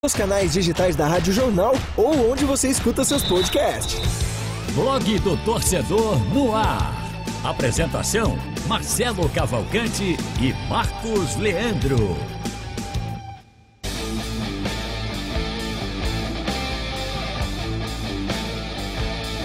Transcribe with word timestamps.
nos 0.00 0.14
canais 0.14 0.52
digitais 0.52 0.94
da 0.94 1.08
Rádio 1.08 1.32
Jornal 1.32 1.72
ou 1.96 2.30
onde 2.30 2.44
você 2.44 2.68
escuta 2.68 3.02
seus 3.02 3.24
podcasts. 3.24 3.98
Blog 4.72 5.18
do 5.18 5.36
Torcedor 5.44 6.16
no 6.32 6.54
ar. 6.54 6.94
Apresentação: 7.42 8.38
Marcelo 8.68 9.28
Cavalcante 9.30 10.16
e 10.40 10.68
Marcos 10.68 11.34
Leandro. 11.34 12.16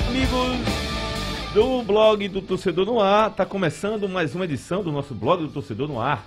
Amigos 0.08 1.54
do 1.56 1.82
blog 1.82 2.28
do 2.28 2.44
Torcedor 2.44 2.86
no 2.86 3.00
Ar, 3.00 3.32
está 3.32 3.44
começando 3.44 4.08
mais 4.08 4.36
uma 4.36 4.46
edição 4.46 4.84
do 4.84 4.92
nosso 4.92 5.16
blog 5.16 5.42
do 5.42 5.50
Torcedor 5.52 5.88
no 5.88 6.00
Ar. 6.00 6.24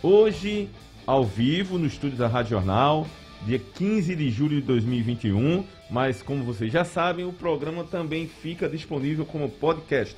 Hoje, 0.00 0.70
ao 1.04 1.24
vivo, 1.24 1.76
no 1.76 1.86
estúdio 1.86 2.16
da 2.16 2.28
Rádio 2.28 2.50
Jornal, 2.50 3.04
dia 3.46 3.58
15 3.58 4.14
de 4.16 4.30
julho 4.30 4.60
de 4.60 4.66
2021. 4.66 5.64
Mas, 5.90 6.22
como 6.22 6.44
vocês 6.44 6.72
já 6.72 6.84
sabem, 6.84 7.24
o 7.24 7.32
programa 7.32 7.84
também 7.84 8.26
fica 8.26 8.68
disponível 8.68 9.24
como 9.24 9.48
podcast. 9.48 10.16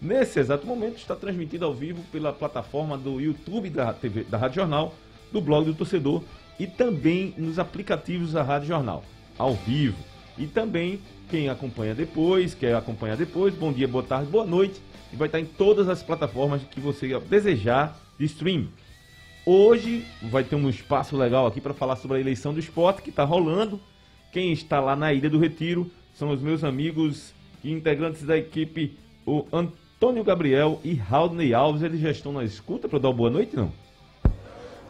Nesse 0.00 0.40
exato 0.40 0.66
momento, 0.66 0.96
está 0.96 1.14
transmitido 1.14 1.66
ao 1.66 1.74
vivo 1.74 2.02
pela 2.10 2.32
plataforma 2.32 2.96
do 2.96 3.20
YouTube 3.20 3.68
da, 3.68 3.92
TV, 3.92 4.24
da 4.24 4.38
Rádio 4.38 4.56
Jornal, 4.56 4.94
do 5.30 5.42
blog 5.42 5.66
do 5.66 5.74
torcedor 5.74 6.22
e 6.58 6.66
também 6.66 7.34
nos 7.36 7.58
aplicativos 7.58 8.32
da 8.32 8.42
Rádio 8.42 8.68
Jornal, 8.68 9.04
ao 9.36 9.54
vivo. 9.54 9.98
E 10.38 10.46
também, 10.46 11.00
quem 11.28 11.50
acompanha 11.50 11.94
depois, 11.94 12.54
quer 12.54 12.74
acompanhar 12.74 13.16
depois, 13.16 13.54
bom 13.54 13.70
dia, 13.72 13.86
boa 13.86 14.02
tarde, 14.02 14.30
boa 14.30 14.46
noite. 14.46 14.80
E 15.12 15.16
vai 15.16 15.28
estar 15.28 15.40
em 15.40 15.44
todas 15.44 15.86
as 15.88 16.02
plataformas 16.02 16.62
que 16.70 16.80
você 16.80 17.18
desejar 17.20 17.98
de 18.18 18.24
stream. 18.24 18.68
Hoje 19.44 20.06
vai 20.22 20.44
ter 20.44 20.54
um 20.54 20.68
espaço 20.68 21.16
legal 21.16 21.46
aqui 21.46 21.60
para 21.60 21.72
falar 21.72 21.96
sobre 21.96 22.18
a 22.18 22.20
eleição 22.20 22.52
do 22.52 22.60
esporte 22.60 23.00
que 23.00 23.08
está 23.08 23.24
rolando. 23.24 23.80
Quem 24.30 24.52
está 24.52 24.80
lá 24.80 24.94
na 24.94 25.12
Ilha 25.12 25.30
do 25.30 25.38
Retiro 25.38 25.90
são 26.14 26.30
os 26.30 26.42
meus 26.42 26.62
amigos 26.62 27.32
e 27.64 27.72
integrantes 27.72 28.22
da 28.22 28.36
equipe, 28.36 28.98
o 29.26 29.46
Antônio 29.50 30.22
Gabriel 30.22 30.78
e 30.84 30.94
Raudney 30.94 31.54
Alves. 31.54 31.82
Eles 31.82 32.00
já 32.00 32.10
estão 32.10 32.32
na 32.32 32.44
escuta 32.44 32.86
para 32.86 32.98
dar 32.98 33.08
uma 33.08 33.14
boa 33.14 33.30
noite, 33.30 33.56
não? 33.56 33.72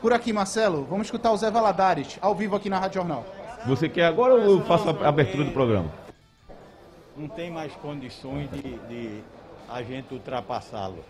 Por 0.03 0.13
aqui, 0.13 0.33
Marcelo, 0.33 0.85
vamos 0.85 1.07
escutar 1.07 1.31
o 1.31 1.37
Zé 1.37 1.51
Valadares, 1.51 2.19
ao 2.21 2.35
vivo 2.35 2.57
aqui 2.57 2.69
na 2.69 2.79
Rádio 2.79 2.97
Jornal. 2.97 3.25
Você 3.67 3.89
quer 3.89 4.07
agora 4.07 4.35
ou 4.35 4.41
eu 4.41 4.61
faço 4.63 4.89
a 4.89 5.09
abertura 5.09 5.45
do 5.45 5.53
programa? 5.53 5.93
Não 7.17 7.29
tem 7.29 7.51
mais 7.51 7.73
condições 7.75 8.51
de, 8.51 8.63
de 8.89 9.21
a 9.69 9.83
gente 9.83 10.13
ultrapassá-lo. 10.13 11.05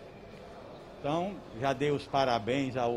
Então, 1.00 1.34
já 1.58 1.72
dei 1.72 1.90
os 1.90 2.06
parabéns 2.06 2.76
ao 2.76 2.94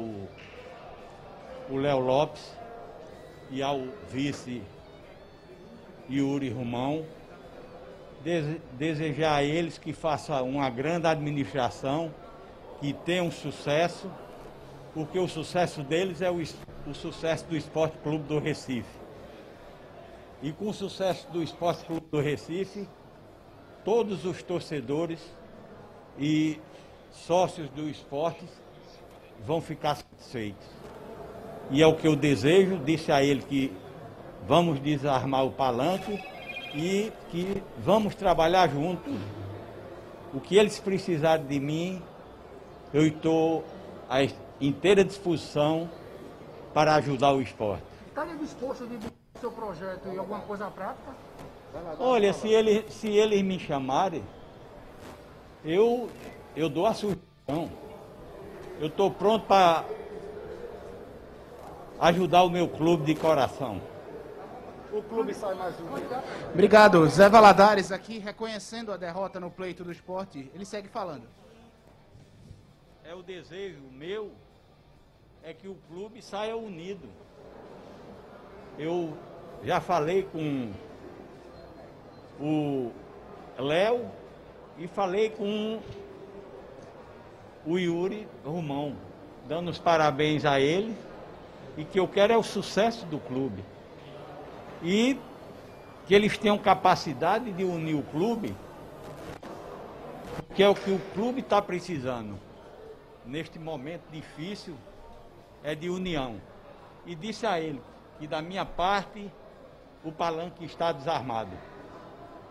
Léo 1.69 1.99
Lopes 1.99 2.53
e 3.49 3.63
ao 3.63 3.79
vice 4.09 4.61
Yuri 6.11 6.49
Romão. 6.49 7.05
Dese, 8.21 8.61
desejar 8.73 9.35
a 9.35 9.43
eles 9.43 9.77
que 9.77 9.93
façam 9.93 10.49
uma 10.49 10.69
grande 10.69 11.07
administração, 11.07 12.13
que 12.81 12.91
tenham 12.91 13.31
sucesso, 13.31 14.11
porque 14.93 15.17
o 15.17 15.27
sucesso 15.29 15.81
deles 15.81 16.21
é 16.21 16.29
o, 16.29 16.41
o 16.85 16.93
sucesso 16.93 17.45
do 17.45 17.55
Esporte 17.55 17.97
Clube 17.99 18.25
do 18.25 18.37
Recife. 18.37 18.99
E 20.41 20.51
com 20.51 20.67
o 20.67 20.73
sucesso 20.73 21.25
do 21.31 21.41
Esporte 21.41 21.85
Clube 21.85 22.05
do 22.11 22.19
Recife, 22.19 22.85
todos 23.85 24.25
os 24.25 24.43
torcedores 24.43 25.21
e 26.19 26.59
sócios 27.13 27.69
do 27.69 27.87
esporte 27.89 28.43
vão 29.45 29.61
ficar 29.61 29.95
satisfeitos. 29.95 30.67
E 31.71 31.81
é 31.81 31.87
o 31.87 31.95
que 31.95 32.07
eu 32.07 32.15
desejo, 32.15 32.77
disse 32.77 33.11
a 33.11 33.23
ele 33.23 33.41
que 33.41 33.73
vamos 34.47 34.79
desarmar 34.79 35.45
o 35.45 35.51
palanque 35.51 36.21
e 36.75 37.11
que 37.29 37.63
vamos 37.79 38.15
trabalhar 38.15 38.69
juntos. 38.69 39.13
O 40.33 40.39
que 40.39 40.57
eles 40.57 40.79
precisarem 40.79 41.45
de 41.45 41.59
mim, 41.59 42.01
eu 42.93 43.05
estou 43.07 43.63
à 44.09 44.17
inteira 44.59 45.03
disposição 45.03 45.89
para 46.73 46.95
ajudar 46.95 47.33
o 47.33 47.41
esporte. 47.41 47.83
Está 48.07 48.25
disposto 48.25 48.83
a 48.83 48.87
dividir 48.87 49.11
o 49.35 49.39
seu 49.39 49.51
projeto 49.51 50.07
em 50.07 50.17
alguma 50.17 50.39
coisa 50.41 50.69
prática? 50.71 51.11
Olha, 51.99 52.33
se, 52.33 52.47
ele, 52.49 52.85
se 52.89 53.07
eles 53.09 53.41
me 53.41 53.59
chamarem, 53.59 54.23
eu 55.65 56.09
eu 56.55 56.69
dou 56.69 56.85
a 56.85 56.93
sugestão. 56.93 57.71
Eu 58.79 58.87
estou 58.87 59.11
pronto 59.11 59.45
para 59.45 59.85
ajudar 61.99 62.43
o 62.43 62.49
meu 62.49 62.67
clube 62.67 63.05
de 63.05 63.15
coração. 63.15 63.81
O 64.91 65.01
clube 65.01 65.33
sai 65.33 65.55
mais 65.55 65.75
um. 65.79 65.85
Obrigado. 66.51 67.07
Zé 67.07 67.27
Valadares 67.27 67.91
aqui 67.91 68.19
reconhecendo 68.19 68.91
a 68.91 68.97
derrota 68.97 69.39
no 69.39 69.49
pleito 69.49 69.83
do 69.83 69.91
esporte. 69.91 70.51
Ele 70.53 70.65
segue 70.65 70.87
falando. 70.87 71.23
É 73.03 73.15
o 73.15 73.23
desejo 73.23 73.81
meu 73.91 74.31
é 75.43 75.53
que 75.53 75.67
o 75.67 75.75
clube 75.89 76.21
saia 76.21 76.55
unido. 76.55 77.09
Eu 78.77 79.17
já 79.63 79.81
falei 79.81 80.23
com 80.23 80.71
o 82.39 82.91
Léo 83.57 84.09
e 84.77 84.87
falei 84.87 85.29
com 85.29 85.79
o 87.65 87.77
Yuri 87.77 88.27
Romão, 88.43 88.95
dando 89.47 89.69
os 89.69 89.79
parabéns 89.79 90.45
a 90.45 90.59
ele 90.59 90.95
e 91.77 91.83
que 91.83 91.99
eu 91.99 92.07
quero 92.07 92.33
é 92.33 92.37
o 92.37 92.43
sucesso 92.43 93.05
do 93.05 93.19
clube. 93.19 93.63
E 94.83 95.19
que 96.05 96.13
eles 96.13 96.37
tenham 96.37 96.57
capacidade 96.57 97.51
de 97.51 97.63
unir 97.63 97.95
o 97.95 98.03
clube, 98.03 98.55
que 100.53 100.61
é 100.61 100.67
o 100.67 100.75
que 100.75 100.91
o 100.91 100.99
clube 101.13 101.39
está 101.39 101.61
precisando. 101.61 102.37
Neste 103.25 103.57
momento 103.57 104.03
difícil, 104.11 104.75
é 105.63 105.73
de 105.73 105.89
união. 105.89 106.41
E 107.05 107.15
disse 107.15 107.45
a 107.45 107.59
ele 107.59 107.81
que 108.19 108.27
da 108.27 108.41
minha 108.41 108.65
parte 108.65 109.31
o 110.03 110.11
palanque 110.11 110.65
está 110.65 110.91
desarmado. 110.91 111.51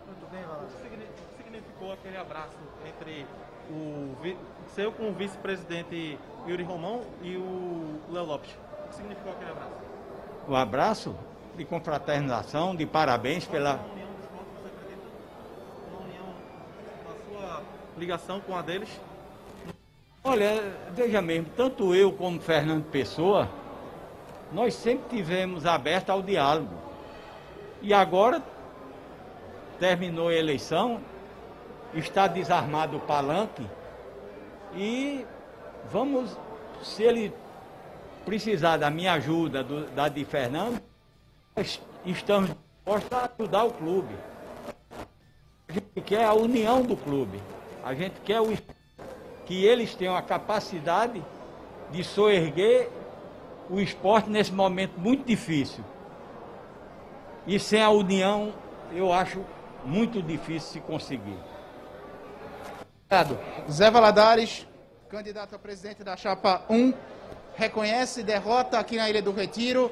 Muito 0.07 0.31
bem, 0.31 0.41
Valado. 0.43 0.65
O 0.65 1.37
que 1.37 1.43
significou 1.43 1.93
aquele 1.93 2.17
abraço 2.17 2.57
entre 2.87 3.25
o 3.69 4.15
seu 4.75 4.91
com 4.91 5.09
o 5.09 5.13
vice-presidente 5.13 6.17
Yuri 6.47 6.63
Romão 6.63 7.01
e 7.21 7.37
o 7.37 7.99
Léo 8.11 8.25
Lopes. 8.25 8.49
O 8.85 8.87
que 8.89 8.95
significou 8.95 9.31
aquele 9.31 9.51
abraço? 9.51 9.71
O 10.47 10.55
abraço 10.55 11.15
de 11.55 11.63
confraternização, 11.63 12.75
de 12.75 12.85
parabéns 12.85 13.45
pela. 13.45 13.75
Uma 13.75 13.93
união 13.93 14.07
dos 14.13 14.25
corpos, 14.25 14.61
você 14.61 14.67
acredita? 14.67 15.07
Uma 15.91 16.01
união 16.01 16.25
na 17.07 17.39
sua 17.39 17.61
ligação 17.97 18.39
com 18.41 18.57
a 18.57 18.61
deles? 18.63 18.89
Olha, 20.23 20.75
veja 20.91 21.21
mesmo, 21.21 21.49
tanto 21.55 21.93
eu 21.93 22.11
como 22.11 22.39
Fernando 22.39 22.85
Pessoa, 22.85 23.49
nós 24.51 24.73
sempre 24.73 25.17
tivemos 25.17 25.67
aberto 25.67 26.09
ao 26.09 26.21
diálogo. 26.21 26.73
E 27.81 27.93
agora 27.93 28.41
terminou 29.79 30.29
a 30.29 30.33
eleição, 30.33 30.99
está 31.93 32.25
desarmado 32.25 32.97
o 32.97 33.01
palanque 33.01 33.67
e 34.75 35.25
vamos, 35.91 36.37
se 36.81 37.03
ele 37.03 37.33
precisar 38.25 38.77
da 38.77 38.89
minha 38.89 39.13
ajuda, 39.13 39.63
do, 39.63 39.85
da 39.91 40.07
de 40.07 40.23
Fernando, 40.25 40.81
estamos 42.05 42.49
dispostos 42.49 43.11
a 43.11 43.29
ajudar 43.37 43.63
o 43.65 43.71
clube. 43.71 44.15
A 45.67 45.73
gente 45.73 46.01
quer 46.05 46.25
a 46.25 46.33
união 46.33 46.81
do 46.81 46.95
clube. 46.95 47.39
A 47.83 47.93
gente 47.93 48.19
quer 48.21 48.39
o, 48.39 48.57
que 49.45 49.65
eles 49.65 49.93
tenham 49.95 50.15
a 50.15 50.21
capacidade 50.21 51.23
de 51.91 52.03
soerguer 52.03 52.89
o 53.69 53.79
esporte 53.79 54.29
nesse 54.29 54.51
momento 54.51 54.99
muito 54.99 55.25
difícil. 55.25 55.83
E 57.45 57.59
sem 57.59 57.81
a 57.81 57.89
união, 57.89 58.53
eu 58.91 59.11
acho 59.11 59.43
muito 59.85 60.21
difícil 60.21 60.71
se 60.73 60.79
conseguir. 60.79 61.37
Zé 63.69 63.91
Valadares, 63.91 64.67
candidato 65.07 65.53
a 65.53 65.59
presidente 65.59 66.03
da 66.03 66.17
chapa 66.17 66.63
1, 66.67 66.91
reconhece 67.53 68.23
derrota 68.23 68.79
aqui 68.79 68.97
na 68.97 69.07
Ilha 69.07 69.21
do 69.21 69.31
Retiro. 69.31 69.91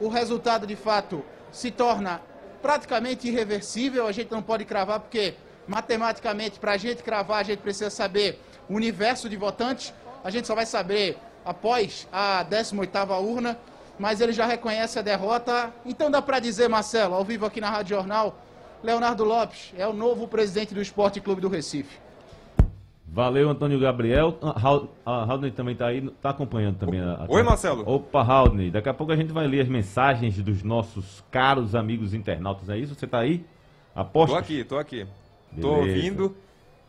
O 0.00 0.08
resultado, 0.08 0.64
de 0.64 0.76
fato, 0.76 1.24
se 1.50 1.72
torna 1.72 2.22
praticamente 2.62 3.26
irreversível. 3.26 4.06
A 4.06 4.12
gente 4.12 4.30
não 4.30 4.40
pode 4.40 4.64
cravar, 4.64 5.00
porque 5.00 5.34
matematicamente, 5.66 6.60
para 6.60 6.74
a 6.74 6.76
gente 6.76 7.02
cravar, 7.02 7.40
a 7.40 7.42
gente 7.42 7.58
precisa 7.58 7.90
saber 7.90 8.40
o 8.70 8.76
universo 8.76 9.28
de 9.28 9.36
votantes. 9.36 9.92
A 10.22 10.30
gente 10.30 10.46
só 10.46 10.54
vai 10.54 10.64
saber 10.64 11.18
após 11.44 12.06
a 12.12 12.44
18ª 12.48 13.20
urna, 13.20 13.58
mas 13.98 14.20
ele 14.20 14.32
já 14.32 14.46
reconhece 14.46 15.00
a 15.00 15.02
derrota. 15.02 15.72
Então 15.84 16.08
dá 16.08 16.22
para 16.22 16.38
dizer, 16.38 16.68
Marcelo, 16.68 17.16
ao 17.16 17.24
vivo 17.24 17.44
aqui 17.44 17.60
na 17.60 17.70
Rádio 17.70 17.96
Jornal, 17.96 18.38
Leonardo 18.84 19.24
Lopes 19.24 19.72
é 19.76 19.84
o 19.84 19.92
novo 19.92 20.28
presidente 20.28 20.72
do 20.72 20.80
Esporte 20.80 21.20
Clube 21.20 21.40
do 21.40 21.48
Recife. 21.48 22.11
Valeu, 23.14 23.50
Antônio 23.50 23.78
Gabriel. 23.78 24.38
Ah, 24.40 24.54
A 25.04 25.24
Raudney 25.26 25.50
também 25.50 25.76
tá 25.76 25.86
aí, 25.88 26.00
tá 26.22 26.30
acompanhando 26.30 26.78
também. 26.78 26.98
a- 26.98 27.26
Oi, 27.28 27.42
Marcelo. 27.42 27.84
Opa, 27.86 28.22
Raudney. 28.22 28.70
Daqui 28.70 28.88
a 28.88 28.94
pouco 28.94 29.12
a 29.12 29.16
gente 29.16 29.30
vai 29.32 29.46
ler 29.46 29.60
as 29.60 29.68
mensagens 29.68 30.40
dos 30.42 30.62
nossos 30.62 31.22
caros 31.30 31.74
amigos 31.74 32.14
internautas. 32.14 32.70
É 32.70 32.78
isso? 32.78 32.94
Você 32.94 33.06
tá 33.06 33.18
aí? 33.18 33.44
Aposto. 33.94 34.32
Tô 34.32 34.38
aqui, 34.38 34.64
tô 34.64 34.78
aqui. 34.78 35.06
Tô 35.60 35.74
Beleza. 35.76 35.96
ouvindo. 35.96 36.36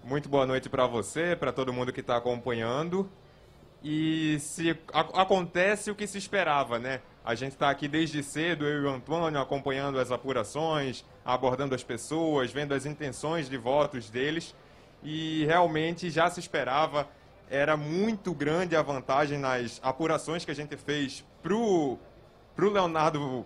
Muito 0.05 0.29
boa 0.29 0.45
noite 0.45 0.69
pra 0.69 0.87
você, 0.87 1.35
pra 1.35 1.51
todo 1.51 1.73
mundo 1.73 1.91
que 1.91 2.01
tá 2.01 2.15
acompanhando. 2.15 3.09
E 3.83 4.37
se 4.39 4.77
acontece 4.93 5.91
o 5.91 5.95
que 5.95 6.07
se 6.07 6.17
esperava, 6.17 6.79
né? 6.79 7.01
A 7.25 7.35
gente 7.35 7.57
tá 7.57 7.69
aqui 7.69 7.85
desde 7.85 8.23
cedo, 8.23 8.65
eu 8.65 8.83
e 8.83 8.85
o 8.85 8.89
Antônio, 8.89 9.39
acompanhando 9.41 9.99
as 9.99 10.09
apurações, 10.09 11.03
abordando 11.25 11.75
as 11.75 11.83
pessoas, 11.83 12.49
vendo 12.51 12.73
as 12.73 12.85
intenções 12.85 13.49
de 13.49 13.57
votos 13.57 14.09
deles. 14.09 14.55
E 15.03 15.45
realmente 15.45 16.09
já 16.09 16.29
se 16.29 16.39
esperava, 16.39 17.07
era 17.49 17.75
muito 17.75 18.33
grande 18.33 18.75
a 18.75 18.81
vantagem 18.81 19.37
nas 19.37 19.79
apurações 19.83 20.45
que 20.45 20.51
a 20.51 20.55
gente 20.55 20.77
fez 20.77 21.23
pro, 21.41 21.97
pro 22.55 22.71
Leonardo 22.71 23.45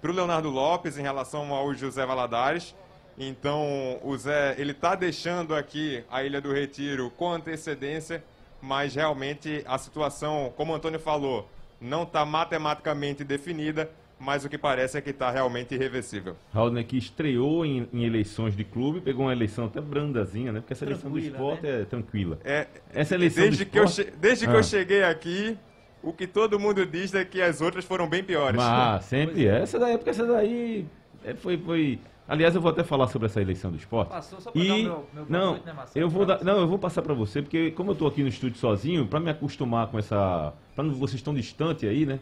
para 0.00 0.12
o 0.12 0.14
Leonardo 0.14 0.48
Lopes 0.48 0.96
em 0.96 1.02
relação 1.02 1.52
ao 1.52 1.74
José 1.74 2.06
Valadares. 2.06 2.74
Então, 3.18 3.98
o 4.04 4.16
Zé, 4.16 4.54
ele 4.58 4.70
está 4.70 4.94
deixando 4.94 5.54
aqui 5.54 6.04
a 6.08 6.22
Ilha 6.22 6.40
do 6.40 6.52
Retiro 6.52 7.10
com 7.10 7.32
antecedência, 7.32 8.22
mas 8.62 8.94
realmente 8.94 9.64
a 9.66 9.76
situação, 9.76 10.52
como 10.56 10.72
o 10.72 10.76
Antônio 10.76 11.00
falou, 11.00 11.48
não 11.80 12.04
está 12.04 12.24
matematicamente 12.24 13.24
definida, 13.24 13.90
mas 14.20 14.44
o 14.44 14.48
que 14.48 14.58
parece 14.58 14.98
é 14.98 15.00
que 15.00 15.10
está 15.10 15.30
realmente 15.30 15.74
irreversível. 15.74 16.34
Raudney 16.52 16.84
que 16.84 16.96
estreou 16.98 17.64
em, 17.64 17.88
em 17.92 18.04
eleições 18.04 18.56
de 18.56 18.64
clube, 18.64 19.00
pegou 19.00 19.26
uma 19.26 19.32
eleição 19.32 19.66
até 19.66 19.80
brandazinha, 19.80 20.52
né? 20.52 20.60
Porque 20.60 20.72
essa 20.72 20.84
eleição 20.84 21.10
do 21.10 21.14
Tranquila, 21.20 21.36
esporte 21.36 21.62
né? 21.62 21.80
é 21.80 21.84
tranquila. 21.84 22.38
É, 22.44 22.66
Essa 22.92 23.14
eleição 23.14 23.44
desde 23.44 23.64
do 23.64 23.70
que, 23.70 23.78
eu, 23.78 23.84
esporte... 23.84 24.12
desde 24.20 24.46
que 24.46 24.52
Ah. 24.52 24.56
eu 24.56 24.62
cheguei 24.64 25.04
aqui, 25.04 25.56
o 26.02 26.12
que 26.12 26.26
todo 26.26 26.58
mundo 26.58 26.84
diz 26.86 27.14
é 27.14 27.24
que 27.24 27.40
as 27.40 27.60
outras 27.60 27.84
foram 27.84 28.08
bem 28.08 28.22
piores. 28.24 28.56
Mas 28.56 29.04
sempre 29.06 29.46
é. 29.46 29.60
Essa 29.62 29.78
daí, 29.78 29.96
porque 29.96 30.10
essa 30.10 30.26
daí 30.26 30.86
é, 31.24 31.34
foi, 31.34 31.56
foi. 31.58 31.98
Aliás, 32.26 32.54
eu 32.54 32.60
vou 32.60 32.70
até 32.70 32.84
falar 32.84 33.06
sobre 33.08 33.24
essa 33.26 33.40
eleição 33.40 33.70
do 33.70 33.78
esporte. 33.78 34.10
Passou 34.10 34.38
só 34.38 34.50
pra 34.50 34.60
E 34.60 34.68
dar 34.68 34.74
o 34.74 34.76
meu- 34.82 35.06
meu 35.14 35.26
não, 35.30 35.50
noite, 35.52 35.64
né, 35.66 35.72
Marcelo? 35.72 36.04
eu 36.04 36.10
vou 36.10 36.26
dar, 36.26 36.44
não, 36.44 36.58
eu 36.60 36.68
vou 36.68 36.78
passar 36.78 37.00
pra 37.00 37.14
você 37.14 37.40
porque 37.40 37.70
como 37.70 37.92
eu 37.92 37.94
tô 37.94 38.06
aqui 38.06 38.20
no 38.22 38.28
estúdio 38.28 38.58
sozinho, 38.58 39.06
pra 39.06 39.18
me 39.18 39.30
acostumar 39.30 39.86
com 39.86 39.98
essa, 39.98 40.52
para 40.76 40.84
vocês 40.84 41.14
estão 41.14 41.32
distante 41.32 41.86
aí, 41.86 42.04
né? 42.04 42.18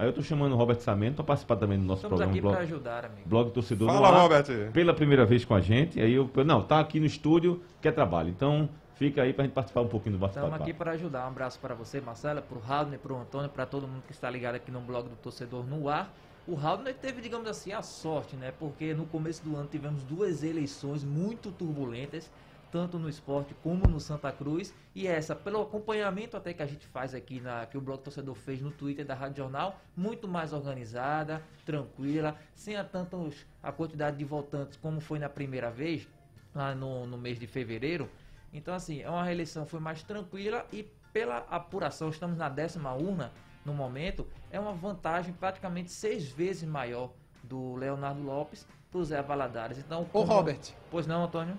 Aí 0.00 0.06
eu 0.06 0.14
tô 0.14 0.22
chamando 0.22 0.52
o 0.54 0.56
Robert 0.56 0.80
Samento 0.80 1.16
pra 1.16 1.24
participar 1.24 1.56
também 1.56 1.78
do 1.78 1.84
nosso 1.84 1.98
Estamos 1.98 2.16
programa 2.16 2.32
aqui 2.32 2.40
blog, 2.40 2.54
para 2.54 2.62
ajudar, 2.62 3.04
amigo. 3.04 3.28
blog 3.28 3.50
torcedor 3.50 3.88
no 3.88 3.92
Fala, 3.92 4.08
ar, 4.08 4.22
Robert. 4.22 4.72
pela 4.72 4.94
primeira 4.94 5.26
vez 5.26 5.44
com 5.44 5.54
a 5.54 5.60
gente. 5.60 6.00
Aí 6.00 6.14
eu 6.14 6.30
não, 6.42 6.62
tá 6.62 6.80
aqui 6.80 6.98
no 6.98 7.04
estúdio, 7.04 7.60
quer 7.82 7.92
trabalho. 7.92 8.30
Então, 8.30 8.66
fica 8.94 9.20
aí 9.20 9.34
pra 9.34 9.44
gente 9.44 9.52
participar 9.52 9.82
um 9.82 9.88
pouquinho 9.88 10.16
do 10.16 10.24
Estamos 10.24 10.48
bate-papo. 10.48 10.62
aqui 10.62 10.72
para 10.72 10.92
ajudar. 10.92 11.26
Um 11.26 11.28
abraço 11.28 11.58
para 11.60 11.74
você, 11.74 12.00
Marcela, 12.00 12.40
para 12.40 12.56
o 12.56 12.60
Raudney, 12.62 12.96
para 12.98 13.12
o 13.12 13.20
Antônio, 13.20 13.50
para 13.50 13.66
todo 13.66 13.86
mundo 13.86 14.02
que 14.06 14.12
está 14.12 14.30
ligado 14.30 14.54
aqui 14.54 14.70
no 14.70 14.80
blog 14.80 15.06
do 15.06 15.16
Torcedor 15.16 15.66
no 15.66 15.86
Ar. 15.86 16.10
O 16.48 16.54
Raudney 16.54 16.94
teve, 16.94 17.20
digamos 17.20 17.46
assim, 17.46 17.70
a 17.70 17.82
sorte, 17.82 18.36
né? 18.36 18.54
Porque 18.58 18.94
no 18.94 19.04
começo 19.04 19.44
do 19.44 19.54
ano 19.54 19.68
tivemos 19.70 20.02
duas 20.04 20.42
eleições 20.42 21.04
muito 21.04 21.52
turbulentas, 21.52 22.30
tanto 22.70 22.98
no 22.98 23.08
esporte 23.08 23.54
como 23.62 23.86
no 23.86 24.00
Santa 24.00 24.30
Cruz. 24.32 24.74
E 24.94 25.06
essa, 25.06 25.34
pelo 25.34 25.60
acompanhamento 25.62 26.36
até 26.36 26.52
que 26.54 26.62
a 26.62 26.66
gente 26.66 26.86
faz 26.86 27.14
aqui, 27.14 27.40
na, 27.40 27.66
que 27.66 27.76
o 27.76 27.80
blog 27.80 28.00
Torcedor 28.00 28.34
fez 28.34 28.60
no 28.60 28.70
Twitter 28.70 29.04
da 29.04 29.14
Rádio 29.14 29.38
Jornal, 29.38 29.80
muito 29.96 30.26
mais 30.28 30.52
organizada, 30.52 31.42
tranquila, 31.64 32.36
sem 32.54 32.76
a 32.76 32.84
tantos 32.84 33.46
a 33.62 33.70
quantidade 33.72 34.16
de 34.16 34.24
votantes 34.24 34.76
como 34.76 35.00
foi 35.00 35.18
na 35.18 35.28
primeira 35.28 35.70
vez, 35.70 36.08
lá 36.54 36.74
no, 36.74 37.06
no 37.06 37.18
mês 37.18 37.38
de 37.38 37.46
fevereiro. 37.46 38.08
Então, 38.52 38.74
assim, 38.74 39.00
é 39.02 39.08
uma 39.08 39.22
reeleição 39.24 39.66
foi 39.66 39.78
mais 39.80 40.02
tranquila 40.02 40.66
e 40.72 40.82
pela 41.12 41.38
apuração, 41.50 42.08
estamos 42.08 42.36
na 42.36 42.48
décima 42.48 42.92
urna 42.94 43.32
no 43.64 43.74
momento, 43.74 44.26
é 44.50 44.58
uma 44.58 44.72
vantagem 44.72 45.32
praticamente 45.34 45.90
seis 45.90 46.30
vezes 46.30 46.68
maior 46.68 47.10
do 47.42 47.74
Leonardo 47.74 48.22
Lopes 48.22 48.66
pro 48.90 49.04
Zé 49.04 49.20
Valadares. 49.22 49.78
Então, 49.78 50.02
Ô, 50.02 50.06
como- 50.06 50.32
Robert, 50.32 50.60
Pois 50.90 51.06
não, 51.06 51.24
Antônio? 51.24 51.56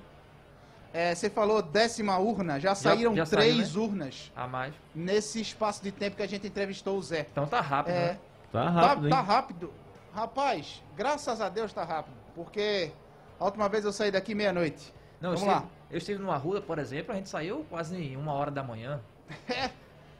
É, 0.93 1.15
você 1.15 1.29
falou 1.29 1.61
décima 1.61 2.17
urna, 2.17 2.59
já 2.59 2.75
saíram 2.75 3.15
já 3.15 3.25
saiu, 3.25 3.39
três 3.39 3.75
né? 3.75 3.81
urnas 3.81 4.31
A 4.35 4.47
mais. 4.47 4.73
nesse 4.93 5.39
espaço 5.41 5.81
de 5.83 5.91
tempo 5.91 6.17
que 6.17 6.23
a 6.23 6.27
gente 6.27 6.45
entrevistou 6.47 6.97
o 6.97 7.01
Zé. 7.01 7.27
Então 7.31 7.45
tá 7.47 7.61
rápido, 7.61 7.93
É, 7.95 8.07
né? 8.13 8.19
Tá 8.51 8.63
Tá, 8.65 8.69
rápido, 8.69 9.09
tá 9.09 9.17
hein? 9.19 9.25
rápido. 9.25 9.73
Rapaz, 10.13 10.83
graças 10.95 11.39
a 11.39 11.47
Deus 11.49 11.71
tá 11.71 11.83
rápido. 11.85 12.15
Porque 12.35 12.91
a 13.39 13.45
última 13.45 13.69
vez 13.69 13.85
eu 13.85 13.93
saí 13.93 14.11
daqui 14.11 14.35
meia-noite. 14.35 14.93
Não, 15.21 15.31
eu 15.31 15.38
Vamos 15.38 15.53
lá. 15.53 15.59
estive, 15.59 15.71
eu 15.91 15.97
estive 15.97 16.19
numa 16.21 16.35
rua, 16.38 16.61
por 16.61 16.77
exemplo, 16.79 17.13
a 17.13 17.15
gente 17.15 17.29
saiu 17.29 17.65
quase 17.69 18.15
uma 18.17 18.33
hora 18.33 18.51
da 18.51 18.63
manhã. 18.63 18.99
É, 19.49 19.69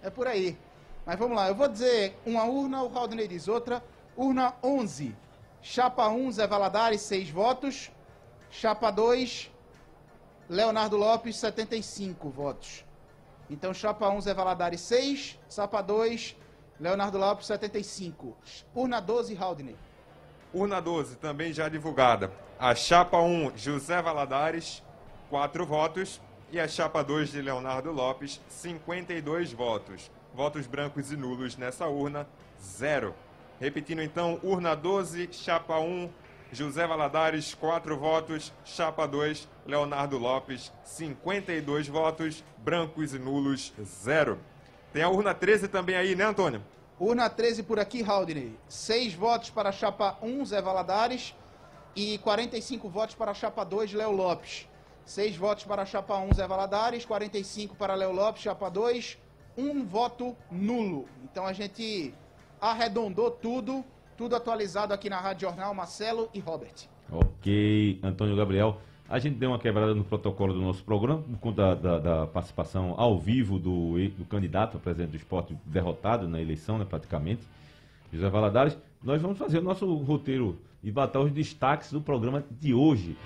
é 0.04 0.10
por 0.10 0.26
aí. 0.28 0.58
Mas 1.06 1.20
vamos 1.20 1.36
lá, 1.36 1.50
eu 1.50 1.56
vou 1.56 1.68
dizer 1.68 2.18
uma 2.26 2.46
urna, 2.46 2.82
o 2.84 2.88
Raudney 2.88 3.28
diz 3.28 3.48
outra. 3.50 3.84
Urna 4.16 4.54
11. 4.64 5.14
Chapa 5.62 6.08
1, 6.08 6.32
Zé 6.32 6.48
Valadares, 6.48 7.02
6 7.02 7.30
votos. 7.30 7.92
Chapa 8.50 8.90
2, 8.92 9.51
Leonardo 10.52 10.98
Lopes, 10.98 11.38
75 11.38 12.30
votos. 12.30 12.84
Então, 13.50 13.74
chapa 13.74 14.10
1, 14.10 14.20
Zé 14.20 14.34
Valadares, 14.34 14.82
6. 14.82 15.40
Chapa 15.50 15.82
2, 15.82 16.36
Leonardo 16.78 17.18
Lopes, 17.18 17.46
75. 17.46 18.36
Urna 18.76 19.00
12, 19.00 19.34
Raudney. 19.34 19.78
Urna 20.54 20.82
12, 20.82 21.16
também 21.16 21.54
já 21.54 21.70
divulgada. 21.70 22.34
A 22.60 22.76
chapa 22.76 23.18
1, 23.18 23.54
José 23.56 24.02
Valadares, 24.02 24.84
4 25.30 25.66
votos. 25.66 26.20
E 26.52 26.60
a 26.60 26.68
chapa 26.68 27.02
2 27.02 27.32
de 27.32 27.42
Leonardo 27.42 27.90
Lopes, 27.90 28.42
52 28.50 29.54
votos. 29.54 30.12
Votos 30.34 30.68
brancos 30.68 31.14
e 31.14 31.16
nulos 31.16 31.56
nessa 31.56 31.88
urna, 31.88 32.28
zero. 32.62 33.16
Repetindo 33.58 34.02
então, 34.02 34.38
urna 34.44 34.76
12, 34.76 35.30
chapa 35.32 35.80
1, 35.80 36.10
José 36.52 36.86
Valadares, 36.86 37.54
4 37.54 37.98
votos. 37.98 38.54
Chapa 38.66 39.08
2, 39.08 39.48
Leonardo 39.66 40.18
Lopes, 40.18 40.72
52 40.84 41.88
votos. 41.88 42.44
Brancos 42.58 43.14
e 43.14 43.20
nulos, 43.20 43.74
zero. 43.82 44.40
Tem 44.92 45.02
a 45.02 45.10
urna 45.10 45.34
13 45.34 45.68
também 45.68 45.96
aí, 45.96 46.16
né, 46.16 46.26
Antônio? 46.26 46.62
Urna 47.00 47.30
13 47.30 47.64
por 47.64 47.80
aqui, 47.80 48.02
Raudney. 48.02 48.58
6 48.68 49.14
votos 49.14 49.50
para 49.50 49.70
a 49.70 49.72
chapa 49.72 50.18
1, 50.22 50.46
Zé 50.46 50.62
Valadares. 50.62 51.34
E 51.96 52.18
45 52.20 52.90
votos 52.90 53.16
para 53.16 53.32
a 53.32 53.34
chapa 53.34 53.64
2, 53.64 53.94
Léo 53.94 54.12
Lopes. 54.12 54.68
6 55.06 55.36
votos 55.36 55.64
para 55.64 55.82
a 55.82 55.86
chapa 55.86 56.18
1, 56.18 56.34
Zé 56.34 56.48
Valadares. 56.48 57.06
45 57.06 57.76
para 57.76 57.96
Léo 57.96 58.12
Lopes, 58.12 58.44
chapa 58.44 58.70
2. 58.70 59.18
Um 59.58 59.84
voto 59.86 60.36
nulo. 60.52 61.08
Então 61.24 61.46
a 61.46 61.54
gente 61.54 62.14
arredondou 62.60 63.32
tudo. 63.32 63.84
Tudo 64.22 64.36
atualizado 64.36 64.94
aqui 64.94 65.10
na 65.10 65.20
Rádio 65.20 65.50
Jornal, 65.50 65.74
Marcelo 65.74 66.30
e 66.32 66.40
Robert. 66.40 66.76
Ok, 67.12 68.00
Antônio 68.04 68.36
Gabriel. 68.36 68.80
A 69.10 69.18
gente 69.18 69.38
deu 69.38 69.50
uma 69.50 69.58
quebrada 69.58 69.96
no 69.96 70.04
protocolo 70.04 70.54
do 70.54 70.62
nosso 70.62 70.84
programa, 70.84 71.24
por 71.24 71.40
conta 71.40 71.76
da, 71.76 71.98
da- 71.98 72.28
participação 72.28 72.94
ao 72.98 73.18
vivo 73.18 73.58
do, 73.58 73.96
do 74.10 74.24
candidato 74.26 74.78
a 74.78 74.80
presidente 74.80 75.10
do 75.10 75.18
esporte 75.18 75.58
derrotado 75.66 76.28
na 76.28 76.40
eleição, 76.40 76.78
né, 76.78 76.86
praticamente, 76.88 77.42
José 78.14 78.30
Valadares. 78.30 78.78
Nós 79.04 79.20
vamos 79.20 79.40
fazer 79.40 79.58
o 79.58 79.64
nosso 79.64 79.92
roteiro 79.96 80.56
e 80.84 80.92
botar 80.92 81.20
os 81.20 81.32
destaques 81.32 81.92
do 81.92 82.00
programa 82.00 82.44
de 82.52 82.76
hoje. 82.76 83.18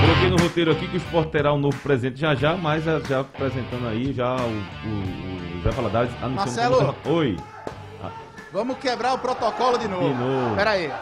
Coloquei 0.00 0.30
no 0.30 0.36
roteiro 0.36 0.70
aqui 0.70 0.86
que 0.86 0.94
o 0.94 0.98
esporte 0.98 1.32
terá 1.32 1.52
um 1.52 1.58
novo 1.58 1.76
presente 1.80 2.20
já 2.20 2.36
já, 2.36 2.56
mas 2.56 2.84
já 2.84 3.18
apresentando 3.18 3.88
aí 3.88 4.12
já 4.12 4.36
o, 4.36 4.48
o 4.48 5.33
José 5.64 5.70
Valadares 5.76 6.12
anunciando... 6.22 6.36
Marcelo! 6.82 6.96
Oi. 7.06 7.38
Vamos 8.52 8.76
quebrar 8.78 9.14
o 9.14 9.18
protocolo 9.18 9.78
de 9.78 9.88
novo. 9.88 10.08
De 10.08 10.14
novo. 10.14 10.56
Pera 10.56 10.72
aí. 10.72 10.92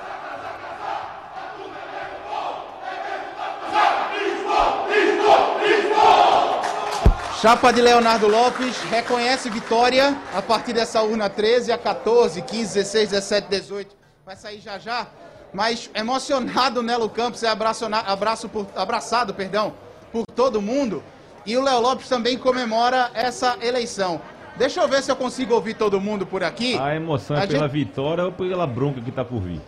Chapa 7.41 7.73
de 7.73 7.81
Leonardo 7.83 8.29
Lopes 8.29 8.77
reconhece 8.89 9.51
vitória 9.51 10.17
a 10.33 10.41
partir 10.41 10.73
dessa 10.73 11.03
urna 11.03 11.29
13, 11.29 11.73
a 11.73 11.79
14, 11.79 12.41
15, 12.41 12.75
16, 12.75 13.09
17, 13.11 13.49
18. 13.49 13.97
Vai 14.25 14.37
sair 14.37 14.61
já 14.61 14.79
já. 14.79 15.09
Mas 15.53 15.91
emocionado, 15.93 16.83
Nelo 16.83 17.11
Campos 17.11 17.43
é 17.43 17.49
abraço 17.49 18.49
por- 18.49 18.67
abraçado 18.77 19.35
perdão, 19.35 19.75
por 20.13 20.25
todo 20.25 20.63
mundo. 20.63 21.03
E 21.45 21.57
o 21.57 21.63
Léo 21.63 21.81
Lopes 21.81 22.09
também 22.09 22.39
comemora 22.39 23.11
essa 23.13 23.57
eleição. 23.61 24.21
Deixa 24.57 24.81
eu 24.81 24.89
ver 24.89 25.03
se 25.03 25.11
eu 25.11 25.17
consigo 25.17 25.55
ouvir 25.55 25.75
todo 25.75 26.01
mundo 26.01 26.27
por 26.27 26.45
aqui. 26.45 26.79
A 26.79 26.95
emoção 26.95 27.37
é 27.37 27.45
A 27.45 27.47
pela 27.47 27.61
gente- 27.69 27.73
vitória 27.73 28.25
ou 28.25 28.33
pela 28.33 28.67
bronca 28.67 29.01
que 29.01 29.11
tá 29.11 29.25
por 29.25 29.41
vir? 29.41 29.61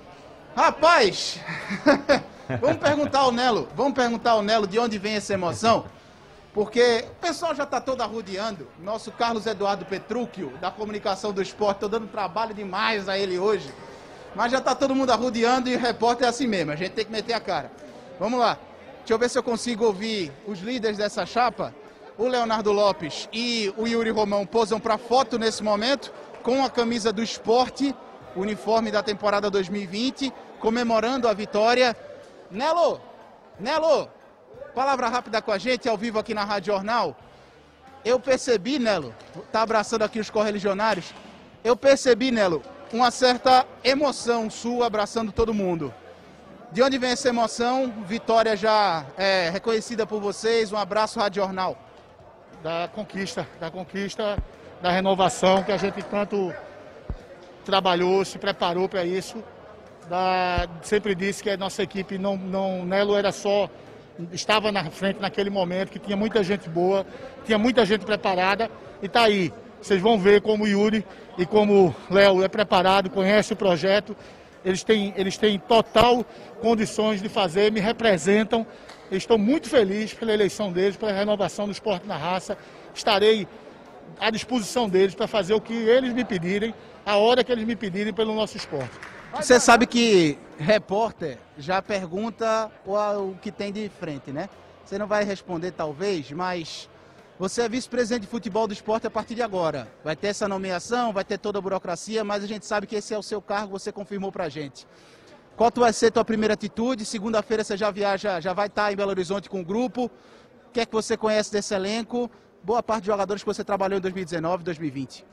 Rapaz, 0.54 1.40
vamos 2.60 2.76
perguntar 2.76 3.20
ao 3.20 3.32
Nelo, 3.32 3.68
vamos 3.74 3.94
perguntar 3.94 4.32
ao 4.32 4.42
Nelo 4.42 4.66
de 4.66 4.78
onde 4.78 4.98
vem 4.98 5.14
essa 5.16 5.34
emoção, 5.34 5.84
porque 6.52 7.04
o 7.10 7.14
pessoal 7.26 7.54
já 7.54 7.64
está 7.64 7.80
todo 7.80 8.02
arrodeando. 8.02 8.68
Nosso 8.78 9.10
Carlos 9.10 9.46
Eduardo 9.46 9.84
Petrúquio, 9.84 10.52
da 10.60 10.70
comunicação 10.70 11.32
do 11.32 11.42
esporte, 11.42 11.76
estou 11.78 11.88
dando 11.88 12.06
trabalho 12.06 12.54
demais 12.54 13.08
a 13.08 13.18
ele 13.18 13.36
hoje, 13.38 13.68
mas 14.36 14.52
já 14.52 14.58
está 14.58 14.74
todo 14.76 14.94
mundo 14.94 15.10
arrodeando 15.10 15.68
e 15.68 15.74
o 15.74 15.78
repórter 15.78 16.26
é 16.26 16.30
assim 16.30 16.46
mesmo, 16.46 16.70
a 16.70 16.76
gente 16.76 16.92
tem 16.92 17.04
que 17.04 17.10
meter 17.10 17.32
a 17.32 17.40
cara. 17.40 17.72
Vamos 18.20 18.38
lá. 18.38 18.56
Deixa 18.98 19.12
eu 19.14 19.18
ver 19.18 19.28
se 19.28 19.36
eu 19.36 19.42
consigo 19.42 19.84
ouvir 19.84 20.30
os 20.46 20.60
líderes 20.60 20.98
dessa 20.98 21.26
chapa. 21.26 21.74
O 22.16 22.28
Leonardo 22.28 22.70
Lopes 22.70 23.28
e 23.32 23.74
o 23.76 23.88
Yuri 23.88 24.10
Romão 24.10 24.46
posam 24.46 24.78
para 24.78 24.96
foto 24.96 25.36
nesse 25.36 25.64
momento 25.64 26.12
com 26.44 26.64
a 26.64 26.70
camisa 26.70 27.12
do 27.12 27.22
esporte, 27.22 27.94
uniforme 28.36 28.90
da 28.92 29.02
temporada 29.02 29.50
2020, 29.50 30.32
comemorando 30.60 31.26
a 31.26 31.32
vitória. 31.32 31.96
Nelo, 32.50 33.00
Nelo, 33.58 34.08
palavra 34.76 35.08
rápida 35.08 35.42
com 35.42 35.50
a 35.50 35.58
gente, 35.58 35.88
ao 35.88 35.96
vivo 35.96 36.18
aqui 36.20 36.34
na 36.34 36.44
Rádio 36.44 36.72
Jornal. 36.72 37.16
Eu 38.04 38.20
percebi, 38.20 38.78
Nelo, 38.78 39.12
tá 39.50 39.62
abraçando 39.62 40.02
aqui 40.02 40.20
os 40.20 40.30
correligionários, 40.30 41.12
eu 41.64 41.74
percebi, 41.74 42.30
Nelo, 42.30 42.62
uma 42.92 43.10
certa 43.10 43.66
emoção 43.82 44.48
sua 44.48 44.86
abraçando 44.86 45.32
todo 45.32 45.52
mundo. 45.52 45.92
De 46.70 46.80
onde 46.80 46.96
vem 46.96 47.10
essa 47.10 47.28
emoção? 47.28 47.92
Vitória 48.06 48.56
já 48.56 49.04
é, 49.16 49.50
reconhecida 49.50 50.06
por 50.06 50.20
vocês. 50.20 50.70
Um 50.70 50.76
abraço, 50.76 51.18
Rádio 51.18 51.42
Jornal. 51.42 51.76
Da 52.64 52.88
conquista, 52.88 53.46
da 53.60 53.70
conquista, 53.70 54.38
da 54.80 54.90
renovação 54.90 55.62
que 55.62 55.70
a 55.70 55.76
gente 55.76 56.02
tanto 56.04 56.50
trabalhou, 57.62 58.24
se 58.24 58.38
preparou 58.38 58.88
para 58.88 59.04
isso. 59.04 59.44
Da, 60.08 60.66
sempre 60.80 61.14
disse 61.14 61.42
que 61.42 61.50
a 61.50 61.58
nossa 61.58 61.82
equipe 61.82 62.16
não, 62.16 62.38
não, 62.38 62.82
Nelo 62.82 63.16
era 63.16 63.32
só 63.32 63.68
estava 64.32 64.72
na 64.72 64.90
frente 64.90 65.20
naquele 65.20 65.50
momento, 65.50 65.90
que 65.90 65.98
tinha 65.98 66.16
muita 66.16 66.42
gente 66.42 66.66
boa, 66.66 67.04
tinha 67.44 67.58
muita 67.58 67.84
gente 67.84 68.06
preparada 68.06 68.70
e 69.02 69.06
está 69.06 69.24
aí. 69.24 69.52
Vocês 69.82 70.00
vão 70.00 70.18
ver 70.18 70.40
como 70.40 70.64
o 70.64 70.66
Yuri 70.66 71.04
e 71.36 71.44
como 71.44 71.88
o 71.88 71.94
Léo 72.14 72.42
é 72.42 72.48
preparado, 72.48 73.10
conhece 73.10 73.52
o 73.52 73.56
projeto 73.56 74.16
eles 74.64 74.82
têm, 74.82 75.12
eles 75.16 75.36
têm 75.36 75.58
total 75.58 76.24
condições 76.60 77.20
de 77.20 77.28
fazer, 77.28 77.70
me 77.70 77.80
representam. 77.80 78.66
Estou 79.16 79.38
muito 79.38 79.68
feliz 79.68 80.12
pela 80.14 80.32
eleição 80.32 80.72
deles, 80.72 80.96
pela 80.96 81.12
renovação 81.12 81.66
do 81.66 81.72
esporte 81.72 82.06
na 82.06 82.16
raça. 82.16 82.56
Estarei 82.94 83.46
à 84.18 84.30
disposição 84.30 84.88
deles 84.88 85.14
para 85.14 85.26
fazer 85.26 85.54
o 85.54 85.60
que 85.60 85.74
eles 85.74 86.12
me 86.12 86.24
pedirem, 86.24 86.74
a 87.04 87.16
hora 87.16 87.42
que 87.42 87.50
eles 87.50 87.64
me 87.64 87.76
pedirem 87.76 88.12
pelo 88.12 88.34
nosso 88.34 88.56
esporte. 88.56 88.92
Você 89.34 89.58
sabe 89.58 89.86
que 89.86 90.38
repórter 90.58 91.38
já 91.58 91.82
pergunta 91.82 92.70
o 92.86 93.34
que 93.42 93.50
tem 93.50 93.72
de 93.72 93.88
frente, 93.88 94.30
né? 94.30 94.48
Você 94.84 94.96
não 94.96 95.06
vai 95.06 95.24
responder 95.24 95.72
talvez, 95.72 96.30
mas 96.30 96.88
você 97.36 97.62
é 97.62 97.68
vice-presidente 97.68 98.22
de 98.22 98.28
futebol 98.28 98.68
do 98.68 98.72
esporte 98.72 99.06
a 99.08 99.10
partir 99.10 99.34
de 99.34 99.42
agora. 99.42 99.88
Vai 100.04 100.14
ter 100.14 100.28
essa 100.28 100.46
nomeação, 100.46 101.12
vai 101.12 101.24
ter 101.24 101.38
toda 101.38 101.58
a 101.58 101.60
burocracia, 101.60 102.22
mas 102.22 102.44
a 102.44 102.46
gente 102.46 102.64
sabe 102.64 102.86
que 102.86 102.94
esse 102.94 103.12
é 103.12 103.18
o 103.18 103.22
seu 103.22 103.42
cargo, 103.42 103.76
você 103.76 103.90
confirmou 103.90 104.30
pra 104.30 104.48
gente. 104.48 104.86
Qual 105.56 105.70
vai 105.76 105.92
ser 105.92 106.06
a 106.06 106.10
tua 106.10 106.24
primeira 106.24 106.54
atitude? 106.54 107.04
Segunda-feira 107.04 107.62
você 107.62 107.76
já 107.76 107.88
viaja, 107.88 108.40
já 108.40 108.52
vai 108.52 108.66
estar 108.66 108.92
em 108.92 108.96
Belo 108.96 109.10
Horizonte 109.10 109.48
com 109.48 109.60
o 109.60 109.64
grupo. 109.64 110.06
O 110.06 110.70
que 110.72 110.80
é 110.80 110.86
que 110.86 110.92
você 110.92 111.16
conhece 111.16 111.52
desse 111.52 111.72
elenco? 111.72 112.28
Boa 112.60 112.82
parte 112.82 113.02
de 113.02 113.06
jogadores 113.06 113.40
que 113.40 113.46
você 113.46 113.62
trabalhou 113.62 113.98
em 113.98 114.00
2019 114.00 114.62
e 114.62 114.64
2020 114.64 115.24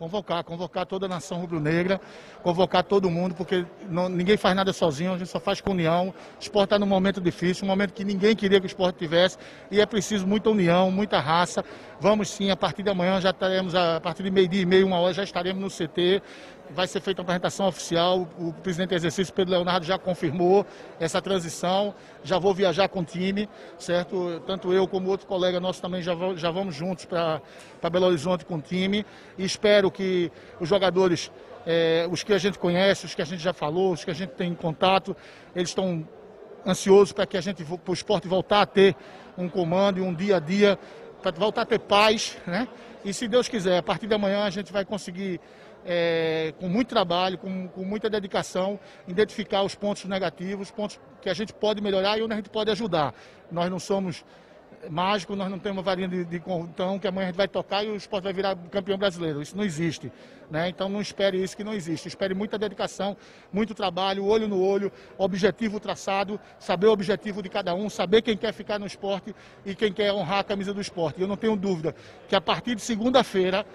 convocar, 0.00 0.42
convocar 0.42 0.86
toda 0.86 1.04
a 1.04 1.08
nação 1.10 1.38
rubro-negra, 1.38 2.00
convocar 2.42 2.82
todo 2.82 3.10
mundo, 3.10 3.34
porque 3.34 3.66
não, 3.86 4.08
ninguém 4.08 4.38
faz 4.38 4.56
nada 4.56 4.72
sozinho, 4.72 5.12
a 5.12 5.18
gente 5.18 5.28
só 5.28 5.38
faz 5.38 5.60
com 5.60 5.72
união. 5.72 6.08
O 6.08 6.40
esporte 6.40 6.68
está 6.68 6.78
num 6.78 6.86
momento 6.86 7.20
difícil, 7.20 7.66
um 7.66 7.68
momento 7.68 7.92
que 7.92 8.02
ninguém 8.02 8.34
queria 8.34 8.58
que 8.58 8.64
o 8.64 8.66
esporte 8.66 8.96
tivesse, 8.96 9.36
e 9.70 9.78
é 9.78 9.84
preciso 9.84 10.26
muita 10.26 10.48
união, 10.48 10.90
muita 10.90 11.20
raça. 11.20 11.62
Vamos 12.00 12.30
sim, 12.30 12.50
a 12.50 12.56
partir 12.56 12.82
de 12.82 12.88
amanhã 12.88 13.20
já 13.20 13.28
estaremos, 13.28 13.74
a 13.74 14.00
partir 14.00 14.22
de 14.22 14.30
meio-dia 14.30 14.62
e 14.62 14.64
meio, 14.64 14.86
uma 14.86 14.98
hora, 14.98 15.12
já 15.12 15.22
estaremos 15.22 15.60
no 15.60 15.68
CT, 15.68 16.22
vai 16.74 16.86
ser 16.86 17.00
feita 17.00 17.20
uma 17.20 17.24
apresentação 17.24 17.66
oficial. 17.66 18.28
O 18.38 18.52
presidente 18.52 18.90
do 18.90 18.94
exercício, 18.94 19.32
Pedro 19.34 19.54
Leonardo, 19.54 19.84
já 19.84 19.98
confirmou 19.98 20.64
essa 20.98 21.20
transição. 21.20 21.94
Já 22.22 22.38
vou 22.38 22.54
viajar 22.54 22.88
com 22.88 23.00
o 23.00 23.04
time, 23.04 23.48
certo? 23.78 24.40
Tanto 24.46 24.72
eu 24.72 24.86
como 24.86 25.08
outro 25.08 25.26
colega 25.26 25.58
nosso 25.58 25.80
também 25.80 26.02
já, 26.02 26.14
já 26.36 26.50
vamos 26.50 26.74
juntos 26.74 27.04
para 27.04 27.40
Belo 27.90 28.06
Horizonte 28.06 28.44
com 28.44 28.56
o 28.56 28.60
time. 28.60 29.04
E 29.36 29.44
espero 29.44 29.90
que 29.90 30.30
os 30.60 30.68
jogadores, 30.68 31.30
é, 31.66 32.06
os 32.10 32.22
que 32.22 32.32
a 32.32 32.38
gente 32.38 32.58
conhece, 32.58 33.06
os 33.06 33.14
que 33.14 33.22
a 33.22 33.26
gente 33.26 33.42
já 33.42 33.52
falou, 33.52 33.92
os 33.92 34.04
que 34.04 34.10
a 34.10 34.14
gente 34.14 34.30
tem 34.30 34.54
contato, 34.54 35.16
eles 35.54 35.70
estão 35.70 36.06
ansiosos 36.66 37.12
para 37.12 37.26
que 37.26 37.36
a 37.36 37.40
gente, 37.40 37.64
para 37.64 37.90
o 37.90 37.94
esporte 37.94 38.28
voltar 38.28 38.62
a 38.62 38.66
ter 38.66 38.94
um 39.36 39.48
comando 39.48 39.98
e 39.98 40.02
um 40.02 40.14
dia 40.14 40.36
a 40.36 40.40
dia, 40.40 40.78
para 41.22 41.32
voltar 41.32 41.62
a 41.62 41.66
ter 41.66 41.78
paz, 41.78 42.36
né? 42.46 42.68
E 43.04 43.14
se 43.14 43.26
Deus 43.26 43.48
quiser, 43.48 43.78
a 43.78 43.82
partir 43.82 44.06
de 44.06 44.14
amanhã 44.14 44.44
a 44.44 44.50
gente 44.50 44.70
vai 44.70 44.84
conseguir 44.84 45.40
é, 45.84 46.52
com 46.58 46.68
muito 46.68 46.88
trabalho, 46.88 47.38
com, 47.38 47.68
com, 47.68 47.84
muita 47.84 48.10
dedicação, 48.10 48.78
identificar 49.08 49.62
os 49.62 49.74
pontos 49.74 50.04
negativos, 50.04 50.70
pontos 50.70 51.00
que 51.20 51.28
a 51.28 51.34
gente 51.34 51.52
pode 51.52 51.80
melhorar 51.80 52.18
e 52.18 52.22
onde 52.22 52.32
a 52.32 52.36
gente 52.36 52.50
pode 52.50 52.70
ajudar. 52.70 53.14
Nós 53.50 53.70
não 53.70 53.78
somos 53.78 54.24
mágicos, 54.88 55.36
nós 55.36 55.50
não 55.50 55.58
temos 55.58 55.78
uma 55.78 55.82
varinha 55.82 56.08
de, 56.08 56.40
contão 56.40 56.98
que 56.98 57.06
amanhã 57.06 57.26
a 57.26 57.30
gente 57.30 57.36
vai 57.36 57.48
tocar 57.48 57.84
e 57.84 57.90
o 57.90 57.96
esporte 57.96 58.24
vai 58.24 58.32
virar 58.32 58.56
campeão 58.70 58.96
brasileiro. 58.96 59.42
Isso 59.42 59.56
não 59.56 59.64
existe. 59.64 60.10
Né? 60.50 60.68
Então 60.68 60.88
não 60.88 61.00
espere 61.00 61.42
isso 61.42 61.56
que 61.56 61.62
não 61.62 61.74
existe. 61.74 62.08
Espere 62.08 62.34
muita 62.34 62.58
dedicação, 62.58 63.16
muito 63.52 63.74
trabalho, 63.74 64.24
olho 64.24 64.48
no 64.48 64.60
olho, 64.60 64.90
objetivo 65.18 65.78
traçado, 65.78 66.40
saber 66.58 66.86
o 66.86 66.92
objetivo 66.92 67.42
de 67.42 67.48
cada 67.48 67.74
um, 67.74 67.90
saber 67.90 68.22
quem 68.22 68.36
quer 68.36 68.52
ficar 68.52 68.78
no 68.78 68.86
esporte 68.86 69.34
e 69.64 69.74
quem 69.74 69.92
quer 69.92 70.12
honrar 70.12 70.38
a 70.38 70.44
camisa 70.44 70.72
do 70.72 70.80
esporte. 70.80 71.20
Eu 71.20 71.28
não 71.28 71.36
tenho 71.36 71.56
dúvida 71.56 71.94
que 72.28 72.34
a 72.34 72.40
partir 72.40 72.74
de 72.74 72.80
segunda-feira 72.80 73.66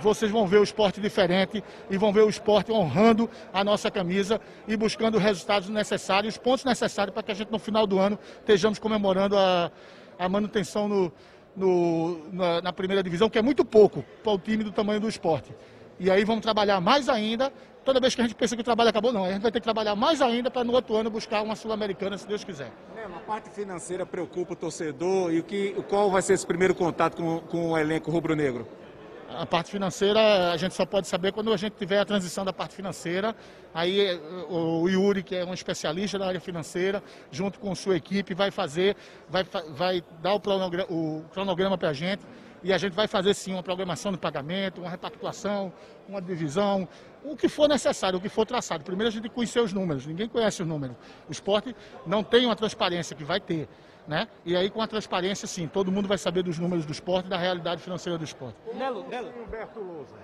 vocês 0.00 0.30
vão 0.30 0.46
ver 0.46 0.58
o 0.58 0.62
esporte 0.62 1.00
diferente 1.00 1.62
e 1.90 1.96
vão 1.96 2.12
ver 2.12 2.22
o 2.22 2.28
esporte 2.28 2.72
honrando 2.72 3.28
a 3.52 3.62
nossa 3.62 3.90
camisa 3.90 4.40
e 4.66 4.76
buscando 4.76 5.16
os 5.16 5.22
resultados 5.22 5.68
necessários, 5.68 6.34
os 6.34 6.38
pontos 6.38 6.64
necessários 6.64 7.12
para 7.12 7.22
que 7.22 7.32
a 7.32 7.34
gente 7.34 7.50
no 7.50 7.58
final 7.58 7.86
do 7.86 7.98
ano 7.98 8.18
estejamos 8.38 8.78
comemorando 8.78 9.36
a, 9.36 9.70
a 10.18 10.28
manutenção 10.28 10.88
no, 10.88 11.12
no, 11.56 12.32
na, 12.32 12.62
na, 12.62 12.72
primeira 12.72 13.02
divisão, 13.02 13.28
que 13.28 13.38
é 13.38 13.42
muito 13.42 13.64
pouco 13.64 14.04
para 14.22 14.32
o 14.32 14.38
time 14.38 14.64
do 14.64 14.72
tamanho 14.72 15.00
do 15.00 15.08
esporte. 15.08 15.54
E 15.98 16.10
aí 16.10 16.24
vamos 16.24 16.42
trabalhar 16.42 16.80
mais 16.80 17.08
ainda. 17.08 17.52
Toda 17.84 17.98
vez 17.98 18.14
que 18.14 18.20
a 18.20 18.24
gente 18.24 18.34
pensa 18.34 18.54
que 18.54 18.60
o 18.60 18.64
trabalho 18.64 18.90
acabou, 18.90 19.12
não. 19.12 19.24
A 19.24 19.32
gente 19.32 19.42
vai 19.42 19.50
ter 19.50 19.60
que 19.60 19.64
trabalhar 19.64 19.96
mais 19.96 20.20
ainda 20.20 20.50
para 20.50 20.64
no 20.64 20.72
outro 20.72 20.96
ano 20.96 21.10
buscar 21.10 21.42
uma 21.42 21.56
Sul-Americana, 21.56 22.16
se 22.16 22.26
Deus 22.26 22.44
quiser. 22.44 22.70
É, 22.96 23.04
a 23.04 23.20
parte 23.20 23.50
financeira 23.50 24.04
preocupa 24.04 24.52
o 24.52 24.56
torcedor 24.56 25.32
e 25.32 25.40
o 25.40 25.42
que, 25.42 25.72
qual 25.88 26.10
vai 26.10 26.22
ser 26.22 26.34
esse 26.34 26.46
primeiro 26.46 26.74
contato 26.74 27.16
com, 27.16 27.40
com 27.40 27.70
o 27.72 27.78
elenco 27.78 28.10
rubro-negro? 28.10 28.66
A 29.36 29.46
parte 29.46 29.70
financeira 29.70 30.52
a 30.52 30.56
gente 30.56 30.74
só 30.74 30.84
pode 30.84 31.06
saber 31.06 31.32
quando 31.32 31.52
a 31.52 31.56
gente 31.56 31.74
tiver 31.74 32.00
a 32.00 32.04
transição 32.04 32.44
da 32.44 32.52
parte 32.52 32.74
financeira. 32.74 33.34
Aí 33.72 34.18
o 34.48 34.88
Yuri, 34.88 35.22
que 35.22 35.36
é 35.36 35.44
um 35.44 35.54
especialista 35.54 36.18
na 36.18 36.26
área 36.26 36.40
financeira, 36.40 37.02
junto 37.30 37.60
com 37.60 37.72
sua 37.74 37.96
equipe, 37.96 38.34
vai 38.34 38.50
fazer, 38.50 38.96
vai, 39.28 39.44
vai 39.70 40.02
dar 40.20 40.34
o 40.34 40.40
cronograma, 40.40 40.90
o 40.90 41.24
cronograma 41.32 41.78
para 41.78 41.90
a 41.90 41.92
gente 41.92 42.22
e 42.62 42.72
a 42.72 42.78
gente 42.78 42.92
vai 42.92 43.06
fazer 43.06 43.32
sim 43.34 43.52
uma 43.52 43.62
programação 43.62 44.12
de 44.12 44.18
pagamento, 44.18 44.80
uma 44.80 44.90
repactuação, 44.90 45.72
uma 46.08 46.20
divisão, 46.20 46.88
o 47.24 47.36
que 47.36 47.48
for 47.48 47.68
necessário, 47.68 48.18
o 48.18 48.22
que 48.22 48.28
for 48.28 48.44
traçado. 48.44 48.84
Primeiro 48.84 49.08
a 49.08 49.12
gente 49.12 49.28
conhecer 49.28 49.60
os 49.60 49.72
números, 49.72 50.06
ninguém 50.06 50.28
conhece 50.28 50.62
os 50.62 50.68
números. 50.68 50.96
O 51.28 51.32
esporte 51.32 51.74
não 52.06 52.22
tem 52.22 52.46
uma 52.46 52.56
transparência 52.56 53.14
que 53.14 53.24
vai 53.24 53.40
ter. 53.40 53.68
Né? 54.06 54.26
E 54.44 54.56
aí 54.56 54.70
com 54.70 54.82
a 54.82 54.86
transparência, 54.86 55.46
sim, 55.46 55.68
todo 55.68 55.92
mundo 55.92 56.08
vai 56.08 56.18
saber 56.18 56.42
dos 56.42 56.58
números 56.58 56.84
do 56.84 56.92
esporte 56.92 57.26
e 57.26 57.28
da 57.28 57.36
realidade 57.36 57.82
financeira 57.82 58.18
do 58.18 58.24
esporte. 58.24 58.56
Nelo, 58.74 59.06
Nelo. 59.08 59.32
Humberto 59.46 59.80
Lousa. 59.80 60.16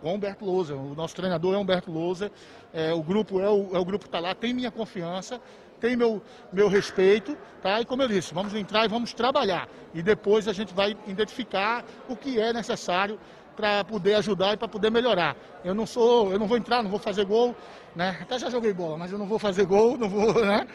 Com 0.00 0.14
Humberto 0.14 0.44
Lousa, 0.44 0.74
o 0.74 0.94
nosso 0.94 1.14
treinador 1.14 1.54
é 1.54 1.58
Humberto 1.58 1.90
Lousa, 1.90 2.32
é, 2.72 2.92
o 2.92 3.02
grupo 3.02 3.40
é 3.40 3.48
o, 3.48 3.76
é 3.76 3.78
o 3.78 3.84
grupo 3.84 4.04
que 4.04 4.08
está 4.08 4.18
lá, 4.18 4.34
tem 4.34 4.52
minha 4.52 4.70
confiança, 4.70 5.40
tem 5.82 5.96
meu, 5.96 6.22
meu 6.52 6.68
respeito, 6.68 7.36
tá? 7.60 7.80
E 7.80 7.84
como 7.84 8.02
eu 8.02 8.08
disse, 8.08 8.32
vamos 8.32 8.54
entrar 8.54 8.84
e 8.84 8.88
vamos 8.88 9.12
trabalhar. 9.12 9.68
E 9.92 10.00
depois 10.00 10.46
a 10.46 10.52
gente 10.52 10.72
vai 10.72 10.96
identificar 11.06 11.84
o 12.08 12.16
que 12.16 12.40
é 12.40 12.52
necessário 12.52 13.18
para 13.56 13.84
poder 13.84 14.14
ajudar 14.14 14.54
e 14.54 14.56
para 14.56 14.68
poder 14.68 14.90
melhorar. 14.90 15.36
Eu 15.64 15.74
não 15.74 15.86
sou, 15.86 16.32
eu 16.32 16.38
não 16.38 16.46
vou 16.46 16.56
entrar, 16.56 16.82
não 16.82 16.90
vou 16.90 16.98
fazer 16.98 17.24
gol, 17.24 17.54
né? 17.94 18.18
Até 18.20 18.38
já 18.38 18.50
joguei 18.50 18.72
bola, 18.72 18.96
mas 18.96 19.12
eu 19.12 19.18
não 19.18 19.26
vou 19.26 19.38
fazer 19.38 19.64
gol, 19.66 19.96
não 19.96 20.08
vou, 20.08 20.44
né? 20.44 20.66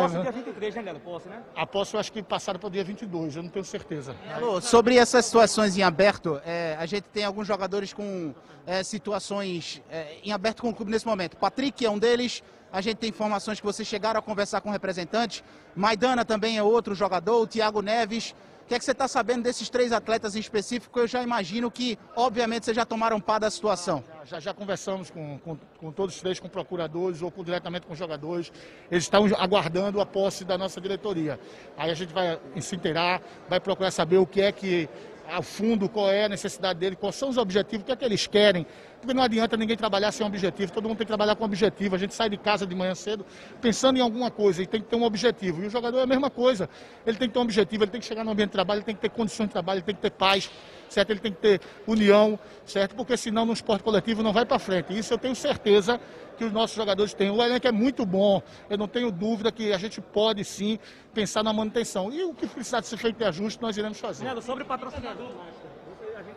Posso 0.00 0.20
dia 0.22 0.32
23, 0.32 0.74
né, 0.74 0.82
Nelo? 0.82 1.00
Posso, 1.00 1.28
né? 1.28 1.42
A 1.54 1.66
posso, 1.66 1.96
eu 1.96 2.00
acho 2.00 2.12
que 2.12 2.22
passaram 2.22 2.58
para 2.58 2.66
o 2.66 2.70
dia 2.70 2.84
22, 2.84 3.36
eu 3.36 3.42
não 3.42 3.50
tenho 3.50 3.64
certeza. 3.64 4.14
Alô, 4.34 4.60
sobre 4.60 4.96
essas 4.96 5.24
situações 5.24 5.76
em 5.78 5.82
aberto, 5.82 6.40
é, 6.44 6.76
a 6.78 6.86
gente 6.86 7.04
tem 7.04 7.24
alguns 7.24 7.46
jogadores 7.46 7.92
com 7.92 8.34
é, 8.66 8.82
situações 8.82 9.82
é, 9.90 10.16
em 10.24 10.32
aberto 10.32 10.62
com 10.62 10.70
o 10.70 10.74
clube 10.74 10.90
nesse 10.90 11.06
momento. 11.06 11.36
Patrick 11.36 11.84
é 11.84 11.90
um 11.90 11.98
deles, 11.98 12.42
a 12.72 12.80
gente 12.80 12.96
tem 12.96 13.10
informações 13.10 13.60
que 13.60 13.66
vocês 13.66 13.86
chegaram 13.86 14.18
a 14.18 14.22
conversar 14.22 14.60
com 14.60 14.70
representantes. 14.70 15.44
Maidana 15.76 16.24
também 16.24 16.58
é 16.58 16.62
outro 16.62 16.94
jogador, 16.94 17.40
o 17.40 17.46
Thiago 17.46 17.80
Neves. 17.80 18.34
O 18.64 18.66
que 18.66 18.74
é 18.74 18.78
que 18.78 18.84
você 18.84 18.92
está 18.92 19.06
sabendo 19.06 19.42
desses 19.42 19.68
três 19.68 19.92
atletas 19.92 20.34
em 20.34 20.38
específico? 20.38 20.98
Eu 20.98 21.06
já 21.06 21.22
imagino 21.22 21.70
que, 21.70 21.98
obviamente, 22.16 22.64
vocês 22.64 22.74
já 22.74 22.86
tomaram 22.86 23.20
par 23.20 23.38
da 23.38 23.50
situação. 23.50 24.02
Já, 24.20 24.24
já, 24.24 24.40
já 24.40 24.54
conversamos 24.54 25.10
com, 25.10 25.38
com, 25.40 25.58
com, 25.78 25.92
todos 25.92 26.14
os 26.14 26.20
três, 26.22 26.40
com 26.40 26.48
procuradores 26.48 27.20
ou 27.20 27.30
com, 27.30 27.44
diretamente 27.44 27.86
com 27.86 27.94
jogadores. 27.94 28.50
Eles 28.90 29.04
estão 29.04 29.26
aguardando 29.36 30.00
a 30.00 30.06
posse 30.06 30.46
da 30.46 30.56
nossa 30.56 30.80
diretoria. 30.80 31.38
Aí 31.76 31.90
a 31.90 31.94
gente 31.94 32.14
vai 32.14 32.40
se 32.58 32.74
inteirar, 32.74 33.20
vai 33.50 33.60
procurar 33.60 33.90
saber 33.90 34.16
o 34.16 34.26
que 34.26 34.40
é 34.40 34.50
que, 34.50 34.88
a 35.28 35.42
fundo, 35.42 35.86
qual 35.86 36.10
é 36.10 36.24
a 36.24 36.28
necessidade 36.30 36.78
dele, 36.78 36.96
quais 36.96 37.16
são 37.16 37.28
os 37.28 37.36
objetivos, 37.36 37.82
o 37.82 37.84
que 37.84 37.92
é 37.92 37.96
que 37.96 38.04
eles 38.06 38.26
querem 38.26 38.66
Porque 39.04 39.14
não 39.14 39.22
adianta 39.22 39.54
ninguém 39.54 39.76
trabalhar 39.76 40.10
sem 40.12 40.24
um 40.24 40.28
objetivo, 40.28 40.72
todo 40.72 40.88
mundo 40.88 40.96
tem 40.96 41.04
que 41.04 41.10
trabalhar 41.10 41.36
com 41.36 41.44
objetivo. 41.44 41.94
A 41.94 41.98
gente 41.98 42.14
sai 42.14 42.30
de 42.30 42.38
casa 42.38 42.66
de 42.66 42.74
manhã 42.74 42.94
cedo 42.94 43.24
pensando 43.60 43.98
em 43.98 44.00
alguma 44.00 44.30
coisa 44.30 44.62
e 44.62 44.66
tem 44.66 44.80
que 44.80 44.88
ter 44.88 44.96
um 44.96 45.02
objetivo. 45.02 45.62
E 45.62 45.66
o 45.66 45.70
jogador 45.70 45.98
é 45.98 46.02
a 46.04 46.06
mesma 46.06 46.30
coisa. 46.30 46.70
Ele 47.06 47.18
tem 47.18 47.28
que 47.28 47.34
ter 47.34 47.38
um 47.38 47.42
objetivo, 47.42 47.84
ele 47.84 47.90
tem 47.90 48.00
que 48.00 48.06
chegar 48.06 48.24
no 48.24 48.30
ambiente 48.30 48.48
de 48.48 48.52
trabalho, 48.52 48.78
ele 48.78 48.86
tem 48.86 48.94
que 48.94 49.02
ter 49.02 49.10
condições 49.10 49.48
de 49.48 49.52
trabalho, 49.52 49.78
ele 49.78 49.84
tem 49.84 49.94
que 49.94 50.00
ter 50.00 50.10
paz, 50.10 50.50
certo? 50.88 51.10
Ele 51.10 51.20
tem 51.20 51.32
que 51.32 51.38
ter 51.38 51.60
união, 51.86 52.38
certo? 52.64 52.94
Porque 52.94 53.14
senão 53.14 53.44
no 53.44 53.52
esporte 53.52 53.84
coletivo 53.84 54.22
não 54.22 54.32
vai 54.32 54.46
para 54.46 54.58
frente. 54.58 54.98
Isso 54.98 55.12
eu 55.12 55.18
tenho 55.18 55.36
certeza 55.36 56.00
que 56.38 56.44
os 56.46 56.52
nossos 56.52 56.74
jogadores 56.74 57.12
têm. 57.12 57.30
O 57.30 57.42
elenco 57.42 57.68
é 57.68 57.72
muito 57.72 58.06
bom, 58.06 58.42
eu 58.70 58.78
não 58.78 58.88
tenho 58.88 59.10
dúvida 59.10 59.52
que 59.52 59.70
a 59.70 59.78
gente 59.78 60.00
pode 60.00 60.42
sim 60.44 60.78
pensar 61.12 61.42
na 61.42 61.52
manutenção. 61.52 62.10
E 62.10 62.24
o 62.24 62.32
que 62.32 62.46
precisar 62.46 62.80
de 62.80 62.86
ser 62.86 62.96
feito 62.96 63.18
de 63.18 63.24
ajuste, 63.24 63.60
nós 63.60 63.76
iremos 63.76 64.00
fazer. 64.00 64.24
Nelo, 64.24 64.40
sobre 64.40 64.64
patrocinador, 64.64 65.30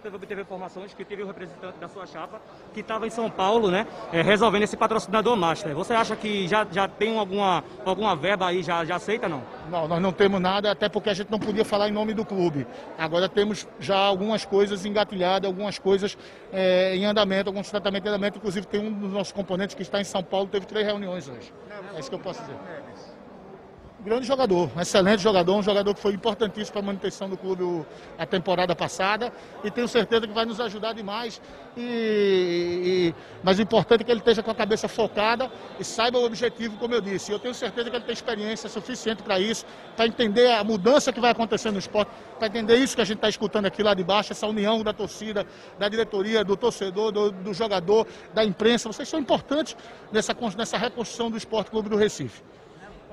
teve, 0.08 0.16
obteve 0.16 0.42
informações 0.42 0.94
que 0.94 1.04
teve 1.04 1.24
o 1.24 1.28
representante 1.28 1.78
da 1.78 1.88
sua 1.88 2.06
chapa 2.06 2.42
que 2.74 2.80
estava 2.80 3.06
em 3.06 3.10
São 3.10 3.30
Paulo, 3.30 3.70
né, 3.70 3.86
é, 4.12 4.22
resolvendo 4.22 4.64
esse 4.64 4.78
patrocinador 4.78 5.36
master. 5.36 5.74
Você 5.76 5.94
acha 5.94 6.16
que 6.16 6.48
já, 6.48 6.66
já 6.70 6.88
tem 6.88 7.18
alguma, 7.18 7.64
alguma 7.86 8.16
verba 8.16 8.48
aí, 8.48 8.64
já, 8.64 8.86
já 8.86 8.96
aceita, 8.96 9.28
não? 9.28 9.44
Não, 9.70 9.88
nós 9.88 10.02
não 10.02 10.12
temos 10.12 10.40
nada, 10.40 10.72
até 10.72 10.88
porque 10.88 11.10
a 11.10 11.14
gente 11.14 11.30
não 11.30 11.40
podia 11.40 11.66
falar 11.66 11.90
em 11.90 11.92
nome 11.92 12.14
do 12.14 12.26
clube. 12.26 12.66
Agora 12.98 13.28
temos 13.28 13.68
já 13.80 13.98
algumas 13.98 14.46
coisas 14.46 14.86
engatilhadas, 14.86 15.48
algumas 15.48 15.78
coisas 15.78 16.18
é, 16.52 16.96
em 16.96 17.06
andamento, 17.06 17.50
alguns 17.50 17.70
tratamentos 17.70 18.06
em 18.08 18.10
andamento. 18.10 18.38
Inclusive 18.38 18.66
tem 18.66 18.80
um 18.80 18.94
dos 18.94 19.12
nossos 19.12 19.34
componentes 19.34 19.76
que 19.76 19.82
está 19.82 20.00
em 20.00 20.06
São 20.06 20.24
Paulo, 20.24 20.48
teve 20.48 20.66
três 20.66 20.86
reuniões 20.86 21.28
hoje. 21.28 21.54
É 21.96 22.00
isso 22.00 22.10
que 22.10 22.16
eu 22.16 22.20
posso 22.20 22.42
dizer. 22.42 22.56
Grande 24.08 24.26
jogador, 24.26 24.72
um 24.74 24.80
excelente 24.80 25.22
jogador, 25.22 25.54
um 25.58 25.62
jogador 25.62 25.94
que 25.94 26.00
foi 26.00 26.14
importantíssimo 26.14 26.72
para 26.72 26.80
a 26.80 26.86
manutenção 26.86 27.30
do 27.30 27.36
clube 27.36 27.86
a 28.18 28.26
temporada 28.26 28.74
passada 28.74 29.34
e 29.66 29.70
tenho 29.70 29.86
certeza 29.86 30.26
que 30.26 30.34
vai 30.34 30.46
nos 30.46 30.62
ajudar 30.62 30.94
demais. 30.94 31.42
E, 31.76 31.82
e- 33.12 33.16
mas 33.44 33.60
o 33.60 33.62
importante 33.62 34.04
é 34.04 34.04
que 34.06 34.12
ele 34.12 34.22
esteja 34.22 34.42
com 34.42 34.50
a 34.50 34.56
cabeça 34.56 34.88
focada 34.88 35.52
e 35.78 35.84
saiba 35.84 36.18
o 36.20 36.24
objetivo, 36.24 36.78
como 36.78 36.94
eu 36.94 37.02
disse. 37.02 37.34
Eu 37.34 37.38
tenho 37.38 37.54
certeza 37.54 37.90
que 37.90 37.98
ele 37.98 38.06
tem 38.06 38.14
experiência 38.14 38.70
suficiente 38.70 39.22
para 39.24 39.42
isso, 39.42 39.66
para 39.98 40.08
entender 40.08 40.54
a 40.54 40.64
mudança 40.64 41.12
que 41.12 41.20
vai 41.20 41.32
acontecer 41.32 41.70
no 41.72 41.78
esporte, 41.80 42.10
para 42.40 42.48
entender 42.48 42.78
isso 42.78 42.96
que 42.96 43.02
a 43.02 43.06
gente 43.06 43.18
está 43.18 43.28
escutando 43.28 43.66
aqui 43.66 43.84
lá 43.84 43.94
de 43.94 44.06
baixo, 44.06 44.32
essa 44.32 44.48
união 44.48 44.84
da 44.84 44.94
torcida, 44.94 45.46
da 45.78 45.90
diretoria, 45.90 46.46
do 46.46 46.56
torcedor, 46.56 47.12
do, 47.12 47.30
do 47.30 47.54
jogador, 47.54 48.08
da 48.34 48.46
imprensa. 48.46 48.88
Vocês 48.88 49.10
são 49.10 49.20
importantes 49.20 49.76
nessa, 50.14 50.34
nessa 50.58 50.78
reconstrução 50.78 51.30
do 51.30 51.36
Esporte 51.36 51.70
Clube 51.72 51.90
do 51.90 51.98
Recife. 51.98 52.42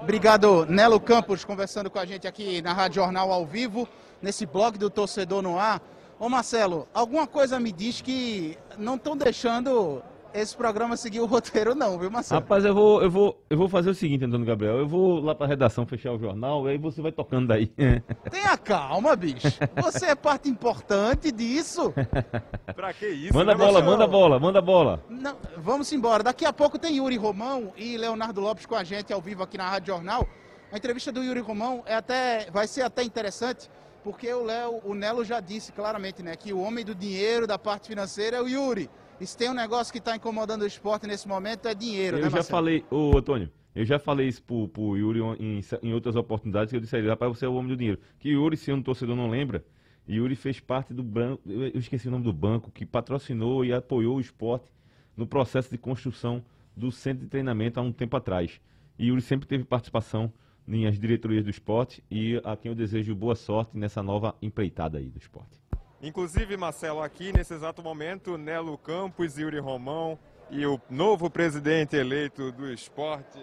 Obrigado, 0.00 0.66
Nelo 0.66 1.00
Campos, 1.00 1.44
conversando 1.44 1.90
com 1.90 1.98
a 1.98 2.04
gente 2.04 2.26
aqui 2.26 2.60
na 2.60 2.72
Rádio 2.72 2.96
Jornal 2.96 3.32
ao 3.32 3.46
vivo, 3.46 3.88
nesse 4.20 4.44
blog 4.44 4.76
do 4.76 4.90
Torcedor 4.90 5.40
no 5.40 5.58
Ar. 5.58 5.80
Ô 6.18 6.28
Marcelo, 6.28 6.86
alguma 6.92 7.26
coisa 7.26 7.58
me 7.58 7.72
diz 7.72 8.00
que 8.00 8.58
não 8.76 8.96
estão 8.96 9.16
deixando 9.16 10.02
esse 10.34 10.56
programa 10.56 10.96
seguir 10.96 11.20
o 11.20 11.26
roteiro, 11.26 11.74
não, 11.74 11.96
viu, 11.96 12.10
Marcelo? 12.10 12.40
Rapaz, 12.40 12.64
eu 12.64 12.74
vou, 12.74 13.00
eu 13.00 13.10
vou, 13.10 13.44
eu 13.48 13.56
vou 13.56 13.68
fazer 13.68 13.88
o 13.88 13.94
seguinte, 13.94 14.24
Antônio 14.24 14.44
Gabriel. 14.44 14.78
Eu 14.78 14.88
vou 14.88 15.20
lá 15.20 15.32
pra 15.34 15.46
redação 15.46 15.86
fechar 15.86 16.12
o 16.12 16.18
jornal, 16.18 16.66
e 16.66 16.72
aí 16.72 16.78
você 16.78 17.00
vai 17.00 17.12
tocando 17.12 17.46
daí. 17.46 17.68
Tenha 18.30 18.56
calma, 18.58 19.14
bicho. 19.14 19.46
Você 19.82 20.06
é 20.06 20.14
parte 20.16 20.48
importante 20.48 21.30
disso. 21.30 21.94
Pra 22.74 22.92
que 22.92 23.06
isso? 23.06 23.32
manda 23.32 23.52
a 23.52 23.54
né, 23.54 23.64
bola, 23.64 23.72
Marcelo? 23.74 23.90
manda 23.92 24.04
a 24.04 24.06
bola, 24.08 24.40
manda 24.40 24.58
a 24.58 24.62
bola. 24.62 25.04
Não, 25.08 25.36
vamos 25.56 25.92
embora. 25.92 26.22
Daqui 26.22 26.44
a 26.44 26.52
pouco 26.52 26.78
tem 26.78 26.96
Yuri 26.96 27.16
Romão 27.16 27.72
e 27.76 27.96
Leonardo 27.96 28.40
Lopes 28.40 28.66
com 28.66 28.74
a 28.74 28.82
gente 28.82 29.12
ao 29.12 29.20
vivo 29.20 29.42
aqui 29.44 29.56
na 29.56 29.70
Rádio 29.70 29.94
Jornal. 29.94 30.26
A 30.72 30.76
entrevista 30.76 31.12
do 31.12 31.22
Yuri 31.22 31.38
Romão 31.38 31.84
é 31.86 31.94
até, 31.94 32.50
vai 32.50 32.66
ser 32.66 32.82
até 32.82 33.04
interessante, 33.04 33.70
porque 34.02 34.32
o 34.32 34.42
Léo, 34.42 34.80
o 34.84 34.94
Nelo 34.94 35.24
já 35.24 35.38
disse 35.38 35.70
claramente, 35.70 36.20
né, 36.20 36.34
que 36.34 36.52
o 36.52 36.58
homem 36.58 36.84
do 36.84 36.94
dinheiro, 36.94 37.46
da 37.46 37.56
parte 37.56 37.86
financeira 37.86 38.38
é 38.38 38.42
o 38.42 38.48
Yuri. 38.48 38.90
E 39.20 39.26
se 39.26 39.36
tem 39.36 39.48
um 39.50 39.54
negócio 39.54 39.92
que 39.92 39.98
está 39.98 40.16
incomodando 40.16 40.62
o 40.62 40.66
esporte 40.66 41.06
nesse 41.06 41.28
momento 41.28 41.66
é 41.66 41.74
dinheiro, 41.74 42.16
Eu 42.16 42.22
né, 42.22 42.30
já 42.30 42.36
Marcelo? 42.36 42.56
falei, 42.58 42.84
ô 42.90 43.16
Antônio, 43.16 43.50
eu 43.74 43.84
já 43.84 43.98
falei 43.98 44.28
isso 44.28 44.42
pro, 44.42 44.68
pro 44.68 44.96
Yuri 44.96 45.20
em, 45.38 45.60
em 45.82 45.92
outras 45.94 46.16
oportunidades, 46.16 46.70
que 46.70 46.76
eu 46.76 46.80
disse 46.80 46.94
a 46.96 46.98
ele, 46.98 47.08
rapaz, 47.08 47.36
você 47.36 47.44
é 47.44 47.48
o 47.48 47.54
homem 47.54 47.68
do 47.68 47.76
dinheiro. 47.76 48.00
Que 48.18 48.30
Yuri, 48.30 48.56
se 48.56 48.72
um 48.72 48.82
torcedor 48.82 49.16
não 49.16 49.28
lembra, 49.28 49.64
Yuri 50.08 50.34
fez 50.36 50.60
parte 50.60 50.92
do 50.92 51.02
banco, 51.02 51.40
eu 51.46 51.68
eu 51.68 51.78
esqueci 51.78 52.08
o 52.08 52.10
nome 52.10 52.24
do 52.24 52.32
banco, 52.32 52.70
que 52.70 52.84
patrocinou 52.84 53.64
e 53.64 53.72
apoiou 53.72 54.16
o 54.16 54.20
esporte 54.20 54.70
no 55.16 55.26
processo 55.26 55.70
de 55.70 55.78
construção 55.78 56.44
do 56.76 56.90
centro 56.90 57.24
de 57.24 57.30
treinamento 57.30 57.78
há 57.78 57.82
um 57.82 57.92
tempo 57.92 58.16
atrás. 58.16 58.60
E 58.98 59.06
Yuri 59.06 59.22
sempre 59.22 59.46
teve 59.48 59.64
participação 59.64 60.32
em 60.66 60.86
as 60.86 60.98
diretorias 60.98 61.44
do 61.44 61.50
esporte 61.50 62.02
e 62.10 62.40
a 62.44 62.56
quem 62.56 62.70
eu 62.70 62.74
desejo 62.76 63.14
boa 63.14 63.34
sorte 63.34 63.76
nessa 63.76 64.02
nova 64.02 64.34
empreitada 64.42 64.98
aí 64.98 65.08
do 65.08 65.18
esporte. 65.18 65.58
Inclusive, 66.04 66.54
Marcelo, 66.58 67.00
aqui 67.00 67.32
nesse 67.32 67.54
exato 67.54 67.82
momento, 67.82 68.36
Nelo 68.36 68.76
Campos, 68.76 69.38
Yuri 69.38 69.58
Romão 69.58 70.18
e 70.50 70.66
o 70.66 70.78
novo 70.90 71.30
presidente 71.30 71.96
eleito 71.96 72.52
do 72.52 72.70
esporte 72.70 73.40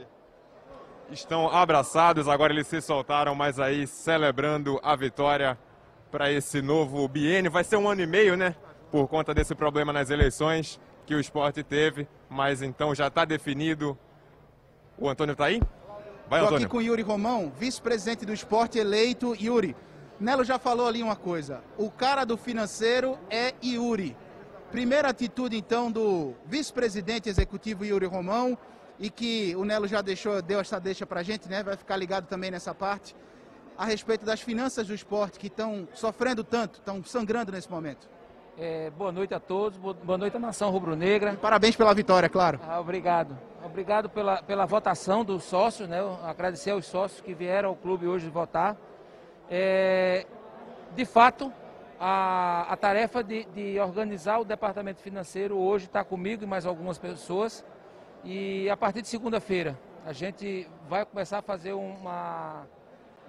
estão 1.10 1.50
abraçados. 1.50 2.28
Agora 2.28 2.54
eles 2.54 2.67
se 2.67 2.80
soltaram, 2.80 3.34
mas 3.34 3.60
aí 3.60 3.88
celebrando 3.88 4.80
a 4.84 4.95
vitória 4.95 5.58
para 6.12 6.32
esse 6.32 6.62
novo 6.62 7.08
biênio. 7.08 7.50
Vai 7.50 7.63
ser 7.63 7.78
um 7.78 7.89
ano 7.89 8.02
e 8.02 8.06
meio, 8.06 8.38
né? 8.38 8.56
Por 8.91 9.08
conta 9.08 9.34
desse 9.34 9.56
problema 9.56 9.91
nas 9.91 10.12
eleições 10.12 10.80
que 11.08 11.15
o 11.15 11.19
esporte 11.19 11.63
teve. 11.63 12.08
Mas 12.30 12.62
então 12.62 12.93
já 12.93 13.08
está 13.08 13.26
definido. 13.26 13.97
O 15.00 15.10
Antônio 15.10 15.34
está 15.34 15.45
aí? 15.45 15.60
Vai, 16.30 16.43
Estou 16.43 16.58
aqui 16.58 16.67
com 16.67 16.78
o 16.78 16.82
Yuri 16.82 17.02
Romão, 17.02 17.52
vice-presidente 17.58 18.24
do 18.24 18.32
esporte 18.32 18.78
eleito. 18.78 19.36
Yuri, 19.36 19.76
Nelo 20.21 20.43
já 20.43 20.60
falou 20.60 20.88
ali 20.88 21.01
uma 21.01 21.15
coisa. 21.15 21.62
O 21.77 21.89
cara 21.89 22.23
do 22.25 22.38
financeiro 22.38 23.17
é 23.29 23.53
Yuri. 23.63 24.15
Primeira 24.71 25.10
atitude, 25.10 25.57
então, 25.57 25.91
do 25.91 26.34
vice-presidente 26.45 27.27
executivo 27.27 27.84
Yuri 27.84 28.05
Romão, 28.05 28.57
e 28.99 29.10
que 29.10 29.55
o 29.55 29.65
Nelo 29.65 29.88
já 29.88 29.99
deixou, 30.01 30.39
deu 30.41 30.60
essa 30.60 30.79
deixa 30.79 31.07
pra 31.07 31.23
gente, 31.23 31.49
né? 31.49 31.63
Vai 31.63 31.75
ficar 31.75 31.97
ligado 31.97 32.27
também 32.27 32.51
nessa 32.51 32.73
parte, 32.73 33.15
a 33.75 33.84
respeito 33.84 34.23
das 34.23 34.39
finanças 34.41 34.86
do 34.88 34.93
esporte, 34.93 35.39
que 35.39 35.47
estão 35.47 35.88
sofrendo 35.93 36.43
tanto, 36.43 36.75
estão 36.79 37.03
sangrando 37.03 37.51
nesse 37.51 37.69
momento. 37.69 38.07
É, 38.60 38.91
boa 38.91 39.12
noite 39.12 39.34
a 39.34 39.39
todos, 39.39 39.75
bo- 39.79 39.93
boa 39.95 40.19
noite 40.19 40.38
à 40.38 40.39
nação 40.39 40.69
rubro-negra. 40.69 41.34
Parabéns 41.41 41.75
pela 41.75 41.93
vitória, 41.95 42.29
claro. 42.29 42.60
Ah, 42.67 42.79
obrigado. 42.79 43.36
Obrigado 43.65 44.07
pela, 44.07 44.43
pela 44.43 44.65
votação 44.67 45.25
dos 45.25 45.43
sócios, 45.45 45.89
né? 45.89 45.97
Agradecer 46.23 46.69
aos 46.69 46.86
sócios 46.86 47.21
que 47.21 47.34
vieram 47.34 47.69
ao 47.69 47.75
clube 47.75 48.05
hoje 48.07 48.29
votar. 48.29 48.77
É, 49.54 50.26
de 50.96 51.04
fato, 51.04 51.52
a, 52.00 52.66
a 52.72 52.78
tarefa 52.78 53.22
de, 53.22 53.44
de 53.46 53.78
organizar 53.82 54.40
o 54.40 54.46
departamento 54.46 55.02
financeiro 55.02 55.58
hoje 55.58 55.86
está 55.88 56.06
comigo 56.06 56.44
e 56.44 56.48
mais 56.48 56.66
algumas 56.66 56.98
pessoas. 56.98 57.66
E 58.24 58.70
a 58.70 58.78
partir 58.78 59.02
de 59.02 59.10
segunda-feira 59.10 59.78
a 60.06 60.14
gente 60.14 60.68
vai 60.88 61.06
começar 61.06 61.40
a 61.40 61.42
fazer 61.42 61.74
uma, 61.74 62.66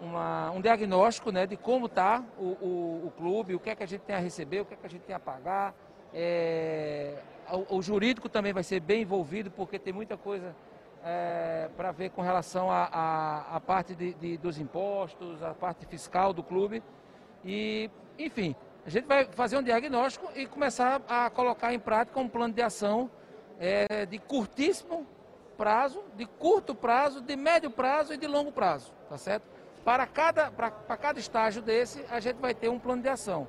uma- 0.00 0.50
um 0.52 0.60
diagnóstico 0.60 1.30
né, 1.32 1.44
de 1.46 1.56
como 1.56 1.86
está 1.86 2.22
o, 2.38 2.44
o- 2.44 3.02
o 3.06 3.12
clube, 3.16 3.54
o 3.56 3.60
que 3.60 3.70
é 3.70 3.74
que 3.74 3.82
a 3.82 3.86
gente 3.86 4.02
tem 4.02 4.14
a 4.14 4.20
receber, 4.20 4.60
o 4.60 4.64
que 4.64 4.74
é 4.74 4.76
que 4.76 4.86
a 4.86 4.90
gente 4.90 5.02
tem 5.02 5.14
a 5.16 5.20
pagar. 5.20 5.74
É, 6.14 7.14
o, 7.68 7.78
o 7.78 7.82
jurídico 7.82 8.28
também 8.28 8.52
vai 8.52 8.62
ser 8.62 8.78
bem 8.80 9.02
envolvido, 9.02 9.50
porque 9.50 9.76
tem 9.78 9.92
muita 9.92 10.16
coisa 10.16 10.54
para 11.76 11.90
ver 11.92 12.10
com 12.10 12.22
relação 12.22 12.70
à 12.70 13.60
parte 13.66 13.94
de- 13.94 14.14
de- 14.14 14.36
dos 14.38 14.58
impostos, 14.58 15.42
a 15.42 15.52
parte 15.54 15.84
fiscal 15.86 16.32
do 16.32 16.42
clube. 16.42 16.82
E, 17.44 17.90
enfim, 18.18 18.54
a 18.86 18.90
gente 18.90 19.06
vai 19.06 19.24
fazer 19.26 19.56
um 19.56 19.62
diagnóstico 19.62 20.30
e 20.34 20.46
começar 20.46 21.00
a 21.08 21.28
colocar 21.30 21.72
em 21.74 21.78
prática 21.78 22.18
um 22.20 22.28
plano 22.28 22.54
de 22.54 22.62
ação 22.62 23.10
é, 23.58 24.06
de 24.06 24.18
curtíssimo 24.18 25.06
prazo, 25.56 26.02
de 26.16 26.26
curto 26.26 26.74
prazo, 26.74 27.20
de 27.20 27.36
médio 27.36 27.70
prazo 27.70 28.12
e 28.12 28.16
de 28.16 28.26
longo 28.26 28.50
prazo, 28.50 28.92
tá 29.08 29.16
certo? 29.16 29.44
Para 29.84 30.04
cada, 30.06 30.50
para, 30.50 30.70
para 30.70 30.96
cada 30.96 31.18
estágio 31.20 31.62
desse, 31.62 32.04
a 32.10 32.18
gente 32.18 32.36
vai 32.36 32.54
ter 32.54 32.68
um 32.68 32.78
plano 32.78 33.02
de 33.02 33.08
ação. 33.08 33.46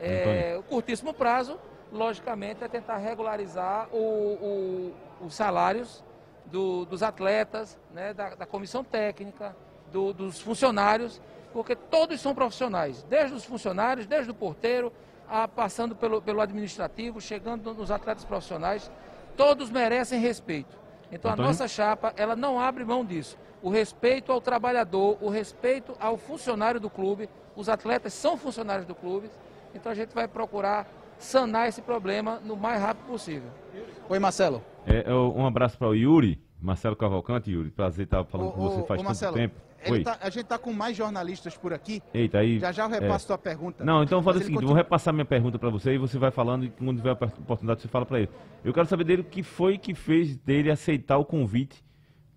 É, 0.00 0.56
o 0.58 0.62
curtíssimo 0.62 1.12
prazo, 1.12 1.58
logicamente, 1.92 2.62
é 2.64 2.68
tentar 2.68 2.96
regularizar 2.98 3.88
o- 3.92 3.98
o- 4.00 4.94
os 5.26 5.34
salários 5.34 6.02
do- 6.50 6.84
dos 6.84 7.02
atletas, 7.02 7.78
né, 7.92 8.12
da, 8.12 8.34
da 8.34 8.46
comissão 8.46 8.82
técnica, 8.84 9.54
do- 9.92 10.12
dos 10.12 10.40
funcionários, 10.40 11.20
porque 11.52 11.74
todos 11.74 12.20
são 12.20 12.34
profissionais, 12.34 13.02
desde 13.08 13.34
os 13.34 13.44
funcionários, 13.44 14.06
desde 14.06 14.30
o 14.30 14.34
porteiro, 14.34 14.92
a- 15.28 15.46
passando 15.48 15.94
pelo, 15.96 16.20
pelo 16.22 16.40
administrativo, 16.40 17.20
chegando 17.20 17.72
nos 17.74 17.90
atletas 17.90 18.24
profissionais, 18.24 18.90
todos 19.36 19.70
merecem 19.70 20.20
respeito. 20.20 20.78
Então 21.12 21.30
Antônio? 21.30 21.48
a 21.48 21.52
nossa 21.52 21.66
chapa, 21.68 22.12
ela 22.16 22.36
não 22.36 22.60
abre 22.60 22.84
mão 22.84 23.04
disso. 23.04 23.36
O 23.62 23.68
respeito 23.68 24.32
ao 24.32 24.40
trabalhador, 24.40 25.18
o 25.20 25.28
respeito 25.28 25.94
ao 26.00 26.16
funcionário 26.16 26.80
do 26.80 26.88
clube, 26.88 27.28
os 27.56 27.68
atletas 27.68 28.14
são 28.14 28.36
funcionários 28.36 28.86
do 28.86 28.94
clube, 28.94 29.28
então 29.74 29.90
a 29.90 29.94
gente 29.94 30.14
vai 30.14 30.26
procurar 30.28 30.86
sanar 31.18 31.68
esse 31.68 31.82
problema 31.82 32.40
no 32.44 32.56
mais 32.56 32.80
rápido 32.80 33.06
possível. 33.06 33.50
Oi, 34.08 34.18
Marcelo. 34.18 34.62
É, 34.86 35.10
é, 35.10 35.14
um 35.14 35.46
abraço 35.46 35.76
para 35.78 35.88
o 35.88 35.94
Yuri, 35.94 36.40
Marcelo 36.60 36.96
Cavalcante, 36.96 37.50
Yuri. 37.50 37.70
Prazer 37.70 38.04
estar 38.04 38.24
falando 38.24 38.48
Ô, 38.48 38.52
com 38.52 38.60
você 38.62 38.76
faz 38.82 38.90
ô, 38.90 38.94
tanto 38.96 39.04
Marcelo, 39.04 39.34
tempo. 39.34 39.60
Tá- 40.04 40.18
a 40.20 40.28
gente 40.28 40.44
tá 40.44 40.58
com 40.58 40.74
mais 40.74 40.94
jornalistas 40.94 41.56
por 41.56 41.72
aqui. 41.72 42.02
Eita, 42.12 42.38
aí. 42.38 42.58
Já 42.58 42.70
já 42.70 42.84
eu 42.84 42.94
é. 42.94 43.00
repasso 43.00 43.26
tua 43.26 43.38
pergunta. 43.38 43.82
Não, 43.82 44.02
então 44.02 44.20
vou 44.20 44.30
fazer 44.30 44.42
o 44.42 44.46
seguinte, 44.46 44.56
continua- 44.56 44.74
vou 44.74 44.76
repassar 44.76 45.14
minha 45.14 45.24
pergunta 45.24 45.58
pra 45.58 45.70
você 45.70 45.94
e 45.94 45.98
você 45.98 46.18
vai 46.18 46.30
falando 46.30 46.66
e 46.66 46.70
quando 46.70 46.98
tiver 46.98 47.10
a 47.10 47.12
oportunidade 47.14 47.80
você 47.80 47.88
fala 47.88 48.04
pra 48.04 48.18
ele. 48.20 48.28
Eu 48.62 48.74
quero 48.74 48.86
saber 48.86 49.04
dele 49.04 49.22
o 49.22 49.24
que 49.24 49.42
foi 49.42 49.78
que 49.78 49.94
fez 49.94 50.36
dele 50.36 50.70
aceitar 50.70 51.16
o 51.16 51.24
convite 51.24 51.82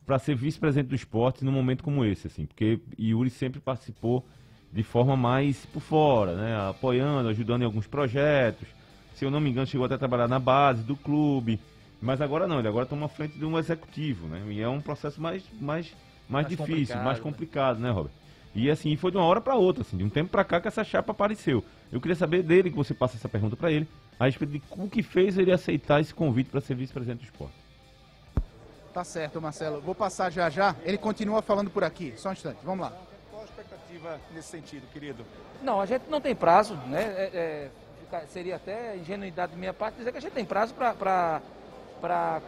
pra 0.06 0.18
ser 0.20 0.36
vice-presidente 0.36 0.88
do 0.88 0.96
esporte 0.96 1.44
num 1.44 1.52
momento 1.52 1.84
como 1.84 2.06
esse, 2.06 2.28
assim, 2.28 2.46
porque 2.46 2.80
Yuri 2.98 3.30
sempre 3.30 3.60
participou 3.60 4.26
de 4.72 4.84
forma 4.84 5.18
mais 5.18 5.66
por 5.66 5.82
fora, 5.82 6.36
né, 6.36 6.70
apoiando, 6.70 7.28
ajudando 7.30 7.62
em 7.62 7.66
alguns 7.66 7.88
projetos. 7.88 8.68
Se 9.16 9.26
eu 9.26 9.30
não 9.30 9.40
me 9.42 9.50
engano, 9.50 9.68
chegou 9.68 9.86
até 9.86 9.96
a 9.96 9.98
trabalhar 10.00 10.28
na 10.30 10.40
base 10.40 10.82
do 10.82 10.96
clube, 10.96 11.60
mas 12.04 12.22
agora 12.22 12.48
não, 12.48 12.60
ele 12.60 12.68
agora 12.68 12.86
toma 12.86 13.08
frente 13.08 13.38
de 13.38 13.46
um 13.46 13.58
executivo, 13.58 14.28
né? 14.28 14.44
E 14.50 14.62
é 14.62 14.68
um 14.68 14.82
processo 14.82 15.22
mais 15.22 15.44
mais 15.60 15.92
mais, 16.30 16.46
Mais 16.46 16.48
difícil, 16.48 16.68
complicado, 16.68 17.04
mais 17.04 17.18
né? 17.18 17.24
complicado, 17.24 17.80
né, 17.80 17.90
Robert? 17.90 18.12
E 18.56 18.70
assim, 18.70 18.96
foi 18.96 19.12
de 19.12 19.18
uma 19.18 19.26
hora 19.26 19.42
para 19.42 19.56
outra, 19.56 19.82
assim, 19.82 19.98
de 19.98 20.04
um 20.04 20.10
tempo 20.10 20.30
para 20.30 20.44
cá 20.44 20.62
que 20.62 20.68
essa 20.68 20.84
chapa 20.84 21.12
apareceu. 21.12 21.64
Eu 21.92 22.00
queria 22.00 22.16
saber 22.16 22.44
dele, 22.44 22.70
que 22.70 22.76
você 22.76 22.94
passa 22.94 23.18
essa 23.18 23.28
pergunta 23.28 23.56
para 23.56 23.72
ele, 23.72 23.88
a 24.20 24.26
respeito 24.26 24.52
de 24.52 24.62
o 24.72 24.90
que 24.90 25.02
fez 25.04 25.38
ele 25.38 25.52
aceitar 25.52 26.00
esse 26.02 26.14
convite 26.14 26.50
para 26.50 26.62
ser 26.62 26.76
vice-presidente 26.76 27.20
do 27.20 27.26
esporte. 27.26 27.56
Tá 28.94 29.04
certo, 29.04 29.42
Marcelo. 29.42 29.82
Vou 29.82 29.96
passar 29.96 30.30
já 30.30 30.50
já. 30.50 30.76
Ele 30.84 30.98
continua 30.98 31.42
falando 31.42 31.70
por 31.72 31.84
aqui. 31.84 32.14
Só 32.16 32.30
um 32.30 32.34
instante. 32.34 32.60
Vamos 32.64 32.86
lá. 32.86 32.94
Qual 33.32 33.42
a 33.42 33.46
expectativa 33.46 34.20
nesse 34.34 34.50
sentido, 34.50 34.84
querido? 34.94 35.26
Não, 35.64 35.82
a 35.82 35.86
gente 35.86 36.04
não 36.10 36.22
tem 36.22 36.36
prazo, 36.36 36.76
né? 36.88 37.02
É- 37.02 37.72
é, 38.14 38.26
seria 38.28 38.58
até 38.58 38.96
ingenuidade 38.98 39.54
da 39.54 39.58
minha 39.58 39.74
parte 39.74 39.98
dizer 39.98 40.12
que 40.12 40.18
a 40.20 40.22
gente 40.22 40.34
tem 40.34 40.46
prazo 40.46 40.76
para 40.76 41.42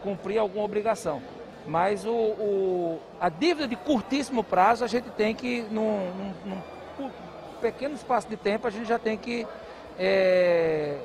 cumprir 0.02 0.38
alguma 0.38 0.64
obrigação. 0.64 1.22
Mas 1.66 2.04
o, 2.04 2.10
o- 2.12 3.00
a 3.20 3.28
dívida 3.28 3.66
de 3.66 3.74
curtíssimo 3.76 4.44
prazo 4.44 4.84
a 4.84 4.86
gente 4.86 5.10
tem 5.10 5.34
que, 5.34 5.62
num, 5.70 6.10
num- 6.44 6.62
num 7.00 7.10
pequeno 7.60 7.94
espaço 7.94 8.28
de 8.28 8.36
tempo, 8.36 8.66
a 8.66 8.70
gente 8.70 8.86
já 8.86 8.98
tem 8.98 9.16
que 9.16 9.46
é, 9.98 10.98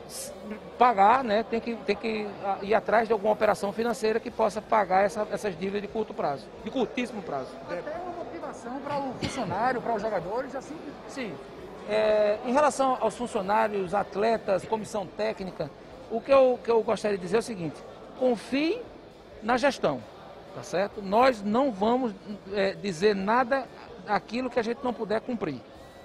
pagar, 0.78 1.24
né? 1.24 1.44
Tem 1.50 1.60
que, 1.62 1.76
tem 1.78 1.96
que 1.96 2.28
ir 2.62 2.76
atrás 2.76 3.08
de 3.08 3.14
alguma 3.14 3.32
operação 3.34 3.72
financeira 3.72 4.20
que 4.20 4.30
possa 4.30 4.62
pagar 4.62 5.06
essa- 5.06 5.26
essas 5.32 5.58
dívidas 5.58 5.82
de 5.82 5.88
curto 5.88 6.14
prazo, 6.14 6.46
de 6.64 6.70
curtíssimo 6.70 7.22
prazo. 7.22 7.50
Até 7.70 7.80
uma 8.04 8.24
motivação 8.24 8.80
para 8.82 9.00
o 9.00 9.14
funcionário, 9.14 9.82
para 9.82 9.96
os 9.96 10.02
jogadores, 10.02 10.54
assim. 10.56 10.76
Sim. 11.08 11.34
É, 11.90 12.38
em 12.46 12.52
relação 12.54 12.98
aos 13.00 13.16
funcionários, 13.16 13.94
atletas, 13.96 14.66
comissão 14.66 15.08
técnica, 15.08 15.72
o 16.12 16.20
que 16.22 16.32
eu, 16.32 16.60
que 16.64 16.70
eu 16.70 16.84
gostaria 16.84 17.18
de 17.18 17.24
dizer 17.24 17.38
é 17.38 17.40
o 17.40 17.44
seguinte: 17.44 17.82
confie 18.22 18.80
na 19.42 19.58
gestão, 19.58 20.00
tá 20.54 20.62
certo? 20.62 21.02
Nós 21.02 21.42
não 21.42 21.72
vamos 21.72 22.14
é, 22.54 22.74
dizer 22.74 23.16
nada 23.16 23.68
aquilo 24.08 24.48
que 24.48 24.60
a 24.60 24.64
gente 24.64 24.84
não 24.84 24.94
puder 24.94 25.22
cumprir, 25.22 25.60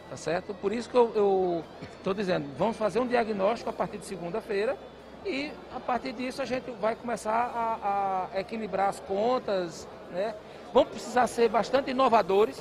tá 0.09 0.16
certo? 0.16 0.55
Por 0.55 0.72
isso 0.72 0.88
que 0.88 0.96
eu 0.96 1.62
estou 1.98 2.14
dizendo, 2.14 2.48
vamos 2.57 2.79
fazer 2.79 3.00
um 3.00 3.07
diagnóstico 3.07 3.68
a 3.68 3.72
partir 3.72 3.98
de 3.98 4.07
segunda-feira 4.07 4.79
e 5.26 5.52
a 5.74 5.79
partir 5.79 6.14
disso 6.14 6.40
a 6.40 6.46
gente 6.46 6.70
vai 6.81 6.96
começar 6.96 7.52
a, 7.55 8.29
a 8.35 8.40
equilibrar 8.40 8.88
as 8.88 9.00
contas, 9.00 9.87
né? 10.11 10.35
Vamos 10.72 10.92
precisar 10.92 11.26
ser 11.26 11.50
bastante 11.50 11.90
inovadores, 11.90 12.59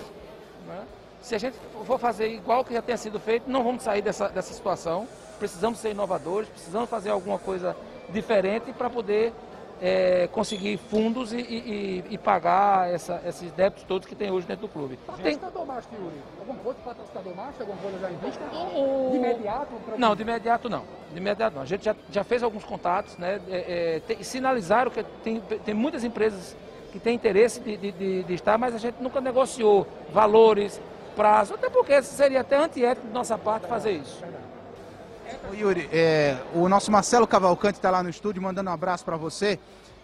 né? 0.67 0.83
Se 1.21 1.33
a 1.33 1.37
gente 1.37 1.55
for 1.85 1.97
fazer 1.97 2.27
igual 2.27 2.65
que 2.65 2.73
já 2.73 2.81
tenha 2.81 2.97
sido 2.97 3.21
feito, 3.21 3.49
não 3.49 3.63
vamos 3.63 3.83
sair 3.83 4.01
dessa, 4.01 4.27
dessa 4.27 4.53
situação. 4.53 5.07
Precisamos 5.39 5.79
ser 5.79 5.91
inovadores, 5.91 6.49
precisamos 6.49 6.89
fazer 6.89 7.09
alguma 7.09 7.39
coisa 7.39 7.75
diferente 8.09 8.71
para 8.73 8.89
poder 8.89 9.33
é, 9.81 10.27
conseguir 10.31 10.77
fundos 10.77 11.33
e, 11.33 11.37
e- 11.37 12.03
e- 12.11 12.17
pagar 12.17 12.91
essa- 12.93 13.21
esses 13.25 13.51
débitos 13.51 13.83
todos 13.83 14.07
que 14.07 14.15
tem 14.15 14.31
hoje 14.31 14.47
dentro 14.47 14.67
do 14.67 14.71
clube. 14.71 14.97
Tem, 15.21 15.37
Patrocinador 15.37 15.65
master, 15.65 15.99
Yuri. 15.99 16.15
Alguma 16.39 16.59
coisa 16.59 16.79
para 16.83 16.93
patrocinador 16.95 17.35
master? 17.35 17.61
Alguma 17.61 17.81
coisa 17.81 17.99
já 17.99 18.11
em 18.11 18.17
vista? 18.17 18.43
O- 18.55 19.09
De 19.11 19.17
imediato? 19.17 19.75
pra- 19.85 19.97
Não, 19.97 20.15
de 20.15 20.21
imediato 20.21 20.69
não. 20.69 20.83
De 21.11 21.17
imediato 21.17 21.55
não. 21.55 21.61
A 21.61 21.65
gente 21.65 21.85
já, 21.85 21.95
já 22.11 22.23
fez 22.23 22.41
alguns 22.43 22.63
contatos, 22.63 23.17
né? 23.17 23.39
é, 23.49 23.95
é, 23.95 23.99
tem- 24.01 24.23
sinalizaram 24.23 24.89
que 24.91 25.03
tem, 25.23 25.39
tem 25.41 25.73
muitas 25.73 26.03
empresas 26.03 26.55
que 26.91 26.99
têm 26.99 27.13
interesse 27.15 27.59
de, 27.59 27.75
de- 27.75 27.91
de- 27.91 28.23
de 28.23 28.33
estar, 28.33 28.57
mas 28.57 28.73
a 28.73 28.77
gente 28.77 28.95
nunca 29.01 29.19
negociou 29.19 29.85
valores, 30.11 30.79
prazo, 31.15 31.53
até 31.53 31.69
porque 31.69 32.01
seria 32.01 32.41
até 32.41 32.57
antiético 32.57 33.07
de 33.07 33.13
nossa 33.13 33.37
parte 33.37 33.67
fazer 33.67 33.91
isso. 33.91 34.21
Ô, 35.49 35.55
Yuri, 35.55 35.89
é, 35.91 36.37
o 36.53 36.69
nosso 36.69 36.91
Marcelo 36.91 37.25
Cavalcante 37.25 37.79
está 37.79 37.89
lá 37.89 38.03
no 38.03 38.09
estúdio 38.09 38.41
mandando 38.41 38.69
um 38.69 38.73
abraço 38.73 39.03
para 39.03 39.17
você 39.17 39.57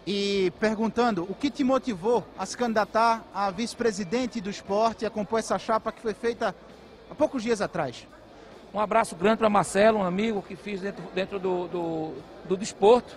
e 0.04 0.52
perguntando 0.58 1.22
o 1.30 1.34
que 1.34 1.48
te 1.48 1.62
motivou 1.62 2.26
a 2.36 2.44
se 2.44 2.56
candidatar 2.56 3.22
a 3.32 3.48
vice-presidente 3.50 4.40
do 4.40 4.50
esporte 4.50 5.02
e 5.02 5.06
a 5.06 5.10
compor 5.10 5.38
essa 5.38 5.56
chapa 5.60 5.92
que 5.92 6.00
foi 6.00 6.12
feita 6.12 6.52
há 7.08 7.14
poucos 7.14 7.44
dias 7.44 7.60
atrás. 7.60 8.06
Um 8.74 8.80
abraço 8.80 9.14
grande 9.14 9.38
para 9.38 9.48
Marcelo, 9.48 9.98
um 9.98 10.04
amigo 10.04 10.42
que 10.42 10.56
fiz 10.56 10.80
dentro, 10.80 11.04
dentro 11.14 11.38
do, 11.38 11.68
do, 11.68 12.12
do 12.48 12.56
desporto. 12.56 13.16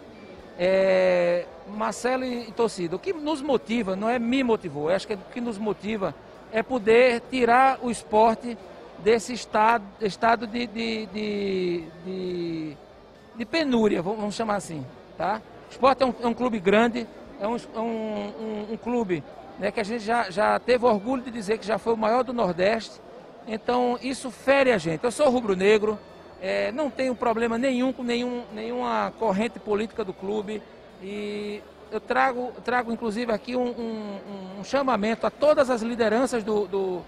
É, 0.60 1.46
Marcelo 1.68 2.24
e, 2.24 2.52
torcida, 2.52 2.96
o 2.96 3.00
que 3.00 3.14
nos 3.14 3.42
motiva, 3.42 3.96
não 3.96 4.08
é 4.08 4.20
me 4.20 4.44
motivou, 4.44 4.90
acho 4.90 5.08
que 5.08 5.16
o 5.16 5.20
que 5.34 5.42
nos 5.42 5.58
motiva 5.58 6.14
é 6.52 6.62
poder 6.62 7.22
tirar 7.32 7.80
o 7.82 7.90
esporte 7.90 8.56
desse 9.00 9.34
estado, 9.34 9.84
estado 10.02 10.48
de, 10.48 10.66
de, 10.68 11.06
de, 11.08 11.84
de, 12.06 12.78
de 13.36 13.46
penúria, 13.46 14.02
vamos 14.02 14.36
chamar 14.36 14.56
assim. 14.56 14.86
Tá? 15.18 15.42
O 15.70 15.72
esporte 15.72 16.04
é 16.04 16.06
um, 16.06 16.14
é 16.22 16.28
um 16.28 16.34
clube 16.34 16.60
grande, 16.60 17.08
é 17.40 17.48
um, 17.48 17.56
é 17.56 17.80
um, 17.80 17.84
um- 17.84 18.74
um 18.74 18.78
clube 18.78 19.24
né, 19.60 19.72
que 19.72 19.80
a 19.80 19.84
gente 19.84 20.04
já, 20.04 20.30
já 20.30 20.60
teve 20.60 20.86
orgulho 20.86 21.22
de 21.24 21.32
dizer 21.32 21.58
que 21.58 21.66
já 21.66 21.78
foi 21.78 21.94
o 21.94 21.98
maior 21.98 22.24
do 22.24 22.34
Nordeste. 22.34 23.00
Então 23.48 23.98
isso 24.02 24.32
fere 24.32 24.72
a 24.72 24.78
gente. 24.78 25.04
Eu 25.04 25.12
sou 25.12 25.30
rubro-negro, 25.30 25.98
eh, 26.42 26.72
não 26.72 26.90
tenho 26.90 27.14
problema 27.16 27.58
nenhum 27.58 27.94
com 27.94 28.04
nenhum, 28.04 28.44
nenhuma 28.54 29.14
corrente 29.20 29.60
política 29.60 30.04
do 30.04 30.14
clube 30.14 30.62
e 31.02 31.62
eu 31.92 32.00
trago, 32.00 32.52
trago 32.64 32.92
inclusive 32.92 33.32
aqui 33.32 33.56
um, 33.56 33.68
um- 33.68 34.20
um 34.60 34.64
chamamento 34.64 35.28
a 35.28 35.30
todas 35.30 35.70
as 35.70 35.82
lideranças 35.82 36.44
do, 36.44 36.68
do, 36.68 37.02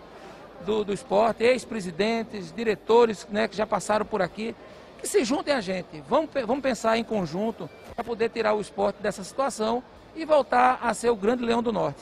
do, 0.66 0.84
do 0.84 0.94
esporte, 0.94 1.44
ex-presidentes, 1.44 2.54
diretores 2.56 3.28
né, 3.30 3.48
que 3.48 3.56
já 3.56 3.66
passaram 3.66 4.06
por 4.06 4.22
aqui, 4.22 4.56
que 5.00 5.08
se 5.08 5.24
juntem 5.24 5.54
a 5.54 5.62
gente. 5.62 6.04
Vamos, 6.10 6.30
vamos 6.46 6.62
pensar 6.62 6.98
em 6.98 7.04
conjunto 7.04 7.70
para 7.96 8.04
poder 8.04 8.30
tirar 8.30 8.54
o 8.54 8.62
esporte 8.62 9.02
dessa 9.02 9.24
situação 9.24 9.84
e 10.16 10.26
voltar 10.26 10.80
a 10.82 10.94
ser 10.94 11.10
o 11.10 11.16
grande 11.16 11.44
leão 11.44 11.62
do 11.62 11.72
norte. 11.72 12.02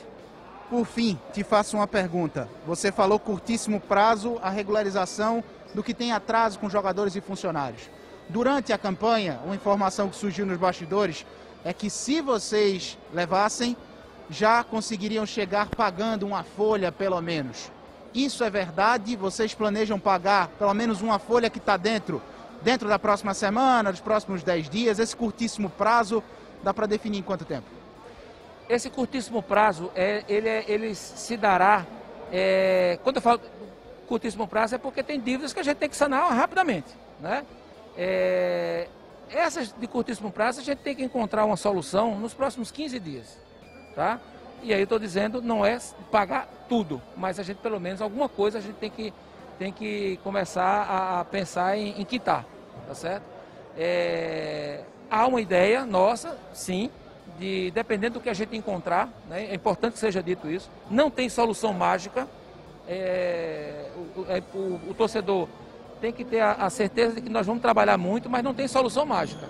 Por 0.69 0.85
fim, 0.85 1.19
te 1.31 1.43
faço 1.43 1.77
uma 1.77 1.87
pergunta. 1.87 2.49
Você 2.65 2.91
falou 2.91 3.19
curtíssimo 3.19 3.79
prazo 3.79 4.39
a 4.41 4.49
regularização 4.49 5.43
do 5.73 5.83
que 5.83 5.93
tem 5.93 6.11
atraso 6.11 6.57
com 6.57 6.69
jogadores 6.69 7.15
e 7.15 7.21
funcionários. 7.21 7.89
Durante 8.27 8.73
a 8.73 8.77
campanha, 8.77 9.39
uma 9.45 9.55
informação 9.55 10.09
que 10.09 10.15
surgiu 10.15 10.45
nos 10.45 10.57
bastidores 10.57 11.25
é 11.63 11.71
que 11.71 11.89
se 11.89 12.21
vocês 12.21 12.97
levassem, 13.13 13.77
já 14.29 14.63
conseguiriam 14.63 15.25
chegar 15.25 15.69
pagando 15.69 16.25
uma 16.25 16.43
folha 16.43 16.91
pelo 16.91 17.21
menos. 17.21 17.71
Isso 18.15 18.43
é 18.45 18.49
verdade? 18.49 19.15
Vocês 19.17 19.54
planejam 19.54 19.99
pagar 19.99 20.47
pelo 20.58 20.73
menos 20.73 21.01
uma 21.01 21.19
folha 21.19 21.49
que 21.49 21.58
está 21.58 21.75
dentro, 21.75 22.21
dentro 22.62 22.88
da 22.88 22.97
próxima 22.97 23.34
semana, 23.34 23.91
dos 23.91 23.99
próximos 23.99 24.41
10 24.41 24.69
dias? 24.69 24.99
Esse 24.99 25.13
curtíssimo 25.15 25.69
prazo 25.69 26.23
dá 26.63 26.73
para 26.73 26.86
definir 26.86 27.19
em 27.19 27.21
quanto 27.21 27.43
tempo? 27.43 27.67
Esse 28.69 28.89
curtíssimo 28.89 29.43
prazo, 29.43 29.91
é, 29.93 30.23
ele, 30.30 30.47
é- 30.47 30.63
ele 30.67 30.95
se 30.95 31.36
dará. 31.36 31.86
é, 32.32 32.97
quando 33.04 33.17
eu 33.17 33.21
falo 33.21 33.39
curtíssimo 34.08 34.47
prazo, 34.47 34.75
é 34.75 34.78
porque 34.80 35.04
tem 35.04 35.19
dívidas 35.19 35.54
que 35.54 35.60
a 35.60 35.63
gente 35.63 35.78
tem 35.78 35.88
que 35.89 35.95
sanar 35.95 36.32
rapidamente. 36.34 36.88
Né? 37.19 37.45
É, 37.97 38.88
essas 39.30 39.71
de 39.71 39.88
curtíssimo 39.88 40.32
prazo, 40.32 40.60
a 40.60 40.63
gente 40.63 40.80
tem 40.80 40.95
que 40.95 41.04
encontrar 41.04 41.45
uma 41.45 41.56
solução 41.58 42.17
nos 42.17 42.34
próximos 42.34 42.71
15 42.71 42.99
dias. 42.99 43.38
Tá? 43.95 44.19
E 44.65 44.73
aí 44.73 44.80
eu 44.80 44.86
estou 44.86 44.97
dizendo, 44.97 45.43
não 45.43 45.63
é 45.63 45.78
pagar 46.12 46.47
tudo, 46.67 46.99
mas 47.15 47.39
a 47.39 47.43
gente 47.43 47.58
pelo 47.58 47.80
menos 47.80 48.01
alguma 48.01 48.28
coisa 48.28 48.58
a 48.58 48.62
gente 48.62 48.75
tem 48.78 48.89
que, 48.89 49.13
tem 49.60 49.71
que 49.71 50.19
começar 50.23 50.88
a, 51.19 51.23
pensar 51.25 51.78
em, 51.78 52.01
em 52.01 52.04
quitar. 52.04 52.43
Tá 52.88 52.95
certo? 52.95 53.23
É, 53.78 54.82
há 55.10 55.28
uma 55.28 55.39
ideia 55.39 55.86
nossa, 55.86 56.36
sim, 56.51 56.89
de 57.38 57.69
dependendo 57.75 58.15
do 58.15 58.21
que 58.21 58.30
a 58.30 58.34
gente 58.34 58.56
encontrar, 58.58 59.08
né, 59.30 59.45
é 59.51 59.54
importante 59.54 59.93
que 59.93 59.99
seja 59.99 60.23
dito 60.23 60.49
isso, 60.49 60.67
não 60.89 61.12
tem 61.12 61.30
solução 61.30 61.71
mágica. 61.71 62.28
é, 62.88 63.89
o, 64.15 64.21
o- 64.21 64.25
é, 64.30 64.41
o 64.89 64.93
torcedor 64.95 65.47
tem 66.01 66.12
que 66.12 66.23
ter 66.23 66.39
a, 66.39 66.54
a 66.54 66.69
certeza 66.71 67.13
de 67.15 67.21
que 67.21 67.30
nós 67.30 67.45
vamos 67.45 67.62
trabalhar 67.62 67.97
muito, 67.99 68.30
mas 68.30 68.43
não 68.43 68.54
tem 68.54 68.67
solução 68.67 69.06
mágica. 69.06 69.47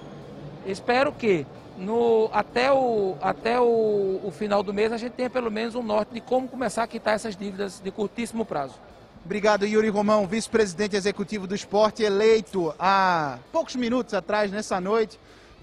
Espero 0.65 1.11
que 1.13 1.45
no, 1.77 2.29
até, 2.31 2.71
o, 2.71 3.15
até 3.21 3.59
o, 3.59 4.21
o 4.23 4.31
final 4.31 4.63
do 4.63 4.73
mês 4.73 4.91
a 4.91 4.97
gente 4.97 5.13
tenha 5.13 5.29
pelo 5.29 5.51
menos 5.51 5.75
um 5.75 5.83
norte 5.83 6.13
de 6.13 6.21
como 6.21 6.47
começar 6.47 6.83
a 6.83 6.87
quitar 6.87 7.15
essas 7.15 7.35
dívidas 7.35 7.79
de 7.79 7.91
curtíssimo 7.91 8.45
prazo. 8.45 8.75
Obrigado, 9.23 9.65
Yuri 9.65 9.89
Romão, 9.89 10.27
vice-presidente 10.27 10.95
executivo 10.95 11.47
do 11.47 11.55
esporte, 11.55 12.03
eleito 12.03 12.73
há 12.77 13.39
poucos 13.51 13.75
minutos 13.75 14.13
atrás, 14.13 14.51
nessa 14.51 14.79
noite. 14.79 15.19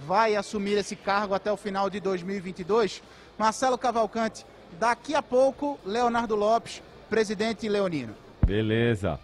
Vai 0.07 0.35
assumir 0.35 0.72
esse 0.72 0.96
cargo 0.96 1.33
até 1.33 1.53
o 1.53 1.57
final 1.57 1.88
de 1.88 2.01
2022. 2.01 3.03
Marcelo 3.38 3.79
Cavalcante, 3.79 4.44
daqui 4.81 5.14
a 5.14 5.22
pouco, 5.22 5.79
Leonardo 5.85 6.35
Lopes 6.35 6.83
presidente 7.12 7.68
Leonino. 7.68 8.14
Beleza. 8.46 9.20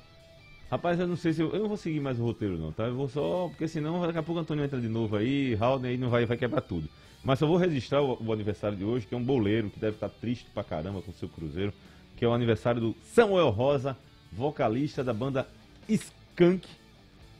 Rapaz, 0.70 1.00
eu 1.00 1.06
não 1.06 1.16
sei 1.16 1.32
se 1.32 1.40
eu, 1.40 1.50
eu 1.52 1.60
não 1.60 1.68
vou 1.68 1.76
seguir 1.78 1.98
mais 2.00 2.20
o 2.20 2.24
roteiro 2.24 2.58
não, 2.58 2.72
tá? 2.72 2.84
Eu 2.84 2.94
vou 2.94 3.08
só, 3.08 3.48
porque 3.48 3.66
senão 3.66 4.02
daqui 4.02 4.18
a 4.18 4.22
pouco 4.22 4.38
o 4.38 4.42
Antônio 4.42 4.64
entra 4.64 4.78
de 4.80 4.88
novo 4.88 5.16
aí, 5.16 5.54
Raul 5.54 5.82
aí 5.82 5.96
não 5.96 6.10
vai, 6.10 6.26
vai 6.26 6.36
quebrar 6.36 6.60
tudo. 6.60 6.88
Mas 7.24 7.38
só 7.38 7.46
vou 7.46 7.56
registrar 7.56 8.02
o, 8.02 8.22
o 8.22 8.32
aniversário 8.32 8.76
de 8.76 8.84
hoje, 8.84 9.06
que 9.06 9.14
é 9.14 9.18
um 9.18 9.22
boleiro 9.24 9.70
que 9.70 9.78
deve 9.80 9.96
estar 9.96 10.08
triste 10.10 10.46
pra 10.52 10.62
caramba 10.62 11.00
com 11.00 11.10
o 11.10 11.14
seu 11.14 11.28
cruzeiro, 11.28 11.72
que 12.16 12.24
é 12.24 12.28
o 12.28 12.32
aniversário 12.34 12.80
do 12.80 12.94
Samuel 13.14 13.48
Rosa, 13.48 13.96
vocalista 14.30 15.02
da 15.02 15.14
banda 15.14 15.48
Skank, 15.88 16.60
que 16.66 16.68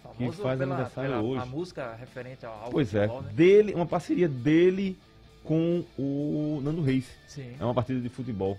Famoso 0.02 0.42
faz 0.42 0.58
pela- 0.58 0.74
aniversário 0.74 1.10
pela- 1.10 1.22
hoje. 1.22 1.42
A 1.42 1.46
música 1.46 1.94
referente 1.96 2.46
ao, 2.46 2.52
ao 2.64 2.70
Pois 2.70 2.94
é, 2.94 3.02
futebol, 3.06 3.22
né? 3.22 3.32
dele, 3.34 3.74
uma 3.74 3.86
parceria 3.86 4.28
dele 4.28 4.96
com 5.44 5.84
o 5.98 6.60
Nando 6.64 6.80
Reis. 6.80 7.06
Sim. 7.26 7.52
É 7.60 7.64
uma 7.64 7.74
partida 7.74 8.00
de 8.00 8.08
futebol 8.08 8.58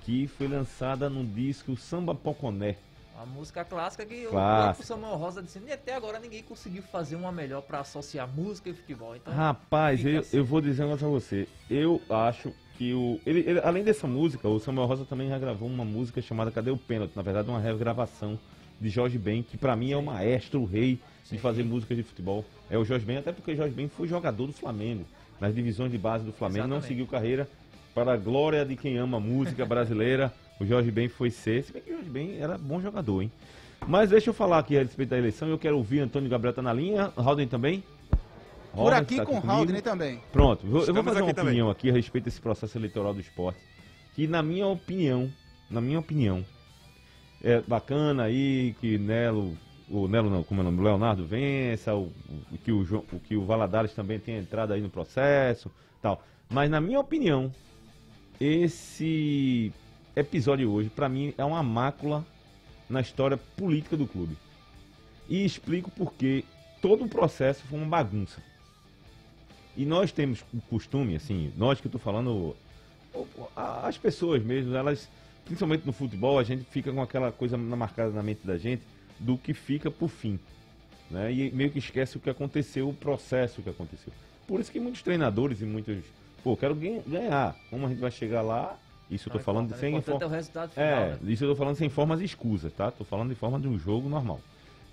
que 0.00 0.26
foi 0.26 0.48
lançada 0.48 1.10
no 1.10 1.22
disco 1.24 1.76
Samba 1.76 2.14
Poconé. 2.14 2.76
A 3.18 3.24
música 3.24 3.64
clássica 3.64 4.04
que 4.04 4.26
o 4.26 4.82
Samuel 4.82 5.16
Rosa 5.16 5.42
disse, 5.42 5.58
e 5.66 5.72
até 5.72 5.94
agora 5.94 6.18
ninguém 6.18 6.42
conseguiu 6.42 6.82
fazer 6.82 7.16
uma 7.16 7.32
melhor 7.32 7.62
pra 7.62 7.80
associar 7.80 8.28
música 8.28 8.68
e 8.68 8.74
futebol. 8.74 9.16
Então, 9.16 9.32
Rapaz, 9.32 10.04
eu, 10.04 10.20
assim. 10.20 10.36
eu 10.36 10.44
vou 10.44 10.60
dizer 10.60 10.82
um 10.82 10.86
negócio 10.86 11.06
pra 11.08 11.18
você. 11.18 11.48
Eu 11.70 12.00
acho 12.10 12.52
que 12.76 12.92
o. 12.92 13.18
Ele, 13.24 13.40
ele- 13.40 13.60
além 13.60 13.82
dessa 13.82 14.06
música, 14.06 14.46
o 14.48 14.60
Samuel 14.60 14.86
Rosa 14.86 15.04
também 15.06 15.28
já 15.30 15.38
gravou 15.38 15.66
uma 15.68 15.84
música 15.84 16.20
chamada 16.20 16.50
Cadê 16.50 16.70
o 16.70 16.76
Pênalti? 16.76 17.12
Na 17.16 17.22
verdade, 17.22 17.48
uma 17.48 17.58
regravação 17.60 18.38
de 18.78 18.90
Jorge 18.90 19.16
Ben, 19.16 19.42
que 19.42 19.56
pra 19.56 19.74
mim 19.74 19.92
é 19.92 19.96
o 19.96 20.02
maestro, 20.02 20.60
o 20.60 20.66
rei 20.66 21.00
de 21.30 21.38
fazer 21.38 21.62
músicas 21.64 21.96
de 21.96 22.02
futebol. 22.02 22.44
É 22.68 22.76
o 22.76 22.84
Jorge 22.84 23.06
Ben, 23.06 23.16
até 23.16 23.32
porque 23.32 23.52
o 23.52 23.56
Jorge 23.56 23.74
Ben 23.74 23.88
foi 23.88 24.06
jogador 24.06 24.46
do 24.46 24.52
Flamengo, 24.52 25.06
nas 25.40 25.54
divisões 25.54 25.90
de 25.90 25.96
base 25.96 26.22
do 26.24 26.32
Flamengo, 26.32 26.66
não 26.68 26.76
Exatamente. 26.76 26.88
seguiu 26.88 27.06
carreira. 27.06 27.48
Para 27.94 28.12
a 28.12 28.16
glória 28.18 28.62
de 28.66 28.76
quem 28.76 28.98
ama 28.98 29.16
a 29.16 29.20
música 29.20 29.64
brasileira, 29.64 30.30
o 30.60 30.66
Jorge 30.66 30.90
Ben 30.90 31.08
foi 31.08 31.30
ser. 31.30 31.62
Se 31.64 31.72
bem 31.72 31.82
que 31.82 31.90
o 31.90 31.94
Jorge 31.94 32.10
Ben 32.10 32.38
era 32.40 32.56
bom 32.58 32.80
jogador, 32.80 33.22
hein? 33.22 33.30
Mas 33.86 34.10
deixa 34.10 34.30
eu 34.30 34.34
falar 34.34 34.58
aqui 34.58 34.76
a 34.76 34.82
respeito 34.82 35.10
da 35.10 35.18
eleição. 35.18 35.48
Eu 35.48 35.58
quero 35.58 35.76
ouvir 35.76 36.00
Antônio 36.00 36.28
Gabriel 36.30 36.54
tá 36.54 36.62
na 36.62 36.72
linha. 36.72 37.12
Rauden 37.16 37.46
também? 37.46 37.84
Por 38.72 38.92
aqui 38.92 39.16
tá 39.16 39.24
com 39.24 39.38
o. 39.38 39.50
Haldane 39.50 39.80
também. 39.80 40.20
Pronto, 40.32 40.66
vou- 40.66 40.84
eu 40.84 40.92
vou 40.92 41.02
fazer 41.02 41.20
uma 41.20 41.26
aqui 41.30 41.34
também. 41.34 41.52
opinião 41.52 41.70
aqui 41.70 41.88
a 41.88 41.92
respeito 41.94 42.24
desse 42.24 42.40
processo 42.40 42.76
eleitoral 42.76 43.14
do 43.14 43.20
esporte. 43.20 43.58
Que 44.14 44.26
na 44.26 44.42
minha 44.42 44.66
opinião, 44.66 45.30
na 45.70 45.80
minha 45.80 45.98
opinião, 45.98 46.44
é 47.42 47.60
bacana 47.62 48.24
aí 48.24 48.74
que 48.80 48.98
Nelo, 48.98 49.56
o 49.88 50.06
Nelo 50.08 50.28
não, 50.28 50.42
como 50.42 50.60
é 50.60 50.62
o 50.62 50.64
nome? 50.70 50.82
Leonardo 50.82 51.24
vença, 51.24 51.94
o, 51.94 52.12
o 52.52 52.58
que 52.62 52.70
o, 52.70 52.84
João- 52.84 53.04
o 53.12 53.18
que 53.18 53.34
o 53.36 53.46
Valadares 53.46 53.94
também 53.94 54.18
tenha 54.18 54.38
entrado 54.40 54.72
aí 54.74 54.80
no 54.82 54.90
processo, 54.90 55.70
tal. 56.02 56.22
Mas 56.50 56.68
na 56.70 56.78
minha 56.80 57.00
opinião, 57.00 57.50
esse 58.38 59.72
episódio 60.16 60.70
hoje, 60.70 60.88
pra 60.88 61.08
mim, 61.08 61.34
é 61.36 61.44
uma 61.44 61.62
mácula 61.62 62.24
na 62.88 63.00
história 63.00 63.36
política 63.36 63.96
do 63.96 64.06
clube. 64.06 64.36
E 65.28 65.44
explico 65.44 65.90
porque 65.90 66.44
todo 66.80 67.04
o 67.04 67.08
processo 67.08 67.62
foi 67.68 67.78
uma 67.78 67.86
bagunça. 67.88 68.42
E 69.76 69.84
nós 69.84 70.10
temos 70.10 70.40
o 70.54 70.60
costume, 70.70 71.16
assim, 71.16 71.52
nós 71.56 71.80
que 71.80 71.86
eu 71.86 71.92
tô 71.92 71.98
falando, 71.98 72.56
as 73.54 73.98
pessoas 73.98 74.42
mesmo, 74.42 74.74
elas, 74.74 75.08
principalmente 75.44 75.84
no 75.84 75.92
futebol, 75.92 76.38
a 76.38 76.42
gente 76.44 76.64
fica 76.64 76.90
com 76.92 77.02
aquela 77.02 77.30
coisa 77.30 77.58
marcada 77.58 78.10
na 78.10 78.22
mente 78.22 78.40
da 78.46 78.56
gente 78.56 78.82
do 79.18 79.36
que 79.36 79.52
fica 79.52 79.90
por 79.90 80.08
fim. 80.08 80.38
Né? 81.10 81.32
E 81.32 81.50
meio 81.52 81.70
que 81.70 81.78
esquece 81.78 82.16
o 82.16 82.20
que 82.20 82.30
aconteceu, 82.30 82.88
o 82.88 82.94
processo 82.94 83.62
que 83.62 83.68
aconteceu. 83.68 84.12
Por 84.46 84.60
isso 84.60 84.72
que 84.72 84.80
muitos 84.80 85.02
treinadores 85.02 85.60
e 85.60 85.64
muitos. 85.64 85.98
Pô, 86.42 86.56
quero 86.56 86.74
gan- 86.74 87.02
ganhar. 87.06 87.56
Como 87.68 87.86
a 87.86 87.88
gente 87.88 87.98
vai 88.00 88.10
chegar 88.10 88.42
lá? 88.42 88.78
Isso 89.10 89.28
eu 89.28 89.32
tô 89.32 89.38
Não 89.38 89.44
falando 89.44 89.74
sem 89.76 89.96
infor- 89.96 90.16
é 90.22 90.40
final, 90.68 90.70
É, 90.76 91.10
né? 91.10 91.18
isso 91.26 91.44
eu 91.44 91.50
tô 91.50 91.56
falando 91.56 91.76
sem 91.76 91.88
formas 91.88 92.20
escusas, 92.20 92.72
tá? 92.72 92.90
Tô 92.90 93.04
falando 93.04 93.28
de 93.30 93.34
forma 93.36 93.58
de 93.60 93.68
um 93.68 93.78
jogo 93.78 94.08
normal. 94.08 94.40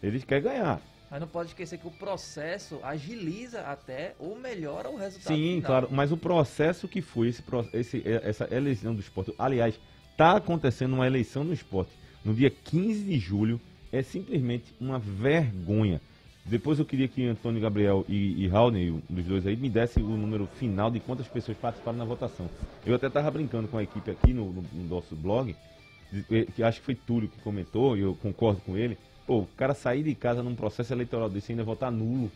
Eles 0.01 0.23
querem 0.23 0.43
ganhar. 0.43 0.81
Mas 1.09 1.19
não 1.19 1.27
pode 1.27 1.49
esquecer 1.49 1.77
que 1.77 1.87
o 1.87 1.91
processo 1.91 2.79
agiliza 2.83 3.61
até 3.61 4.13
ou 4.19 4.35
melhora 4.35 4.89
o 4.89 4.97
resultado 4.97 5.35
Sim, 5.35 5.55
final. 5.57 5.61
claro, 5.67 5.87
mas 5.91 6.11
o 6.11 6.17
processo 6.17 6.87
que 6.87 7.01
foi 7.01 7.27
esse, 7.29 7.43
esse- 7.73 8.03
essa 8.05 8.47
eleição 8.53 8.93
do 8.95 9.01
esporte, 9.01 9.33
aliás, 9.37 9.79
está 10.11 10.37
acontecendo 10.37 10.93
uma 10.93 11.05
eleição 11.07 11.43
no 11.43 11.53
esporte 11.53 11.91
no 12.23 12.33
dia 12.33 12.49
15 12.49 13.03
de 13.03 13.19
julho, 13.19 13.59
é 13.91 14.01
simplesmente 14.01 14.73
uma 14.79 14.97
vergonha. 14.97 16.01
Depois 16.45 16.77
eu 16.77 16.83
queria 16.85 17.07
que 17.07 17.25
Antônio 17.25 17.61
Gabriel 17.61 18.05
e, 18.09 18.43
e 18.43 18.47
Raulney, 18.49 18.91
um 18.91 19.01
dos 19.09 19.23
dois 19.25 19.47
aí, 19.47 19.55
me 19.55 19.69
desse 19.69 20.01
o 20.01 20.03
número 20.07 20.45
final 20.59 20.91
de 20.91 20.99
quantas 20.99 21.25
pessoas 21.27 21.57
participaram 21.57 21.97
na 21.97 22.03
votação. 22.03 22.49
Eu 22.85 22.95
até 22.95 23.07
estava 23.07 23.31
brincando 23.31 23.67
com 23.69 23.77
a 23.77 23.83
equipe 23.83 24.11
aqui 24.11 24.33
no, 24.33 24.51
no- 24.51 24.65
no 24.73 24.83
nosso 24.95 25.15
blog, 25.15 25.55
de- 26.11 26.45
que 26.47 26.61
acho 26.61 26.79
que 26.79 26.85
foi 26.85 26.95
Túlio 26.95 27.29
que 27.29 27.39
comentou, 27.41 27.95
e 27.95 28.01
eu 28.01 28.13
concordo 28.21 28.59
com 28.65 28.75
ele. 28.75 28.97
Pô, 29.25 29.39
o 29.39 29.47
cara 29.55 29.73
sair 29.73 30.03
de 30.03 30.13
casa 30.15 30.43
num 30.43 30.53
processo 30.53 30.91
eleitoral 30.93 31.29
desse 31.29 31.49
e 31.49 31.53
ainda 31.53 31.63
votar 31.63 31.89
nulo, 31.89 32.29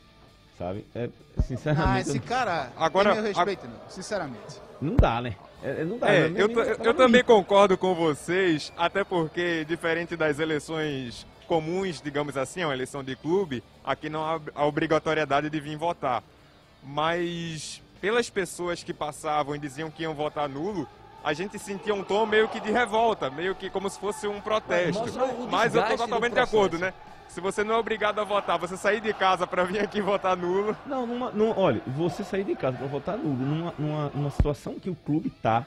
sabe? 0.57 0.85
É, 0.95 1.09
sinceramente. 1.43 1.89
Ah, 1.89 1.97
eu 1.97 2.01
esse 2.01 2.13
não- 2.19 2.25
cara 2.25 2.71
Agora- 2.77 3.11
tem 3.13 3.21
meu 3.23 3.33
respeito, 3.33 3.65
não, 3.67 3.89
sinceramente. 3.89 4.61
Não 4.81 4.95
dá, 4.95 5.21
né? 5.21 5.35
É, 5.61 5.81
é- 5.81 5.83
não 5.83 5.97
dá. 5.97 6.07
É, 6.13 6.29
não- 6.29 6.37
eu, 6.39 6.47
não- 6.47 6.61
eu, 6.63 6.93
também 6.93 7.23
concordo 7.25 7.77
com 7.77 7.93
vocês, 7.93 8.71
até 8.77 9.03
porque, 9.03 9.65
diferente 9.65 10.15
das 10.15 10.39
eleições 10.39 11.27
comuns, 11.47 12.01
digamos 12.01 12.37
assim, 12.37 12.63
uma 12.63 12.73
eleição 12.73 13.03
de 13.03 13.15
clube, 13.15 13.63
aqui 13.83 14.09
não 14.09 14.23
há 14.23 14.39
a 14.53 14.65
obrigatoriedade 14.65 15.49
de 15.49 15.59
vir 15.59 15.77
votar. 15.77 16.21
Mas, 16.83 17.81
pelas 17.99 18.29
pessoas 18.29 18.83
que 18.83 18.93
passavam 18.93 19.55
e 19.55 19.59
diziam 19.59 19.89
que 19.89 20.03
iam 20.03 20.13
votar 20.13 20.47
nulo, 20.47 20.87
a 21.23 21.33
gente 21.33 21.57
sentia 21.57 21.93
um 21.93 22.03
tom 22.03 22.25
meio 22.25 22.47
que 22.47 22.59
de 22.59 22.71
revolta, 22.71 23.29
meio 23.29 23.55
que 23.55 23.69
como 23.69 23.89
se 23.89 23.99
fosse 23.99 24.27
um 24.27 24.39
protesto. 24.39 25.03
Mas 25.49 25.73
eu 25.75 25.81
do 25.83 25.97
totalmente 25.97 26.33
de 26.33 26.39
acordo, 26.39 26.77
né? 26.77 26.93
Se 27.27 27.41
você 27.41 27.63
não 27.63 27.75
é 27.75 27.77
obrigado 27.77 28.19
a 28.19 28.23
votar, 28.23 28.57
você 28.57 28.77
sair 28.77 29.01
de 29.01 29.13
casa 29.13 29.45
para 29.45 29.63
vir 29.65 29.81
aqui 29.81 29.99
votar 30.01 30.35
nulo, 30.37 30.75
Não, 30.85 31.05
numa, 31.05 31.29
num- 31.31 31.53
olha, 31.57 31.81
você 31.85 32.23
sair 32.23 32.45
de 32.45 32.55
casa 32.55 32.77
pra 32.77 32.87
votar 32.87 33.17
nulo, 33.17 33.35
numa, 33.35 33.73
numa, 33.77 34.09
numa 34.13 34.29
situação 34.31 34.79
que 34.79 34.89
o 34.89 34.95
clube 34.95 35.29
tá. 35.29 35.65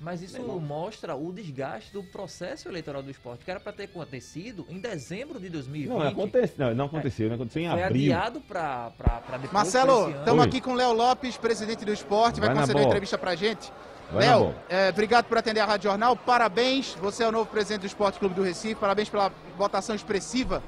Mas 0.00 0.22
isso 0.22 0.40
mostra 0.42 1.14
o 1.14 1.30
desgaste 1.30 1.92
do 1.92 2.02
processo 2.02 2.66
eleitoral 2.68 3.02
do 3.02 3.10
esporte, 3.10 3.44
que 3.44 3.50
era 3.50 3.60
para 3.60 3.72
ter 3.72 3.84
acontecido 3.84 4.64
em 4.70 4.80
dezembro 4.80 5.38
de 5.38 5.50
2020. 5.50 5.90
Não, 5.90 6.00
acontece, 6.00 6.54
não, 6.56 6.74
não 6.74 6.86
aconteceu, 6.86 7.28
não 7.28 7.34
aconteceu 7.34 7.62
em 7.62 7.70
Foi 7.70 7.82
abril. 7.82 8.12
adiado 8.14 8.40
para 8.40 8.92
depois 9.32 9.52
Marcelo, 9.52 10.10
estamos 10.10 10.42
aqui 10.42 10.58
com 10.58 10.70
o 10.70 10.74
Léo 10.74 10.94
Lopes, 10.94 11.36
presidente 11.36 11.84
do 11.84 11.92
esporte, 11.92 12.40
vai, 12.40 12.48
Vai 12.48 12.58
conceder 12.58 12.82
entrevista 12.86 13.18
pra 13.18 13.34
gente. 13.34 13.70
Léo, 14.10 14.54
é, 14.70 14.88
obrigado 14.88 15.26
por 15.26 15.36
atender 15.36 15.60
a 15.60 15.66
Rádio 15.66 15.90
Jornal, 15.90 16.16
parabéns, 16.16 16.94
você 16.94 17.22
é 17.22 17.28
o 17.28 17.32
novo 17.32 17.50
presidente 17.50 17.82
do 17.82 17.86
Esporte 17.86 18.18
Clube 18.18 18.34
do 18.34 18.42
Recife, 18.42 18.74
parabéns 18.76 19.08
pela 19.10 19.30
votação 19.56 19.94
expressiva. 19.94 20.62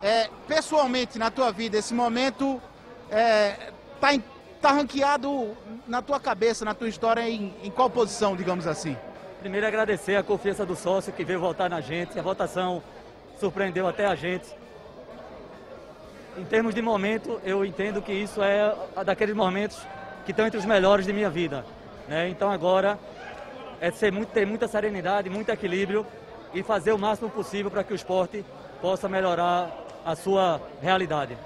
É, 0.00 0.30
pessoalmente, 0.46 1.18
na 1.18 1.30
tua 1.30 1.50
vida, 1.50 1.76
esse 1.76 1.92
momento 1.92 2.62
é, 3.10 3.72
tá, 4.00 4.14
em- 4.14 4.22
tá 4.60 4.72
ranqueado 4.72 5.56
na 5.86 6.02
tua 6.02 6.20
cabeça, 6.20 6.64
na 6.64 6.74
tua 6.74 6.88
história, 6.88 7.28
em, 7.28 7.54
em 7.62 7.70
qual 7.70 7.88
posição, 7.88 8.36
digamos 8.36 8.66
assim? 8.66 8.96
Primeiro 9.40 9.66
agradecer 9.66 10.16
a 10.16 10.22
confiança 10.22 10.66
do 10.66 10.74
sócio 10.74 11.12
que 11.12 11.24
veio 11.24 11.40
votar 11.40 11.70
na 11.70 11.80
gente. 11.80 12.18
A 12.18 12.22
votação 12.22 12.82
surpreendeu 13.38 13.86
até 13.86 14.06
a 14.06 14.14
gente. 14.14 14.46
Em 16.36 16.44
termos 16.44 16.74
de 16.74 16.82
momento, 16.82 17.40
eu 17.44 17.64
entendo 17.64 18.02
que 18.02 18.12
isso 18.12 18.42
é 18.42 18.74
daqueles 19.04 19.34
momentos 19.34 19.78
que 20.24 20.32
estão 20.32 20.46
entre 20.46 20.58
os 20.58 20.64
melhores 20.64 21.06
de 21.06 21.12
minha 21.12 21.30
vida. 21.30 21.64
né? 22.08 22.28
Então 22.28 22.50
agora 22.50 22.98
é 23.80 23.90
ser 23.90 24.12
muito, 24.12 24.30
ter 24.30 24.46
muita 24.46 24.66
serenidade, 24.66 25.30
muito 25.30 25.50
equilíbrio 25.50 26.06
e 26.52 26.62
fazer 26.62 26.92
o 26.92 26.98
máximo 26.98 27.30
possível 27.30 27.70
para 27.70 27.84
que 27.84 27.92
o 27.92 27.96
esporte 27.96 28.44
possa 28.80 29.08
melhorar 29.08 29.70
a 30.04 30.16
sua 30.16 30.60
realidade. 30.80 31.36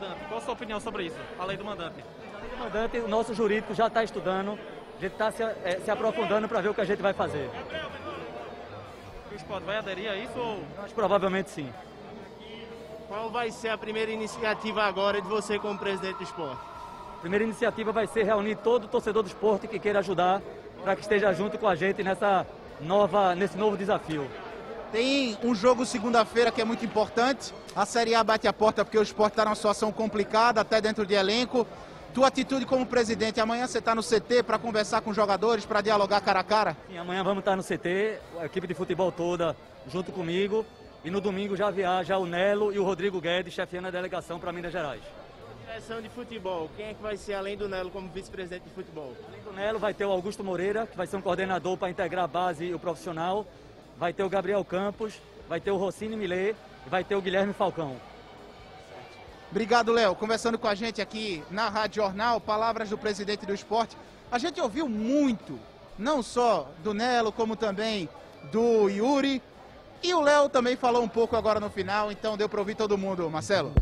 Lei 0.00 0.08
do 0.08 0.08
mandante, 0.08 0.24
qual 0.28 0.38
a 0.38 0.42
sua 0.42 0.54
opinião 0.54 0.80
sobre 0.80 1.04
isso? 1.04 1.16
A 1.38 1.44
lei 1.44 1.56
do 1.56 1.64
mandante. 1.64 2.04
O 2.42 2.56
comandante, 2.56 2.98
o 2.98 3.08
nosso 3.08 3.34
jurídico 3.34 3.74
já 3.74 3.86
está 3.86 4.02
estudando, 4.02 4.52
a 4.52 5.00
gente 5.00 5.12
está 5.12 5.30
se, 5.30 5.42
eh, 5.42 5.80
se 5.84 5.90
aprofundando 5.90 6.48
para 6.48 6.60
ver 6.62 6.70
o 6.70 6.74
que 6.74 6.80
a 6.80 6.84
gente 6.84 7.02
vai 7.02 7.12
fazer. 7.12 7.50
O 9.30 9.34
esporte 9.34 9.64
vai 9.64 9.76
aderir 9.76 10.10
a 10.10 10.16
isso 10.16 10.38
ou 10.38 10.64
provavelmente 10.94 11.50
sim. 11.50 11.70
Qual 13.08 13.30
vai 13.30 13.50
ser 13.50 13.68
a 13.68 13.78
primeira 13.78 14.10
iniciativa 14.10 14.82
agora 14.84 15.20
de 15.20 15.28
você 15.28 15.58
como 15.58 15.78
presidente 15.78 16.16
do 16.16 16.24
esporte? 16.24 16.62
A 17.18 17.20
primeira 17.20 17.44
iniciativa 17.44 17.92
vai 17.92 18.06
ser 18.06 18.24
reunir 18.24 18.56
todo 18.56 18.84
o 18.84 18.88
torcedor 18.88 19.22
do 19.22 19.26
esporte 19.26 19.68
que 19.68 19.78
queira 19.78 19.98
ajudar 19.98 20.40
para 20.82 20.96
que 20.96 21.02
esteja 21.02 21.32
junto 21.34 21.58
com 21.58 21.68
a 21.68 21.74
gente 21.74 22.02
nessa 22.02 22.46
nova, 22.80 23.34
nesse 23.34 23.58
novo 23.58 23.76
desafio. 23.76 24.26
Tem 24.92 25.38
um 25.44 25.54
jogo 25.54 25.86
segunda-feira 25.86 26.50
que 26.50 26.60
é 26.60 26.64
muito 26.64 26.84
importante. 26.84 27.54
A 27.76 27.86
Série 27.86 28.12
A 28.12 28.24
bate 28.24 28.48
a 28.48 28.52
porta 28.52 28.84
porque 28.84 28.98
o 28.98 29.02
esporte 29.02 29.34
está 29.34 29.44
numa 29.44 29.54
situação 29.54 29.92
complicada, 29.92 30.60
até 30.60 30.80
dentro 30.80 31.06
de 31.06 31.14
elenco. 31.14 31.64
Tua 32.12 32.26
atitude 32.26 32.66
como 32.66 32.84
presidente, 32.84 33.40
amanhã 33.40 33.68
você 33.68 33.78
está 33.78 33.94
no 33.94 34.02
CT 34.02 34.42
para 34.42 34.58
conversar 34.58 35.00
com 35.00 35.10
os 35.10 35.16
jogadores, 35.16 35.64
para 35.64 35.80
dialogar 35.80 36.20
cara 36.20 36.40
a 36.40 36.44
cara? 36.44 36.76
Sim, 36.88 36.98
amanhã 36.98 37.22
vamos 37.22 37.38
estar 37.38 37.54
no 37.54 37.62
CT, 37.62 38.18
a 38.40 38.46
equipe 38.46 38.66
de 38.66 38.74
futebol 38.74 39.12
toda 39.12 39.56
junto 39.86 40.10
comigo. 40.10 40.66
E 41.04 41.10
no 41.10 41.20
domingo 41.20 41.56
já 41.56 41.70
viaja 41.70 42.18
o 42.18 42.26
Nelo 42.26 42.72
e 42.72 42.78
o 42.80 42.84
Rodrigo 42.84 43.20
Guedes 43.20 43.54
chefiando 43.54 43.86
a 43.86 43.90
delegação 43.92 44.40
para 44.40 44.52
Minas 44.52 44.72
Gerais. 44.72 45.00
Direção 45.64 46.02
de 46.02 46.08
futebol, 46.08 46.68
quem 46.76 46.86
é 46.86 46.94
que 46.94 47.00
vai 47.00 47.16
ser 47.16 47.34
além 47.34 47.56
do 47.56 47.68
Nelo 47.68 47.90
como 47.90 48.08
vice-presidente 48.08 48.64
de 48.64 48.70
futebol? 48.70 49.14
Além 49.28 49.40
do 49.40 49.52
Nelo 49.52 49.78
vai 49.78 49.94
ter 49.94 50.04
o 50.04 50.10
Augusto 50.10 50.42
Moreira, 50.42 50.84
que 50.84 50.96
vai 50.96 51.06
ser 51.06 51.16
um 51.16 51.22
coordenador 51.22 51.76
para 51.76 51.88
integrar 51.88 52.24
a 52.24 52.26
base 52.26 52.64
e 52.64 52.74
o 52.74 52.78
profissional. 52.78 53.46
Vai 54.00 54.14
ter 54.14 54.24
o 54.24 54.30
Gabriel 54.30 54.64
Campos, 54.64 55.20
vai 55.46 55.60
ter 55.60 55.70
o 55.70 55.76
Rossini 55.76 56.16
Millet 56.16 56.56
e 56.86 56.88
vai 56.88 57.04
ter 57.04 57.16
o 57.16 57.20
Guilherme 57.20 57.52
Falcão. 57.52 57.96
Obrigado, 59.50 59.92
Léo. 59.92 60.14
Conversando 60.14 60.58
com 60.58 60.66
a 60.66 60.74
gente 60.74 61.02
aqui 61.02 61.42
na 61.50 61.68
Rádio 61.68 62.02
Jornal, 62.02 62.40
palavras 62.40 62.88
do 62.88 62.96
presidente 62.96 63.44
do 63.44 63.52
esporte. 63.52 63.98
A 64.32 64.38
gente 64.38 64.58
ouviu 64.58 64.88
muito, 64.88 65.58
não 65.98 66.22
só 66.22 66.72
do 66.82 66.94
Nelo, 66.94 67.30
como 67.30 67.56
também 67.56 68.08
do 68.50 68.88
Yuri. 68.88 69.42
E 70.02 70.14
o 70.14 70.22
Léo 70.22 70.48
também 70.48 70.76
falou 70.76 71.02
um 71.02 71.08
pouco 71.08 71.36
agora 71.36 71.60
no 71.60 71.68
final, 71.68 72.10
então 72.10 72.38
deu 72.38 72.48
para 72.48 72.60
ouvir 72.60 72.76
todo 72.76 72.96
mundo, 72.96 73.28
Marcelo. 73.28 73.74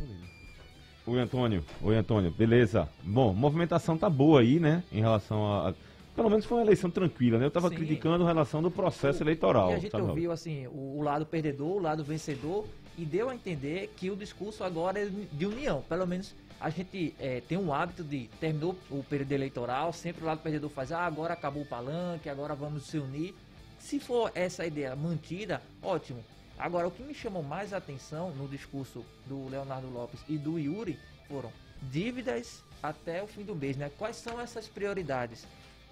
Oi, 1.07 1.21
Antônio. 1.21 1.65
Oi, 1.81 1.97
Antônio. 1.97 2.33
Beleza. 2.33 2.89
Bom, 3.05 3.33
movimentação 3.33 3.97
tá 3.97 4.11
boa 4.11 4.41
aí, 4.41 4.59
né? 4.59 4.83
Em 4.91 5.01
relação 5.01 5.47
a. 5.47 5.75
Pelo 6.19 6.31
menos 6.31 6.47
foi 6.47 6.59
uma 6.59 6.65
eleição 6.65 6.91
tranquila, 6.91 7.39
né? 7.39 7.47
Eu 7.47 7.51
tava 7.51 7.69
Sim. 7.69 7.77
criticando 7.77 8.25
a 8.25 8.27
relação 8.27 8.61
do 8.61 8.73
processo 8.73 9.23
eleitoral. 9.23 9.71
E 9.71 9.75
a 9.75 9.79
gente 9.79 9.93
sabe, 9.93 10.03
ouviu 10.03 10.33
assim 10.33 10.67
o, 10.67 10.99
o 10.99 11.01
lado 11.01 11.25
perdedor, 11.25 11.77
o 11.77 11.79
lado 11.79 12.03
vencedor 12.03 12.67
e 12.99 13.05
deu 13.05 13.31
a 13.31 13.35
entender 13.37 13.95
que 13.97 14.11
o 14.11 14.17
discurso 14.17 14.65
agora 14.65 14.99
é 14.99 15.07
de 15.07 15.47
união. 15.47 15.81
Pelo 15.89 16.05
menos 16.09 16.35
a 16.61 16.71
gente 16.71 17.15
eh, 17.21 17.41
tem 17.47 17.57
um 17.57 17.73
hábito 17.73 18.03
de 18.03 18.29
terminou 18.41 18.75
o 18.91 19.05
período 19.05 19.31
eleitoral, 19.31 19.93
sempre 19.93 20.25
o 20.25 20.27
lado 20.27 20.41
perdedor 20.41 20.69
faz, 20.71 20.91
ah, 20.91 21.07
agora 21.07 21.35
acabou 21.35 21.63
o 21.63 21.67
palanque, 21.67 22.29
agora 22.29 22.53
vamos 22.53 22.89
se 22.89 22.99
unir. 22.99 23.33
Se 23.79 24.01
for 24.01 24.33
essa 24.35 24.67
ideia 24.67 24.97
mantida, 24.97 25.63
ótimo. 25.81 26.25
Agora, 26.59 26.89
o 26.89 26.91
que 26.91 27.01
me 27.01 27.15
chamou 27.15 27.45
mais 27.45 27.73
atenção 27.73 28.33
no 28.33 28.49
discurso 28.49 29.05
do 29.25 29.49
Leonardo 29.49 29.89
Lopes 29.89 30.19
e 30.29 30.37
do 30.37 30.59
Yuri 30.59 30.99
foram 31.29 31.53
dívidas 31.81 32.65
até 32.83 33.23
o 33.23 33.29
fim 33.29 33.45
do 33.45 33.55
mês, 33.55 33.77
né? 33.77 33.89
Quais 33.97 34.17
são 34.17 34.41
essas 34.41 34.67
prioridades? 34.67 35.47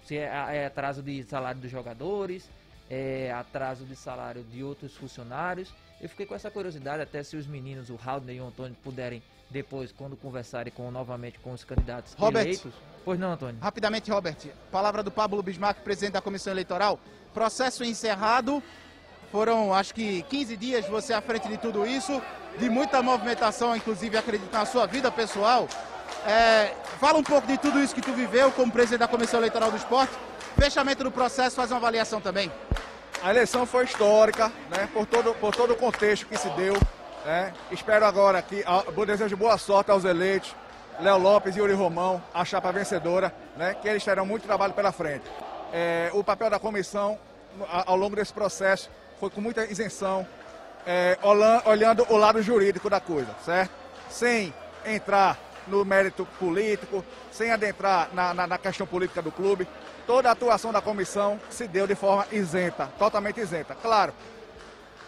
Se 0.07 0.15
é, 0.15 0.23
é 0.23 0.65
atraso 0.67 1.03
de 1.03 1.21
salário 1.25 1.59
dos 1.59 1.69
jogadores, 1.69 2.49
é 2.89 3.29
atraso 3.33 3.83
de 3.83 3.93
salário 3.93 4.41
de 4.41 4.63
outros 4.63 4.95
funcionários. 4.95 5.73
Eu 5.99 6.07
fiquei 6.07 6.25
com 6.25 6.33
essa 6.33 6.49
curiosidade, 6.49 7.01
até 7.01 7.21
se 7.21 7.35
os 7.35 7.45
meninos, 7.45 7.89
o 7.89 7.99
Haldner 8.01 8.37
e 8.37 8.39
o 8.39 8.47
Antônio, 8.47 8.73
puderem 8.81 9.21
depois, 9.49 9.91
quando 9.91 10.15
conversarem 10.15 10.71
com, 10.71 10.89
novamente 10.89 11.39
com 11.39 11.51
os 11.51 11.65
candidatos 11.65 12.13
Robert. 12.13 12.43
eleitos. 12.43 12.71
Pois 13.03 13.19
não, 13.19 13.33
Antônio? 13.33 13.59
Rapidamente, 13.61 14.09
Robert, 14.09 14.37
palavra 14.71 15.03
do 15.03 15.11
Pablo 15.11 15.43
Bismarck, 15.43 15.81
presidente 15.81 16.13
da 16.13 16.21
comissão 16.21 16.53
eleitoral. 16.53 16.97
Processo 17.33 17.83
encerrado. 17.83 18.63
Foram, 19.29 19.73
acho 19.73 19.93
que, 19.93 20.21
15 20.23 20.55
dias 20.55 20.87
você 20.87 21.11
à 21.11 21.21
frente 21.21 21.49
de 21.49 21.57
tudo 21.57 21.85
isso, 21.85 22.21
de 22.57 22.69
muita 22.69 23.03
movimentação, 23.03 23.75
inclusive, 23.75 24.17
acredito 24.17 24.53
na 24.53 24.65
sua 24.65 24.85
vida 24.85 25.11
pessoal. 25.11 25.67
É, 26.25 26.73
fala 26.99 27.17
um 27.17 27.23
pouco 27.23 27.47
de 27.47 27.57
tudo 27.57 27.79
isso 27.79 27.95
que 27.95 28.01
tu 28.01 28.11
viveu 28.13 28.51
como 28.51 28.71
presidente 28.71 28.99
da 28.99 29.07
comissão 29.07 29.39
eleitoral 29.39 29.71
do 29.71 29.77
esporte. 29.77 30.13
Fechamento 30.57 31.03
do 31.03 31.11
processo, 31.11 31.55
faz 31.55 31.71
uma 31.71 31.77
avaliação 31.77 32.19
também. 32.19 32.51
A 33.23 33.29
eleição 33.29 33.65
foi 33.65 33.85
histórica, 33.85 34.51
né, 34.69 34.87
por, 34.93 35.05
todo, 35.05 35.33
por 35.35 35.55
todo 35.55 35.73
o 35.73 35.75
contexto 35.75 36.25
que 36.25 36.37
se 36.37 36.49
deu. 36.49 36.75
né. 37.25 37.53
Espero 37.71 38.05
agora 38.05 38.41
que, 38.41 38.63
desejo 39.05 39.35
boa 39.37 39.57
sorte 39.57 39.91
aos 39.91 40.03
eleitos, 40.05 40.55
Léo 40.99 41.17
Lopes 41.17 41.55
e 41.55 41.59
Yuri 41.59 41.73
Romão, 41.73 42.21
a 42.33 42.43
chapa 42.43 42.71
vencedora, 42.71 43.33
né, 43.55 43.75
que 43.81 43.87
eles 43.87 44.03
terão 44.03 44.25
muito 44.25 44.43
trabalho 44.43 44.73
pela 44.73 44.91
frente. 44.91 45.25
É, 45.71 46.09
o 46.13 46.23
papel 46.23 46.49
da 46.49 46.59
comissão 46.59 47.17
ao 47.85 47.95
longo 47.95 48.15
desse 48.15 48.33
processo 48.33 48.89
foi 49.19 49.29
com 49.29 49.41
muita 49.41 49.65
isenção, 49.65 50.27
é, 50.85 51.17
olhando 51.65 52.05
o 52.09 52.17
lado 52.17 52.41
jurídico 52.41 52.89
da 52.89 52.99
coisa, 52.99 53.29
certo? 53.43 53.71
Sem 54.09 54.53
entrar 54.85 55.37
no 55.67 55.83
mérito 55.85 56.25
político, 56.39 57.03
sem 57.31 57.51
adentrar 57.51 58.09
na, 58.13 58.33
na- 58.33 58.47
na 58.47 58.57
questão 58.57 58.85
política 58.87 59.21
do 59.21 59.31
clube. 59.31 59.67
Toda 60.05 60.29
a 60.29 60.31
atuação 60.31 60.71
da 60.71 60.81
comissão 60.81 61.39
se 61.49 61.67
deu 61.67 61.85
de 61.85 61.95
forma 61.95 62.25
isenta, 62.31 62.89
totalmente 62.97 63.39
isenta. 63.41 63.75
Claro, 63.75 64.13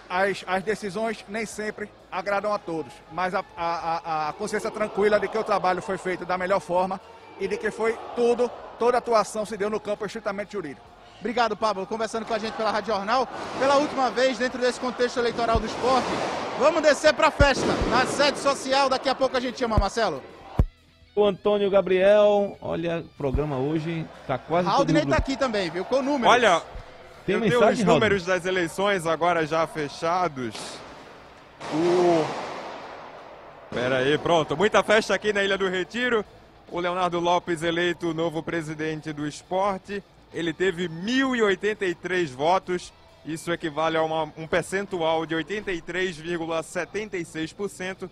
as, 0.10 0.43
as 0.48 0.63
decisões 0.63 1.24
nem 1.30 1.45
sempre 1.45 1.89
agradam 2.12 2.54
a 2.54 2.58
todos, 2.58 2.91
mas 3.12 3.34
a, 3.36 3.43
a- 3.56 4.30
a- 4.30 4.34
consciência 4.34 4.72
tranquila 4.72 5.19
de 5.19 5.28
que 5.28 5.38
o 5.38 5.43
trabalho 5.43 5.82
foi 5.82 5.98
feito 5.98 6.26
da 6.26 6.38
melhor 6.38 6.60
forma 6.60 7.00
e 7.39 7.48
de 7.48 7.56
que 7.58 7.72
foi 7.72 7.98
tudo, 8.15 8.50
toda 8.80 8.98
a 8.98 9.00
atuação 9.00 9.45
se 9.45 9.56
deu 9.56 9.69
no 9.69 9.80
campo 9.80 10.06
estritamente 10.06 10.54
jurídico. 10.54 10.86
Obrigado, 11.19 11.56
Pablo. 11.56 11.86
Conversando 11.86 12.26
com 12.26 12.34
a 12.34 12.39
gente 12.39 12.54
pela 12.54 12.72
Rádio 12.72 12.93
Jornal. 12.93 13.28
Pela 13.60 13.76
última 13.76 14.10
vez, 14.10 14.38
dentro 14.38 14.58
desse 14.60 14.80
contexto 14.80 15.19
eleitoral 15.19 15.60
do 15.60 15.65
esporte, 15.65 16.08
vamos 16.58 16.82
descer 16.82 17.13
para 17.13 17.28
a 17.28 17.32
festa. 17.32 17.65
Na 17.89 18.06
sede 18.06 18.39
social, 18.39 18.88
daqui 18.88 19.10
a 19.10 19.15
pouco 19.15 19.36
a 19.36 19.39
gente 19.39 19.60
chama, 19.60 19.78
Marcelo. 19.78 20.24
O 21.19 21.25
Antônio 21.25 21.69
Gabriel, 21.69 22.58
olha, 22.62 22.99
o 22.99 23.03
programa 23.17 23.58
hoje 23.58 24.05
tá 24.25 24.38
quase 24.38 24.71
todo 24.71 24.93
mundo... 24.93 25.10
tá 25.10 25.17
aqui 25.17 25.36
também, 25.36 25.69
viu? 25.69 25.84
Com 25.84 26.01
números. 26.01 26.34
Olha, 26.34 26.62
Tem 27.25 27.36
eu 27.36 27.41
tenho 27.41 27.53
mensagem, 27.60 27.82
os 27.82 27.84
Raul? 27.84 27.95
números 27.99 28.23
das 28.25 28.45
eleições 28.45 29.05
agora 29.05 29.45
já 29.45 29.67
fechados. 29.67 30.55
O. 31.73 32.25
Pera 33.69 33.97
aí, 33.97 34.17
pronto. 34.17 34.55
Muita 34.55 34.82
festa 34.82 35.13
aqui 35.13 35.34
na 35.34 35.43
Ilha 35.43 35.58
do 35.58 35.67
Retiro. 35.67 36.23
O 36.71 36.79
Leonardo 36.79 37.19
Lopes 37.19 37.63
eleito 37.63 38.13
novo 38.13 38.41
presidente 38.41 39.12
do 39.12 39.27
esporte. 39.27 40.01
Ele 40.34 40.53
teve 40.53 40.88
1.083 40.88 42.27
votos. 42.34 42.93
Isso 43.25 43.51
equivale 43.51 43.97
a 43.97 44.03
uma- 44.03 44.32
um 44.38 44.47
percentual 44.47 45.25
de 45.25 45.36
83,76% 45.36 48.10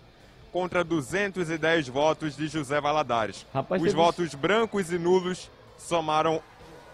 contra 0.52 0.82
210 0.82 1.88
votos 1.88 2.36
de 2.36 2.48
José 2.48 2.80
Valadares. 2.80 3.46
Rapaz, 3.52 3.82
Os 3.82 3.92
votos 3.92 4.34
brancos 4.34 4.90
e 4.92 4.98
nulos 4.98 5.50
somaram 5.78 6.42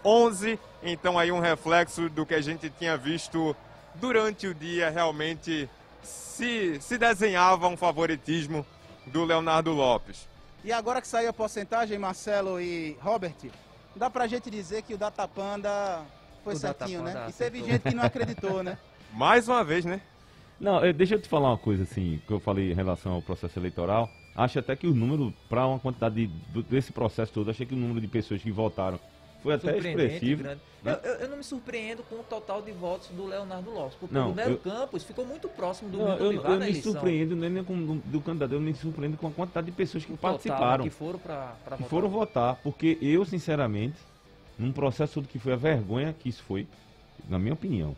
11, 0.03 0.59
então 0.83 1.17
aí 1.17 1.31
um 1.31 1.39
reflexo 1.39 2.09
do 2.09 2.25
que 2.25 2.35
a 2.35 2.41
gente 2.41 2.69
tinha 2.69 2.95
visto 2.95 3.55
durante 3.95 4.47
o 4.47 4.53
dia, 4.53 4.89
realmente 4.89 5.69
se, 6.03 6.79
se 6.81 6.97
desenhava 6.97 7.67
um 7.67 7.77
favoritismo 7.77 8.65
do 9.07 9.23
Leonardo 9.23 9.71
Lopes. 9.71 10.27
E 10.63 10.71
agora 10.71 11.01
que 11.01 11.07
saiu 11.07 11.29
a 11.29 11.33
porcentagem, 11.33 11.97
Marcelo 11.97 12.59
e 12.59 12.97
Robert, 13.01 13.35
dá 13.95 14.09
pra 14.09 14.27
gente 14.27 14.49
dizer 14.49 14.81
que 14.81 14.93
o 14.93 14.97
Datapanda 14.97 16.01
foi 16.43 16.53
O 16.53 16.57
certinho, 16.57 17.03
Datapanda 17.03 17.25
né? 17.25 17.29
E 17.29 17.33
teve 17.33 17.63
gente 17.63 17.81
que 17.81 17.95
não 17.95 18.03
acreditou, 18.03 18.63
né? 18.63 18.77
Mais 19.13 19.47
uma 19.47 19.63
vez, 19.63 19.85
né? 19.85 20.01
Não, 20.59 20.83
eh, 20.83 20.93
deixa 20.93 21.15
eu 21.15 21.21
te 21.21 21.27
falar 21.27 21.49
uma 21.49 21.57
coisa 21.57 21.83
assim, 21.83 22.21
que 22.25 22.31
eu 22.33 22.39
falei 22.39 22.71
em 22.71 22.75
relação 22.75 23.13
ao 23.13 23.21
processo 23.21 23.57
eleitoral. 23.59 24.09
Acho 24.35 24.59
até 24.59 24.75
que 24.75 24.87
o 24.87 24.93
número, 24.93 25.33
para 25.49 25.65
uma 25.67 25.79
quantidade 25.79 26.15
de- 26.27 26.33
do- 26.51 26.63
desse 26.63 26.91
processo 26.91 27.31
todo, 27.31 27.49
achei 27.49 27.65
que 27.65 27.73
o 27.73 27.77
número 27.77 28.01
de 28.01 28.07
pessoas 28.07 28.41
que 28.41 28.51
votaram 28.51 28.99
foi 29.41 29.53
até 29.53 29.77
expressivo. 29.77 30.43
né? 30.43 30.57
Eu, 30.83 30.93
eu- 31.15 31.29
não 31.29 31.37
me 31.37 31.43
surpreendo 31.43 32.03
com 32.03 32.15
o 32.15 32.23
total 32.23 32.61
de 32.61 32.71
votos 32.71 33.07
do 33.09 33.25
Leonardo 33.25 33.71
Lopes, 33.71 33.95
porque 33.99 34.13
Não, 34.13 34.31
o 34.31 34.35
Nero 34.35 34.51
eu- 34.51 34.57
Campos 34.57 35.03
ficou 35.03 35.25
muito 35.25 35.47
próximo 35.49 35.89
do 35.89 35.97
Não, 35.99 36.17
eu, 36.17 36.31
eu 36.33 36.41
na 36.43 36.49
me 36.49 36.55
eleição. 36.55 36.91
surpreendo 36.93 37.35
nem 37.35 37.63
com 37.63 37.75
do, 37.85 37.95
do 38.05 38.21
candidato, 38.21 38.53
eu 38.53 38.59
me 38.61 38.73
surpreendo 38.73 39.17
com 39.17 39.27
a 39.27 39.31
quantidade 39.31 39.65
de 39.65 39.71
pessoas 39.73 40.05
que 40.05 40.13
O 40.13 40.17
participaram. 40.17 40.83
que 40.83 40.89
foram 40.89 41.19
pra- 41.19 41.55
pra 41.63 41.75
que 41.77 41.83
votar. 41.83 41.89
foram 41.89 42.09
votar, 42.09 42.55
porque 42.63 42.97
eu, 43.01 43.23
sinceramente, 43.25 43.97
num 44.59 44.71
processo 44.71 45.15
todo 45.15 45.27
que 45.27 45.39
foi 45.39 45.53
a 45.53 45.57
vergonha 45.57 46.13
que 46.17 46.29
isso 46.29 46.43
foi, 46.43 46.67
na 47.29 47.39
minha 47.39 47.53
opinião, 47.53 47.95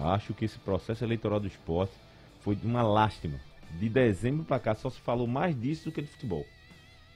acho 0.00 0.34
que 0.34 0.44
esse 0.44 0.58
processo 0.58 1.04
eleitoral 1.04 1.40
do 1.40 1.46
esporte 1.46 1.92
foi 2.42 2.54
de 2.56 2.66
uma 2.66 2.82
lástima. 2.82 3.38
De 3.78 3.88
dezembro 3.88 4.44
para 4.44 4.58
cá 4.58 4.74
só 4.74 4.88
se 4.90 5.00
falou 5.00 5.26
mais 5.26 5.58
disso 5.60 5.86
do 5.86 5.92
que 5.92 6.00
de 6.02 6.08
futebol. 6.08 6.46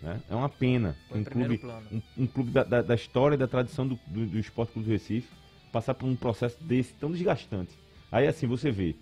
né? 0.02 0.20
É 0.28 0.34
uma 0.34 0.48
pena 0.48 0.96
Foi 1.08 1.20
um 1.20 1.24
clube, 1.24 1.60
um, 1.92 2.02
um 2.18 2.26
clube 2.26 2.50
da, 2.50 2.62
da- 2.64 2.82
da 2.82 2.94
história 2.94 3.34
e 3.36 3.38
da 3.38 3.46
tradição 3.48 3.86
do, 3.86 3.98
do, 4.06 4.26
do 4.26 4.38
Esporte 4.38 4.72
Clube 4.72 4.88
do 4.88 4.92
Recife 4.92 5.28
passar 5.70 5.94
por 5.94 6.06
um 6.06 6.14
processo 6.16 6.62
desse 6.62 6.92
tão 6.94 7.10
desgastante. 7.10 7.70
Aí 8.10 8.26
assim, 8.26 8.46
você 8.46 8.70
vê, 8.70 8.94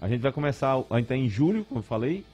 a 0.00 0.08
gente 0.08 0.20
vai 0.20 0.32
começar, 0.32 0.74
a 0.90 0.96
gente 0.98 1.06
tá 1.06 1.14
em 1.16 1.28
julho, 1.28 1.64
como 1.64 1.78
eu 1.78 1.84
falei, 1.84 2.24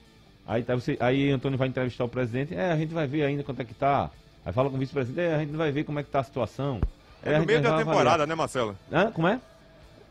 aí, 0.47 0.63
tá 0.63 0.75
você, 0.75 0.97
aí 1.01 1.31
Antônio 1.31 1.59
vai 1.59 1.69
entrevistar 1.69 2.05
o 2.05 2.09
presidente, 2.09 2.55
é, 2.55 2.73
a 2.73 2.77
gente 2.79 2.95
vai 2.95 3.07
ver 3.07 3.25
ainda 3.25 3.43
quanto 3.43 3.61
é 3.61 3.65
que 3.65 3.75
tá. 3.75 4.11
Aí 4.47 4.53
fala 4.53 4.71
com 4.71 4.77
o 4.77 4.79
vice-presidente, 4.79 5.21
é, 5.27 5.35
a 5.35 5.39
gente 5.41 5.53
vai 5.55 5.71
ver 5.71 5.85
como 5.85 5.99
é 5.99 6.03
que 6.03 6.09
tá 6.11 6.21
a 6.21 6.25
situação. 6.25 6.81
É 7.23 7.35
a 7.35 7.41
no 7.41 7.47
meio 7.47 7.61
da 7.61 7.69
avaliar. 7.71 7.87
temporada, 7.87 8.27
né, 8.27 8.35
Marcelo? 8.35 8.79
Hã? 8.91 9.11
Como 9.11 9.27
é? 9.29 9.39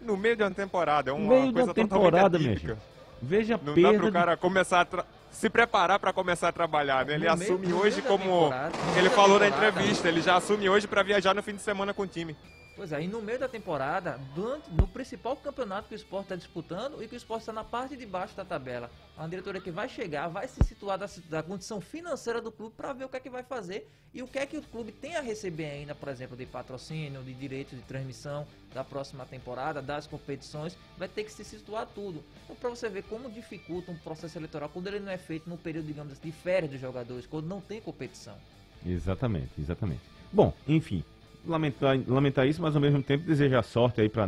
No 0.04 0.18
meio 0.18 0.36
de 0.36 0.44
uma 0.44 0.52
temporada, 0.52 1.10
é 1.10 1.14
uma 1.14 1.28
meio 1.34 1.48
da 1.48 1.54
coisa 1.54 1.74
temporada, 1.74 2.30
totalmente 2.30 2.50
atípica. 2.58 2.78
Veja 3.22 3.60
Não 3.64 3.74
perda 3.74 3.92
dá 3.94 3.98
pro 4.00 4.12
cara 4.12 4.38
começar 4.38 4.82
a 4.82 4.86
tra- 4.86 5.06
se 5.32 5.50
preparar 5.50 5.98
para 5.98 6.12
começar 6.14 6.50
a 6.50 6.52
trabalhar, 6.52 7.06
né? 7.06 7.14
Ele 7.16 7.26
No 7.26 7.32
assume 7.34 7.74
hoje 7.74 8.02
da 8.02 8.08
como 8.08 8.52
ele 8.98 9.10
da 9.10 9.16
falou 9.16 9.40
na 9.40 9.48
entrevista, 9.48 10.08
ele 10.10 10.22
já 10.22 10.36
assume 10.36 10.70
hoje 10.70 10.88
para 10.88 11.02
viajar 11.04 11.34
no 11.34 11.42
fim 11.42 11.56
de 11.56 11.62
semana 11.62 11.94
com 11.94 12.04
o 12.04 12.08
time. 12.08 12.36
Pois 12.76 12.92
é, 12.92 13.04
e 13.04 13.08
no 13.08 13.22
meio 13.22 13.38
da 13.38 13.48
temporada, 13.48 14.20
durante, 14.34 14.70
no 14.72 14.88
principal 14.88 15.36
campeonato 15.38 15.88
que 15.88 15.94
o 15.94 15.96
esporte 15.96 16.26
está 16.26 16.36
disputando 16.36 17.04
e 17.04 17.08
que 17.08 17.14
o 17.14 17.18
esporte 17.18 17.42
está 17.42 17.54
na 17.54 17.64
parte 17.64 17.96
de 17.96 18.06
baixo 18.06 18.36
da 18.36 18.44
tabela. 18.44 18.90
A 19.16 19.28
diretoria 19.28 19.62
que 19.62 19.70
vai 19.70 19.88
chegar, 19.88 20.28
vai 20.28 20.48
se 20.48 20.64
situar 20.64 20.98
da, 20.98 21.08
da 21.30 21.44
condição 21.44 21.80
financeira 21.80 22.42
do 22.42 22.52
clube 22.52 22.74
para 22.76 22.92
ver 22.92 23.06
o 23.06 23.10
que 23.10 23.18
é 23.18 23.20
que 23.20 23.30
vai 23.30 23.44
fazer 23.44 23.88
e 24.12 24.24
o 24.24 24.28
que 24.28 24.40
é 24.40 24.46
que 24.48 24.58
o 24.58 24.62
clube 24.64 24.92
tem 24.92 25.16
a 25.16 25.22
receber 25.22 25.66
ainda, 25.66 25.94
por 25.94 26.10
exemplo, 26.10 26.36
de 26.36 26.48
patrocínio, 26.48 27.22
de 27.24 27.34
direitos 27.34 27.78
de 27.78 27.86
transmissão 27.86 28.48
da 28.74 28.84
próxima 28.84 29.24
temporada, 29.24 29.80
das 29.80 30.08
competições, 30.08 30.76
vai 30.98 31.08
ter 31.08 31.24
que 31.26 31.32
se 31.32 31.44
situar 31.44 31.86
tudo. 31.86 32.24
Então, 32.44 32.56
para 32.56 32.70
você 32.72 32.90
ver 32.90 33.04
como 33.04 33.30
dificulta 33.30 33.92
um 33.92 33.98
processo 33.98 34.38
eleitoral 34.38 34.70
quando 34.70 34.88
ele 34.88 35.00
não 35.00 35.12
é 35.12 35.18
feito 35.18 35.48
no 35.48 35.58
período, 35.58 35.86
digamos 35.86 36.20
de 36.20 36.32
férias 36.32 36.72
dos 36.72 36.82
jogadores, 36.82 37.28
quando 37.28 37.46
não 37.46 37.62
tem 37.62 37.80
competição. 37.80 38.36
Exatamente, 38.84 39.52
exatamente. 39.60 40.02
Bom, 40.32 40.52
enfim, 40.68 41.04
lamentar, 41.46 42.00
lamentar 42.08 42.48
isso, 42.48 42.62
mas 42.62 42.76
ao 42.76 42.82
mesmo 42.82 43.02
tempo 43.02 43.26
desejar 43.26 43.64
sorte 43.64 44.02
aí 44.02 44.10
para 44.10 44.28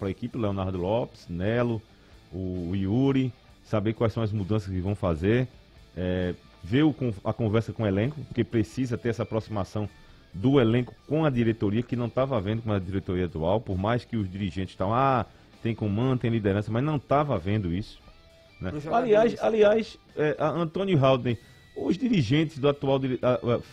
a 0.00 0.10
equipe, 0.10 0.36
Leonardo 0.38 0.78
Lopes, 0.78 1.26
Nelo, 1.28 1.80
o, 2.32 2.70
o 2.70 2.76
Yuri, 2.76 3.32
saber 3.64 3.94
quais 3.94 4.12
são 4.12 4.22
as 4.22 4.32
mudanças 4.32 4.72
que 4.72 4.80
vão 4.80 4.94
fazer, 4.94 5.48
é, 5.96 6.34
ver 6.62 6.82
o, 6.82 6.94
a 7.24 7.32
conversa 7.32 7.72
com 7.72 7.84
o 7.84 7.86
elenco, 7.86 8.20
porque 8.24 8.44
precisa 8.44 8.98
ter 8.98 9.10
essa 9.10 9.22
aproximação 9.22 9.88
do 10.32 10.60
elenco 10.60 10.94
com 11.06 11.24
a 11.24 11.30
diretoria, 11.30 11.82
que 11.82 11.94
não 11.94 12.06
estava 12.06 12.40
vendo 12.40 12.62
com 12.62 12.72
a 12.72 12.78
diretoria 12.78 13.26
atual, 13.26 13.60
por 13.60 13.78
mais 13.78 14.04
que 14.04 14.16
os 14.16 14.28
dirigentes 14.28 14.72
estão, 14.72 14.92
ah, 14.92 15.24
tem 15.62 15.74
comando, 15.74 16.20
tem 16.20 16.30
liderança, 16.30 16.72
mas 16.72 16.82
não 16.82 16.96
estava 16.96 17.38
vendo 17.38 17.72
isso. 17.72 18.02
Né? 18.60 18.72
Aliás, 18.92 19.36
aliás 19.40 19.98
é, 20.16 20.36
Antônio 20.38 21.02
Haldane 21.02 21.38
os 21.76 21.98
dirigentes 21.98 22.58
do 22.58 22.68
atual 22.68 23.00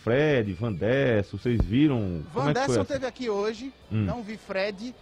Fred, 0.04 0.54
Van 0.54 0.74
Dessel, 0.74 1.38
vocês 1.38 1.60
viram? 1.62 2.24
Van 2.34 2.50
é 2.50 2.54
Dessel 2.54 2.86
teve 2.86 3.06
aqui 3.06 3.30
hoje, 3.30 3.72
hum. 3.92 4.06
não 4.06 4.24
vi 4.24 4.38
Fred. 4.38 4.96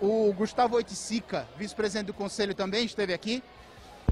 O 0.00 0.32
Gustavo 0.32 0.76
Oiticica, 0.76 1.46
vice-presidente 1.58 2.06
do 2.06 2.14
conselho, 2.14 2.54
também 2.54 2.84
esteve 2.84 3.12
aqui. 3.12 3.42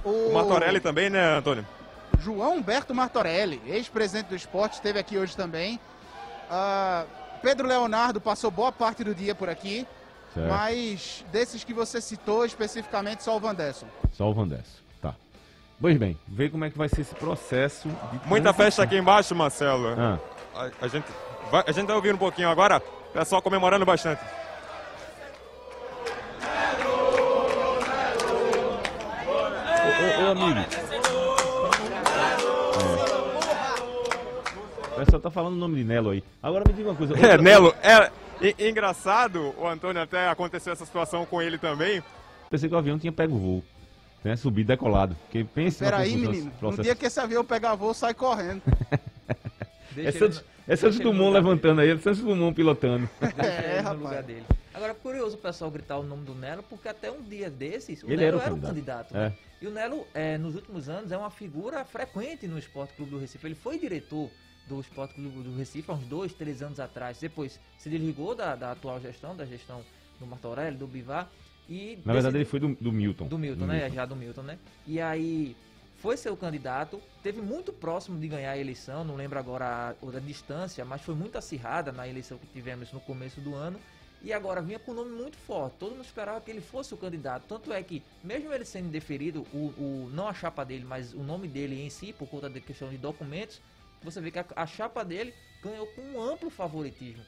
O... 0.05 0.31
o 0.31 0.35
Martorelli 0.35 0.81
também, 0.81 1.09
né, 1.09 1.37
Antônio? 1.37 1.65
João 2.19 2.57
Humberto 2.57 2.95
Martorelli, 2.95 3.61
ex-presidente 3.67 4.29
do 4.29 4.37
esporte, 4.37 4.75
esteve 4.75 4.99
aqui 4.99 5.17
hoje 5.17 5.37
também. 5.37 5.79
Uh, 6.51 7.07
Pedro 7.41 7.69
Leonardo 7.69 8.21
passou 8.21 8.51
boa 8.51 8.73
parte 8.73 9.05
do 9.05 9.15
dia 9.15 9.35
por 9.35 9.49
aqui. 9.49 9.87
Certo. 10.35 10.49
Mas 10.49 11.25
desses 11.33 11.65
que 11.65 11.73
você 11.73 12.01
citou 12.01 12.45
especificamente, 12.45 13.23
só 13.23 13.37
o 13.37 13.41
Van 13.41 13.55
Dessel. 13.55 13.89
Só 14.13 14.31
o 14.31 14.35
Van 14.35 14.47
Dessel. 14.47 14.86
Pois 15.81 15.97
bem, 15.99 16.19
vê 16.27 16.49
como 16.49 16.65
é 16.65 16.71
que 16.71 16.79
vai 16.79 16.89
ser 16.89 17.03
esse 17.03 17.15
processo. 17.15 17.89
Muita 18.25 18.53
festa 18.53 18.83
aqui 18.83 18.97
embaixo, 18.97 19.35
Marcelo. 19.35 19.89
Ah. 19.89 20.19
A, 20.55 20.71
a, 20.87 20.89
gente 20.89 21.05
vai, 21.51 21.65
a 21.67 21.73
gente 21.73 21.87
vai 21.87 21.97
ouvir 21.97 22.15
um 22.15 22.19
pouquinho 22.19 22.49
agora, 22.49 22.81
pessoal 23.13 23.43
comemorando 23.43 23.85
bastante. 23.85 24.23
Ô, 29.85 30.23
ô, 30.23 30.25
ô 30.25 30.31
amigo. 30.31 30.61
É. 30.61 30.87
O 34.93 34.99
pessoal 35.05 35.21
tá 35.21 35.31
falando 35.31 35.53
o 35.53 35.59
nome 35.59 35.77
de 35.77 35.85
Nelo 35.85 36.09
aí. 36.09 36.25
Agora 36.43 36.65
me 36.67 36.73
diga 36.73 36.89
uma 36.89 36.97
coisa. 36.97 37.13
É, 37.19 37.37
Nelo, 37.37 37.75
é, 37.83 38.11
engraçado, 38.67 39.55
o 39.59 39.69
Antônio 39.69 40.01
até 40.01 40.27
aconteceu 40.31 40.73
essa 40.73 40.87
situação 40.87 41.27
com 41.27 41.43
ele 41.43 41.59
também. 41.59 42.03
Pensei 42.49 42.67
que 42.67 42.75
o 42.75 42.79
avião 42.79 42.99
tinha 42.99 43.13
pego 43.13 43.37
o 43.37 43.39
voo 43.39 43.65
né, 44.25 44.37
subir 44.37 44.65
decolado. 44.65 45.15
Porque 45.23 45.45
pense 45.45 45.79
Peraí, 45.79 46.17
menino, 46.17 46.51
processo... 46.53 46.81
um 46.81 46.85
dia 46.85 46.95
que 46.95 47.07
esse 47.07 47.21
avião 47.21 47.45
pegar 47.45 47.75
voo, 47.75 47.95
sai 47.95 48.15
correndo. 48.15 48.63
é 49.97 50.13
Santos, 50.13 50.45
é 50.67 50.77
Santos 50.77 50.99
Dumont 50.99 51.33
levantando 51.33 51.81
aí, 51.81 51.91
é 51.91 51.99
Santos 51.99 52.21
Dumont 52.21 52.55
pilotando. 52.55 53.09
É, 53.39 53.83
no 53.83 53.95
lugar 53.95 54.23
dele. 54.23 54.45
Agora, 54.75 54.95
curioso 54.95 55.37
o 55.37 55.39
pessoal 55.39 55.71
gritar 55.71 55.97
o 55.97 56.03
nome 56.03 56.25
do 56.25 56.35
Nelo, 56.35 56.63
porque 56.63 56.89
até 56.89 57.11
um 57.11 57.23
dia 57.23 57.49
desses, 57.49 58.03
o 58.03 58.07
Ele 58.07 58.17
Nelo 58.17 58.41
era 58.41 58.53
o 58.53 58.61
candidato. 58.61 59.09
candidato 59.11 59.15
né? 59.15 59.33
é. 59.43 59.65
E 59.65 59.67
o 59.67 59.71
Nelo, 59.71 60.07
é, 60.13 60.37
nos 60.37 60.55
últimos 60.55 60.89
anos, 60.89 61.11
é 61.13 61.17
uma 61.17 61.31
figura 61.31 61.85
frequente 61.85 62.47
no 62.47 62.59
Esporte 62.59 62.93
Clube 62.95 63.13
do 63.13 63.19
Recife. 63.19 63.47
Ele 63.47 63.55
foi 63.55 63.79
diretor 63.79 64.29
do 64.69 64.81
Esporte 64.81 65.15
Clube 65.15 65.43
do 65.43 65.57
Recife 65.57 65.91
há 65.91 65.95
uns 65.95 66.07
dois, 66.07 66.35
três 66.35 66.61
anos 66.61 66.79
atrás. 66.79 67.19
Depois 67.19 67.59
se 67.79 67.89
desligou 67.89 68.35
da, 68.35 68.55
da 68.55 68.73
atual 68.73 69.01
gestão, 69.01 69.35
da 69.35 69.47
gestão 69.47 69.83
do 70.19 70.27
Martorelli, 70.27 70.77
do 70.77 70.87
Bivar, 70.87 71.31
e 71.69 71.99
Na 72.05 72.13
verdade, 72.13 72.37
ele 72.37 72.45
foi 72.45 72.61
do, 72.61 72.75
do 72.81 72.93
Milton. 72.93 73.27
Do 73.27 73.39
Milton, 73.39 73.61
do 73.61 73.67
né? 73.67 73.81
Milton. 73.81 73.95
Já 73.95 74.07
do 74.07 74.17
Milton, 74.17 74.43
né? 74.43 74.59
E 74.87 75.01
aí 75.01 75.57
foi 75.99 76.17
seu 76.17 76.37
candidato, 76.37 77.01
teve 77.23 77.41
muito 77.41 77.73
próximo 77.73 78.19
de 78.21 78.29
ganhar 78.29 78.53
a 78.53 78.59
eleição, 78.59 79.03
não 79.03 79.17
lembro 79.17 79.39
agora 79.39 79.65
a, 79.65 79.89
a, 79.91 80.21
distância, 80.21 80.85
mas 80.85 81.03
foi 81.03 81.15
muito 81.15 81.37
acirrada 81.37 81.91
na 81.91 82.07
eleição 82.07 82.39
que 82.39 82.47
tivemos 82.47 82.93
no 82.93 83.01
começo 83.01 83.41
do 83.41 83.55
ano. 83.55 83.79
E 84.23 84.33
agora 84.33 84.63
vinha 84.63 84.79
com 84.79 84.93
um 84.93 84.95
nome 84.95 85.11
muito 85.11 85.37
forte. 85.37 85.77
Todo 85.79 85.93
mundo 85.93 86.05
esperava 86.05 86.41
que 86.41 86.51
ele 86.51 86.61
fosse 86.61 86.93
o 86.95 86.97
candidato. 86.97 87.45
Tanto 87.47 87.73
é 87.73 87.83
que, 87.83 88.03
mesmo 88.25 88.53
ele 88.53 88.65
sendo 88.65 88.89
deferido, 88.89 89.47
o, 89.53 89.67
o, 89.79 90.11
não 90.13 90.27
a 90.27 90.35
chapa 90.35 90.65
dele, 90.65 90.85
mas 90.85 91.13
o 91.13 91.23
nome 91.23 91.47
dele 91.47 91.81
em 91.81 91.91
si, 91.91 92.13
por 92.13 92.27
conta 92.29 92.49
da 92.49 92.59
questão 92.59 92.89
de 92.89 92.97
documentos, 92.97 93.61
você 94.03 94.21
vê 94.21 94.31
que 94.31 94.39
a, 94.39 94.47
a 94.57 94.67
chapa 94.67 95.05
dele 95.05 95.35
ganhou 95.63 95.87
com 95.89 96.03
um 96.03 96.21
amplo 96.21 96.51
favoritismo. 96.51 97.23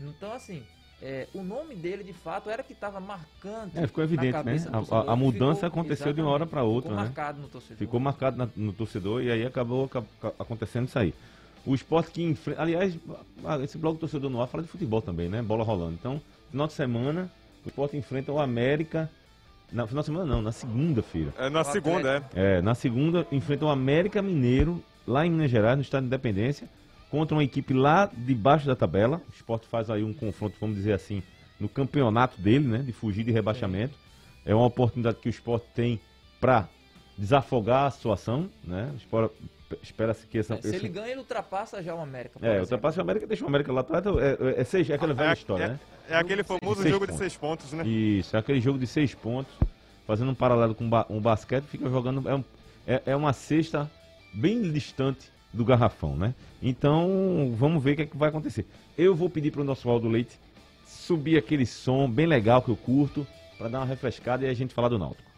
Então, 0.00 0.32
assim, 0.32 0.64
é, 1.00 1.28
o 1.32 1.42
nome 1.42 1.76
dele 1.76 2.02
de 2.02 2.12
fato 2.12 2.50
era 2.50 2.62
que 2.62 2.72
estava 2.72 2.98
marcante. 2.98 3.78
É, 3.78 3.86
ficou 3.86 4.02
evidente, 4.02 4.42
né? 4.42 4.56
A, 4.90 5.12
a, 5.12 5.16
mudança 5.16 5.66
ficou, 5.66 5.80
aconteceu 5.80 6.12
de 6.12 6.20
uma 6.20 6.30
hora 6.30 6.44
para 6.44 6.64
outra. 6.64 6.90
Ficou 6.90 6.96
né? 6.96 7.02
marcado 7.04 7.40
no 7.40 7.48
torcedor. 7.48 7.76
Ficou 7.78 8.00
marcado 8.00 8.36
na, 8.36 8.48
no 8.56 8.72
torcedor 8.72 9.22
e 9.22 9.30
aí 9.30 9.46
acabou, 9.46 9.88
acontecendo 10.38 10.88
isso 10.88 10.98
aí. 10.98 11.14
O 11.64 11.74
esporte 11.74 12.10
que 12.10 12.22
enfrenta. 12.22 12.60
Aliás, 12.60 12.98
esse 13.62 13.78
bloco 13.78 13.98
torcedor 13.98 14.28
no 14.28 14.42
ar 14.42 14.48
fala 14.48 14.64
de 14.64 14.68
futebol 14.68 15.00
também, 15.00 15.28
né? 15.28 15.40
Bola 15.40 15.62
rolando. 15.62 15.94
Então, 15.94 16.20
final 16.50 16.66
de 16.66 16.72
semana, 16.72 17.30
o 17.64 17.68
esporte 17.68 17.96
enfrenta 17.96 18.32
o 18.32 18.40
América. 18.40 19.08
Na 19.70 19.86
final 19.86 20.02
de 20.02 20.06
semana 20.06 20.24
não, 20.24 20.42
na 20.42 20.50
segunda-feira. 20.50 21.32
É 21.38 21.48
na 21.48 21.62
segunda, 21.62 22.26
é. 22.34 22.56
É, 22.56 22.62
na 22.62 22.74
segunda 22.74 23.26
enfrenta 23.30 23.66
o 23.66 23.68
América 23.68 24.22
Mineiro, 24.22 24.82
lá 25.06 25.26
em 25.26 25.30
Minas 25.30 25.50
Gerais, 25.50 25.76
no 25.76 25.82
Estado 25.82 26.02
de 26.02 26.06
Independência 26.06 26.68
contra 27.10 27.34
uma 27.34 27.44
equipe 27.44 27.72
lá 27.74 28.10
debaixo 28.12 28.66
da 28.66 28.76
tabela. 28.76 29.20
O 29.28 29.34
esporte 29.34 29.66
faz 29.66 29.90
aí 29.90 30.02
um 30.02 30.12
confronto, 30.12 30.56
vamos 30.60 30.76
dizer 30.76 30.92
assim, 30.92 31.22
no 31.58 31.68
campeonato 31.68 32.40
dele, 32.40 32.66
né? 32.66 32.78
De 32.78 32.92
fugir 32.92 33.24
de 33.24 33.32
rebaixamento. 33.32 33.94
É 34.44 34.54
uma 34.54 34.66
oportunidade 34.66 35.18
que 35.18 35.28
o 35.28 35.30
esporte 35.30 35.66
tem 35.74 36.00
para 36.40 36.68
desafogar 37.16 37.86
a 37.86 37.90
situação, 37.90 38.48
né? 38.64 38.92
Espera-se 39.82 40.26
que 40.26 40.38
essa. 40.38 40.54
É, 40.54 40.62
se 40.62 40.68
esse... 40.68 40.76
ele 40.76 40.88
ganha, 40.88 41.08
ele 41.08 41.18
ultrapassa 41.18 41.82
já 41.82 41.94
o 41.94 42.00
América. 42.00 42.38
É, 42.40 42.60
ultrapassa 42.60 42.98
o 42.98 43.02
América, 43.02 43.26
deixa 43.26 43.44
o 43.44 43.48
América 43.48 43.72
lá 43.72 43.80
atrás. 43.80 44.06
É, 44.06 44.10
é, 44.10 44.60
é, 44.60 44.64
seis, 44.64 44.88
é 44.88 44.94
aquela 44.94 45.12
velha 45.12 45.30
é, 45.30 45.32
história, 45.32 45.64
é, 45.64 45.68
né? 45.68 45.80
É 46.08 46.16
aquele 46.16 46.42
famoso 46.42 46.82
jogo 46.88 47.00
pontos. 47.00 47.14
de 47.14 47.18
seis 47.18 47.36
pontos, 47.36 47.72
né? 47.72 47.86
Isso, 47.86 48.34
é 48.34 48.38
aquele 48.38 48.60
jogo 48.60 48.78
de 48.78 48.86
seis 48.86 49.14
pontos. 49.14 49.52
Fazendo 50.06 50.30
um 50.30 50.34
paralelo 50.34 50.74
com 50.74 50.84
um 51.10 51.20
basquete, 51.20 51.64
fica 51.64 51.90
jogando. 51.90 52.26
É, 52.26 52.34
um, 52.34 52.44
é, 52.86 53.02
é 53.06 53.16
uma 53.16 53.34
cesta 53.34 53.90
bem 54.32 54.72
distante 54.72 55.30
do 55.52 55.64
garrafão, 55.64 56.16
né? 56.16 56.34
Então, 56.62 57.54
vamos 57.56 57.82
ver 57.82 57.92
o 57.92 57.96
que, 57.96 58.02
é 58.02 58.06
que 58.06 58.16
vai 58.16 58.28
acontecer. 58.28 58.66
Eu 58.96 59.14
vou 59.14 59.30
pedir 59.30 59.50
para 59.50 59.62
o 59.62 59.64
nosso 59.64 59.88
Aldo 59.88 60.08
Leite 60.08 60.38
subir 60.86 61.36
aquele 61.38 61.66
som 61.66 62.10
bem 62.10 62.26
legal 62.26 62.62
que 62.62 62.70
eu 62.70 62.76
curto, 62.76 63.26
para 63.58 63.68
dar 63.68 63.78
uma 63.80 63.86
refrescada 63.86 64.46
e 64.46 64.48
a 64.48 64.54
gente 64.54 64.72
falar 64.72 64.88
do 64.88 64.98
Náutico. 64.98 65.28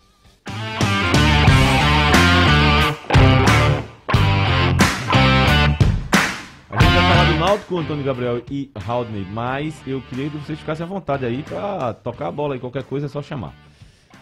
A 6.68 6.80
gente 6.80 6.94
vai 6.94 7.08
falar 7.08 7.32
do 7.32 7.38
Náutico, 7.38 7.78
Antônio 7.78 8.04
Gabriel 8.04 8.42
e 8.50 8.70
Haldney, 8.86 9.26
mas 9.32 9.74
eu 9.86 10.00
queria 10.02 10.30
que 10.30 10.36
vocês 10.36 10.58
ficassem 10.58 10.84
à 10.84 10.88
vontade 10.88 11.24
aí 11.24 11.42
para 11.42 11.94
tocar 11.94 12.28
a 12.28 12.32
bola 12.32 12.56
e 12.56 12.60
qualquer 12.60 12.84
coisa 12.84 13.06
é 13.06 13.08
só 13.08 13.22
chamar. 13.22 13.54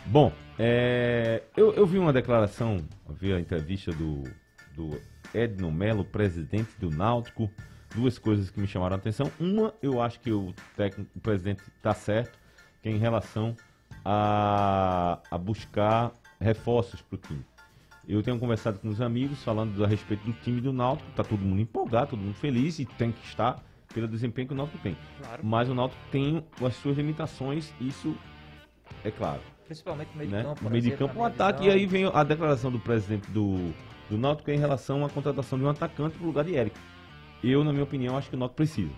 Bom, 0.07 0.33
é, 0.59 1.43
eu, 1.57 1.75
eu 1.75 1.87
vi 1.87 1.99
uma 1.99 2.13
declaração, 2.13 2.79
vi 3.11 3.33
a 3.33 3.39
entrevista 3.39 3.93
do, 3.93 4.23
do 4.75 4.99
Edno 5.35 5.71
Melo, 5.71 6.05
presidente 6.05 6.71
do 6.79 6.91
Náutico. 6.91 7.51
Duas 7.95 8.19
coisas 8.19 8.51
que 8.51 8.61
me 8.61 8.67
chamaram 8.67 8.97
a 8.97 8.99
atenção. 8.99 9.31
Uma, 9.41 9.73
eu 9.83 10.01
acho 10.01 10.21
que 10.21 10.31
o 10.31 10.55
técnico, 10.77 11.11
o 11.17 11.21
presidente 11.21 11.63
está 11.77 11.95
certo, 11.95 12.39
que 12.83 12.89
é 12.89 12.93
em 12.93 12.99
relação 12.99 13.57
a, 14.05 15.21
a 15.31 15.39
buscar 15.39 16.13
reforços 16.41 17.01
para 17.01 17.17
o 17.17 17.19
time. 17.19 17.45
Eu 18.07 18.23
tenho 18.23 18.39
conversado 18.39 18.79
com 18.79 18.89
os 18.89 19.01
amigos 19.01 19.43
falando 19.43 19.85
a 19.85 19.87
respeito 19.87 20.25
do 20.25 20.33
time 20.33 20.61
do 20.61 20.73
Náutico. 20.73 21.11
Está 21.11 21.23
todo 21.23 21.41
mundo 21.41 21.61
empolgado, 21.61 22.11
todo 22.11 22.21
mundo 22.21 22.35
feliz 22.35 22.79
e 22.79 22.87
tem 22.87 23.13
que 23.13 23.25
estar 23.27 23.63
pelo 23.93 24.09
desempenho 24.09 24.49
que 24.49 24.55
o 24.55 24.57
Náutico 24.57 24.79
tem. 24.79 24.97
Claro. 25.21 25.45
Mas 25.45 25.69
o 25.69 25.75
Náutico 25.75 26.01
tem 26.11 26.45
as 26.63 26.75
suas 26.77 26.97
limitações, 26.97 27.73
isso 27.81 28.17
é 29.05 29.11
claro. 29.11 29.41
Principalmente 29.67 30.11
no 30.13 30.19
meio 30.19 30.31
né? 30.31 30.39
de 30.39 30.45
campo. 30.45 30.65
No 30.65 30.71
meio 30.71 30.83
de 30.83 30.91
campo, 30.93 31.19
um 31.19 31.25
ataque. 31.25 31.67
E 31.67 31.71
aí 31.71 31.85
vem 31.85 32.07
a 32.07 32.25
declaração 32.25 32.71
do 32.71 32.79
presidente 32.79 33.31
do, 33.31 33.75
do 34.09 34.19
Náutico 34.19 34.51
em 34.51 34.59
relação 34.59 35.05
à 35.05 35.11
contratação 35.11 35.59
de 35.59 35.65
um 35.65 35.69
atacante 35.69 36.17
para 36.17 36.25
o 36.25 36.27
lugar 36.27 36.45
de 36.45 36.55
Eric. 36.55 36.77
Eu, 37.43 37.63
na 37.63 37.73
minha 37.73 37.85
opinião, 37.85 38.17
acho 38.17 38.31
que 38.31 38.37
o 38.37 38.39
Náutico 38.39 38.57
precisa. 38.57 38.93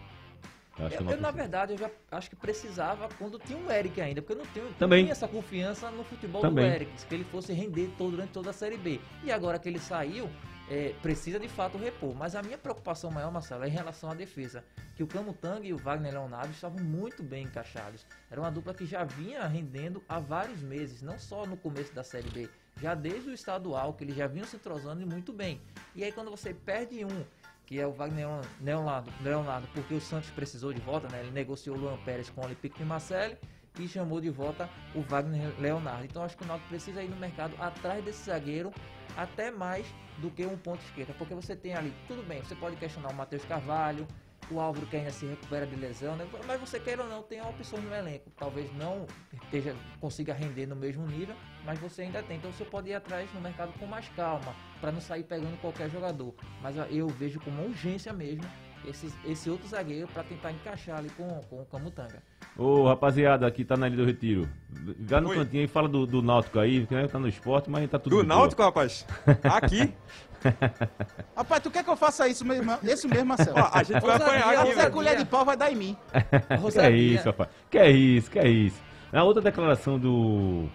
Eu, 0.79 0.89
eu, 0.89 1.11
eu 1.11 1.21
na 1.21 1.31
verdade, 1.31 1.73
eu 1.73 1.79
já 1.79 1.91
acho 2.11 2.31
que 2.31 2.37
precisava 2.37 3.09
quando 3.19 3.39
tinha 3.39 3.59
o 3.59 3.71
Eric 3.71 4.01
ainda, 4.01 4.23
porque 4.23 4.33
eu 4.33 4.39
não 4.39 4.53
tenho, 4.53 4.73
Também. 4.79 5.05
não 5.05 5.13
essa 5.13 5.29
confiança 5.29 5.91
no 5.91 6.05
futebol 6.05 6.41
Também. 6.41 6.69
do 6.69 6.75
Eric, 6.75 7.07
que 7.07 7.15
ele 7.15 7.25
fosse 7.25 7.53
render 7.53 7.91
todo, 7.99 8.13
durante 8.13 8.31
toda 8.31 8.51
a 8.51 8.53
Série 8.53 8.79
B. 8.79 9.01
E 9.23 9.31
agora 9.31 9.59
que 9.59 9.69
ele 9.69 9.79
saiu, 9.79 10.31
é, 10.71 10.95
precisa 11.03 11.39
de 11.39 11.49
fato 11.49 11.77
repor. 11.77 12.15
Mas 12.15 12.35
a 12.35 12.43
minha 12.43 12.57
preocupação 12.57 13.11
maior, 13.11 13.31
Marcelo, 13.31 13.65
é 13.65 13.69
em 13.69 13.73
relação 13.73 14.11
à 14.11 14.15
defesa. 14.15 14.65
Que 14.97 15.03
o 15.03 15.07
Camutanga 15.07 15.67
e 15.67 15.73
o 15.73 15.77
Wagner 15.77 16.13
Leonardo 16.13 16.53
estavam 16.53 16.83
muito 16.83 17.23
bem 17.23 17.45
encaixados. 17.45 18.07
Era 18.31 18.41
uma 18.41 18.51
dupla 18.51 18.73
que 18.73 18.87
já 18.87 19.05
vinha 19.05 19.47
rendendo 19.47 20.03
há 20.09 20.19
vários 20.19 20.63
meses, 20.63 21.03
não 21.03 21.19
só 21.19 21.45
no 21.45 21.57
começo 21.57 21.93
da 21.93 22.05
Série 22.05 22.31
B, 22.31 22.49
já 22.81 22.95
desde 22.95 23.31
o 23.31 23.33
estadual, 23.33 23.95
que 23.95 24.05
eles 24.05 24.17
já 24.17 24.27
vinham 24.27 24.47
se 24.47 24.57
entrosando 24.57 25.07
muito 25.07 25.33
bem. 25.33 25.61
E 25.95 26.05
aí 26.05 26.13
quando 26.13 26.31
você 26.31 26.53
perde 26.53 27.05
um, 27.05 27.25
que 27.67 27.79
é 27.79 27.87
o 27.87 27.93
Wagner 27.93 28.27
Leonardo, 28.61 29.11
Leonardo 29.23 29.69
porque 29.75 29.95
o 29.95 30.01
Santos 30.01 30.31
precisou 30.31 30.73
de 30.73 30.81
volta, 30.81 31.09
né? 31.09 31.21
Ele 31.21 31.31
negociou 31.31 31.77
o 31.77 31.79
Luan 31.79 31.97
Pérez 31.99 32.29
com 32.31 32.41
o 32.41 32.45
Olympique 32.45 32.79
de 32.79 32.85
Marseille 32.85 33.37
e 33.79 33.87
chamou 33.87 34.21
de 34.21 34.31
volta 34.31 34.69
o 34.95 35.03
Wagner 35.03 35.55
Leonardo. 35.61 36.05
Então 36.05 36.23
acho 36.23 36.37
que 36.37 36.43
o 36.43 36.47
Náutico 36.47 36.69
precisa 36.69 37.03
ir 37.03 37.09
no 37.09 37.17
mercado 37.17 37.55
atrás 37.61 38.05
desse 38.05 38.25
zagueiro 38.25 38.73
até 39.17 39.51
mais 39.51 39.87
do 40.19 40.31
que 40.31 40.45
um 40.45 40.57
ponto 40.57 40.83
esquerda, 40.85 41.15
porque 41.17 41.35
você 41.35 41.57
tem 41.57 41.75
ali, 41.75 41.95
tudo 42.07 42.23
bem, 42.23 42.43
você 42.43 42.55
pode 42.55 42.77
questionar 42.77 43.11
o 43.11 43.15
Matheus 43.15 43.45
Carvalho, 43.45 44.07
o 44.51 44.61
Álvaro 44.61 44.87
que 44.87 44.97
ainda 44.97 45.11
se 45.11 45.27
recupera 45.27 45.67
de 45.67 45.77
lesão, 45.77 46.17
né? 46.17 46.27
mas 46.47 46.61
você 46.61 46.79
queira 46.81 47.03
ou 47.03 47.09
não, 47.09 47.23
tem 47.23 47.41
opções 47.41 47.85
no 47.85 47.95
elenco. 47.95 48.31
Talvez 48.37 48.73
não 48.77 49.07
esteja, 49.45 49.75
consiga 50.01 50.33
render 50.35 50.67
no 50.67 50.77
mesmo 50.77 51.07
nível, 51.07 51.35
mas 51.65 51.79
você 51.79 52.03
ainda 52.03 52.23
tem. 52.23 52.37
Então 52.37 52.53
você 52.53 52.65
pode 52.65 52.91
ir 52.91 52.95
atrás 52.95 53.33
no 53.33 53.41
mercado 53.41 53.73
com 53.79 53.87
mais 53.87 54.09
calma, 54.11 54.55
para 54.81 54.93
não 54.93 55.01
sair 55.01 55.25
pegando 55.25 55.61
qualquer 55.61 55.89
jogador. 55.91 56.35
Mas 56.63 56.77
eu 56.91 57.09
vejo 57.09 57.41
como 57.41 57.63
urgência 57.63 58.13
mesmo 58.13 58.45
esse, 58.87 59.13
esse 59.25 59.51
outro 59.51 59.69
zagueiro 59.69 60.09
para 60.09 60.23
tentar 60.23 60.53
encaixar 60.53 60.99
ali 60.99 61.11
com, 61.11 61.29
com 61.49 61.63
o 61.63 61.67
Camutanga. 61.67 62.23
Ô, 62.57 62.87
rapaziada, 62.87 63.47
aqui 63.47 63.65
tá 63.65 63.77
na 63.77 63.87
Ilha 63.87 63.97
do 63.97 64.05
Retiro. 64.05 64.49
Liga 64.71 65.21
no 65.21 65.31
Oi. 65.31 65.37
cantinho 65.37 65.63
aí, 65.63 65.69
fala 65.69 65.89
do, 65.89 66.07
do 66.07 66.23
Náutico 66.23 66.59
aí, 66.59 66.87
que 66.87 66.95
né, 66.95 67.07
tá 67.07 67.19
no 67.19 67.29
esporte, 67.29 67.71
mas 67.71 67.89
tá 67.91 67.99
tudo 67.99 68.17
Do 68.17 68.25
Náutico, 68.25 68.63
rapaz? 68.63 69.07
Aqui? 69.45 69.95
rapaz, 71.37 71.63
tu 71.63 71.71
quer 71.71 71.85
que 71.85 71.91
eu 71.91 71.97
faça 71.97 72.29
isso 72.29 72.45
mesmo, 72.45 72.73
isso 72.83 73.09
mesmo, 73.09 73.27
Marcelo? 73.27 73.59
Ó, 73.59 73.71
a 73.73 73.83
gente 73.83 74.01
vai 74.01 74.17
apanhar 74.17 74.59
aqui, 74.59 74.91
colher 74.91 75.17
de 75.17 75.25
pau 75.25 75.45
vai 75.45 75.57
dar 75.57 75.71
em 75.73 75.77
mim. 75.77 75.97
que 76.73 76.79
é 76.79 76.91
isso, 76.91 77.25
rapaz. 77.27 77.51
Que 77.71 77.79
é 77.79 77.91
isso, 77.91 78.31
que 78.31 78.39
é 78.39 78.49
isso. 78.49 78.81
Na 79.13 79.25
outra 79.25 79.43
declaração 79.43 79.99
do, 79.99 80.69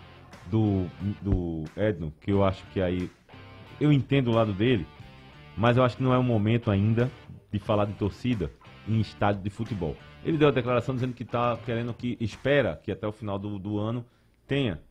do, 0.48 0.86
do 1.22 1.64
Edno, 1.76 2.14
que 2.22 2.32
eu 2.32 2.44
acho 2.44 2.66
que 2.68 2.82
aí, 2.82 3.10
eu 3.80 3.92
entendo 3.92 4.30
o 4.30 4.36
lado 4.36 4.54
dele, 4.54 4.88
mas 5.58 5.78
eu 5.78 5.84
acho 5.84 5.98
que 5.98 6.04
não 6.04 6.14
é 6.14 6.18
o 6.18 6.24
momento 6.24 6.70
ainda 6.70 7.10
de 7.52 7.60
falar 7.60 7.86
de 7.86 7.94
torcida 7.94 8.52
em 8.88 9.00
estádio 9.00 9.42
de 9.42 9.50
futebol. 9.50 9.96
Ele 10.24 10.38
deu 10.38 10.50
a 10.50 10.52
declaração 10.52 10.96
dizendo 10.96 11.14
que 11.14 11.24
está 11.24 11.58
querendo 11.66 11.94
que 11.94 12.18
espera 12.20 12.80
que 12.84 12.92
até 12.92 13.08
o 13.08 13.12
final 13.12 13.40
do, 13.40 13.58
do 13.58 13.78
ano 13.78 14.06
tenha 14.48 14.82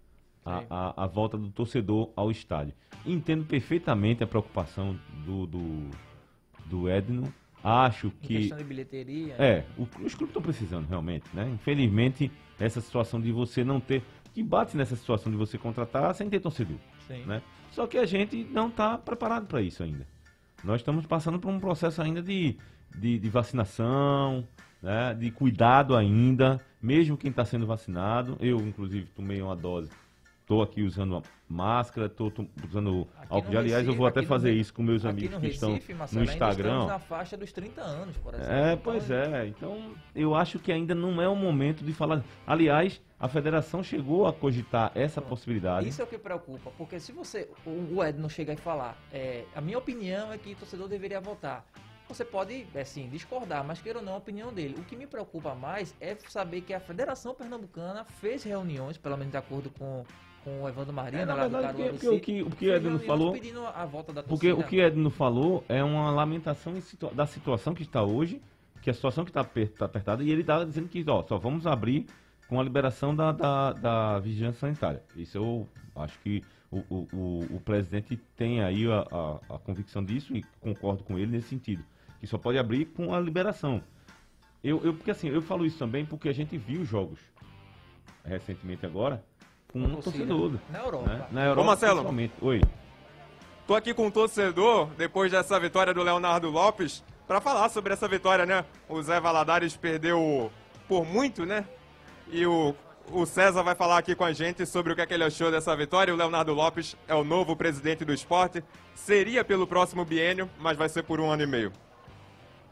a, 0.45 0.63
a, 0.69 1.05
a, 1.05 1.07
volta 1.07 1.39
do 1.39 1.49
torcedor 1.51 2.11
ao 2.15 2.31
estádio. 2.31 2.75
Entendo 3.07 3.45
perfeitamente 3.45 4.23
a 4.23 4.27
preocupação 4.27 4.99
do, 5.25 5.47
do, 5.47 5.91
do 6.67 6.89
Edno. 6.89 7.33
Acho 7.63 8.11
que. 8.23 8.35
Em 8.37 8.41
questão 8.41 8.59
de 8.59 8.65
bilheteria. 8.65 9.35
É, 9.39 9.65
o, 9.79 9.83
os 9.83 10.15
clubes 10.15 10.29
estão 10.29 10.43
precisando 10.43 10.87
realmente, 10.87 11.25
né? 11.33 11.49
Infelizmente, 11.49 12.31
essa 12.59 12.81
situação 12.81 13.21
de 13.21 13.33
você 13.33 13.65
não 13.65 13.81
ter. 13.81 14.03
Que 14.35 14.43
bate 14.43 14.77
nessa 14.77 14.97
situação 14.97 15.31
de 15.31 15.39
você 15.39 15.57
contratar 15.57 16.15
sem 16.15 16.29
ter 16.29 16.41
torcedor. 16.41 16.77
Sim. 17.07 17.23
Né? 17.25 17.41
Só 17.71 17.87
que 17.87 17.97
a 17.97 18.05
gente 18.05 18.45
não 18.51 18.69
está 18.69 18.99
preparado 18.99 19.47
para 19.47 19.63
isso 19.63 19.83
ainda. 19.83 20.07
Nós 20.63 20.81
estamos 20.81 21.07
passando 21.07 21.39
por 21.39 21.51
um 21.51 21.61
processo 21.61 22.03
ainda 22.03 22.23
de, 22.23 22.57
de, 22.97 23.19
de 23.19 23.29
vacinação, 23.29 24.47
né, 24.83 25.15
de 25.15 25.31
cuidado 25.31 25.95
ainda, 25.95 26.61
mesmo 26.81 27.17
quem 27.17 27.31
está 27.31 27.45
sendo 27.45 27.67
vacinado. 27.67 28.37
Eu, 28.41 28.59
inclusive, 28.61 29.07
tomei 29.15 29.41
uma 29.43 29.55
dose. 29.55 29.91
Estou 30.45 30.61
aqui 30.61 30.83
usando 30.83 31.23
máscara, 31.49 32.07
estou 32.07 32.31
usando 32.69 33.09
álcool 33.31 33.51
gel. 33.51 33.61
Aliás, 33.61 33.89
eu 33.89 33.95
vou 33.95 34.07
até 34.07 34.23
fazer 34.23 34.53
no, 34.53 34.59
isso 34.59 34.75
com 34.75 34.83
meus 34.83 35.07
amigos 35.07 35.41
que 35.41 35.47
estão 35.47 35.71
Marcelo, 35.97 36.23
no 36.23 36.31
Instagram. 36.31 36.87
na 36.87 36.99
faixa 36.99 37.35
dos 37.35 37.51
30 37.51 37.81
anos, 37.81 38.15
por 38.19 38.35
exemplo. 38.35 38.53
É, 38.53 38.77
pois 38.77 39.11
é. 39.11 39.47
Então, 39.47 39.95
eu 40.15 40.35
acho 40.35 40.59
que 40.59 40.71
ainda 40.71 40.95
não 40.95 41.23
é 41.23 41.27
o 41.27 41.35
momento 41.35 41.83
de 41.83 41.95
falar. 41.95 42.23
Aliás, 42.47 43.01
a 43.19 43.27
federação 43.27 43.83
chegou 43.83 44.27
a 44.27 44.35
cogitar 44.35 44.93
essa 44.95 45.23
possibilidade. 45.23 45.89
Isso 45.89 46.03
é 46.03 46.05
o 46.05 46.07
que 46.07 46.19
preocupa, 46.19 46.71
porque 46.77 47.01
se 47.01 47.11
você, 47.11 47.49
o 47.65 48.05
Ed 48.05 48.19
não 48.19 48.29
chega 48.29 48.53
e 48.53 48.57
falar, 48.57 48.99
é, 49.11 49.47
a 49.55 49.63
minha 49.63 49.79
opinião 49.79 50.31
é 50.31 50.37
que 50.37 50.53
o 50.53 50.57
torcedor 50.57 50.89
deveria 50.89 51.23
votar. 51.23 51.65
Você 52.07 52.23
pode, 52.23 52.67
assim, 52.79 53.09
discordar, 53.09 53.65
mas 53.65 53.81
queira 53.81 54.01
ou 54.01 54.05
não 54.05 54.13
a 54.13 54.19
opinião 54.19 54.53
dele. 54.53 54.75
O 54.79 54.85
que 54.85 54.95
me 54.95 55.07
preocupa 55.07 55.55
mais 55.55 55.95
é 56.03 56.15
saber 56.29 56.61
que 56.61 56.75
a 56.75 56.81
Federação 56.81 57.35
Pernambucana 57.35 58.05
fez 58.05 58.45
reuniões, 58.45 58.99
pelo 58.99 59.17
menos 59.17 59.31
de 59.31 59.39
acordo 59.39 59.71
com, 59.71 60.05
com 60.45 60.63
o 60.63 60.69
Evandro 60.69 60.93
Marina, 60.93 61.23
é, 61.23 61.25
lá 61.25 61.49
verdade, 61.49 61.99
do 61.99 62.15
o 62.15 62.21
que 62.21 62.43
o 62.43 62.51
que 62.51 62.69
Edno 62.69 62.99
falou, 63.01 63.35
porque 64.29 64.53
o 64.53 64.63
que 64.63 64.81
Edno 64.81 65.11
falou 65.11 65.65
é 65.69 65.83
uma 65.83 66.11
lamentação 66.11 66.79
situa 66.81 67.11
da 67.13 67.27
situação 67.27 67.75
que 67.75 67.83
está 67.83 68.03
hoje, 68.03 68.41
que 68.83 68.91
a 68.91 68.95
situação 68.95 69.25
que 69.25 69.31
está 69.31 69.43
tá 69.43 69.87
apertada 69.87 70.23
e 70.23 70.31
ele 70.31 70.43
está 70.43 70.63
dizendo 70.63 70.89
que 70.89 71.05
ó, 71.09 71.23
só 71.23 71.39
vamos 71.39 71.67
abrir 71.67 72.07
com 72.47 72.61
a 72.61 72.63
liberação 72.63 73.17
da, 73.17 73.33
da, 73.33 73.73
da 73.73 74.19
vigilância 74.19 74.61
sanitária. 74.61 75.03
Isso 75.17 75.39
eu 75.39 75.67
acho 75.97 76.19
que 76.21 76.45
o, 76.71 76.79
o, 76.91 77.09
o, 77.13 77.57
o 77.57 77.61
presidente 77.61 78.17
tem 78.37 78.63
aí 78.63 78.87
a, 78.87 79.07
a, 79.11 79.55
a 79.55 79.59
convicção 79.59 80.05
disso 80.05 80.37
e 80.37 80.45
concordo 80.61 81.03
com 81.03 81.19
ele 81.19 81.33
nesse 81.33 81.49
sentido 81.49 81.83
que 82.25 82.27
só 82.27 82.39
pode 82.39 82.57
abrir 82.57 82.87
com 82.87 83.15
a 83.15 83.21
liberação. 83.21 83.83
Eu, 84.63 84.83
eu, 84.83 84.95
porque 84.95 85.11
assim, 85.11 85.29
eu 85.29 85.43
falo 85.43 85.67
isso 85.67 85.79
também 85.79 86.07
porque 86.07 86.29
a 86.29 86.33
gente 86.33 86.57
viu 86.57 86.83
jogos 86.83 87.21
recentemente 88.25 88.87
agora 88.87 89.23
com 89.75 89.81
um 89.81 90.01
torcedor. 90.01 90.53
Na 90.71 90.79
Europa. 90.79 91.09
Né? 91.09 91.27
Na 91.33 91.45
Europa, 91.47 91.61
Ô 91.61 91.65
Marcelo, 91.65 92.31
Oi. 92.43 92.63
Tô 93.67 93.75
aqui 93.75 93.93
com 93.93 94.07
um 94.07 94.11
torcedor, 94.11 94.87
depois 94.97 95.33
dessa 95.33 95.59
vitória 95.59 95.93
do 95.93 96.03
Leonardo 96.03 96.49
Lopes, 96.49 97.03
para 97.27 97.41
falar 97.41 97.69
sobre 97.71 97.93
essa 97.93 98.07
vitória, 98.07 98.47
né? 98.47 98.65
O 98.89 99.03
Zé 99.03 99.19
Valadares 99.19 99.77
perdeu 99.77 100.53
por 100.87 101.05
muito, 101.05 101.45
né? 101.45 101.67
E 102.31 102.47
o, 102.47 102.75
o 103.11 103.27
César 103.27 103.63
vai 103.63 103.75
falar 103.75 103.99
aqui 103.99 104.15
com 104.15 104.23
a 104.23 104.33
gente 104.33 104.65
sobre 104.65 104.93
o 104.93 104.95
que, 104.95 105.03
é 105.03 105.07
que 105.07 105.15
ele 105.15 105.25
achou 105.25 105.51
dessa 105.51 105.75
vitória. 105.75 106.15
O 106.15 106.17
Leonardo 106.17 106.53
Lopes 106.53 106.95
é 107.09 107.15
o 107.15 107.25
novo 107.25 107.57
presidente 107.57 108.05
do 108.05 108.13
esporte. 108.13 108.63
Seria 108.95 109.43
pelo 109.43 109.67
próximo 109.67 110.05
biênio, 110.05 110.49
mas 110.61 110.77
vai 110.77 110.89
ser 110.89 111.03
por 111.03 111.19
um 111.19 111.29
ano 111.29 111.43
e 111.43 111.47
meio. 111.47 111.73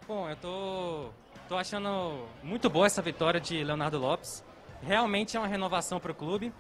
Bom, 0.07 0.29
eu 0.29 0.37
tô, 0.37 1.07
tô 1.49 1.57
achando 1.57 2.27
muito 2.45 2.71
boa 2.71 2.87
essa 2.87 3.03
vitória 3.03 3.41
de 3.41 3.65
Leonardo 3.65 3.99
Lopes. 3.99 4.45
Realmente 4.83 5.37
é 5.37 5.41
uma 5.41 5.49
renovação 5.49 5.99
para 5.99 6.13
o 6.13 6.15
clube. 6.15 6.53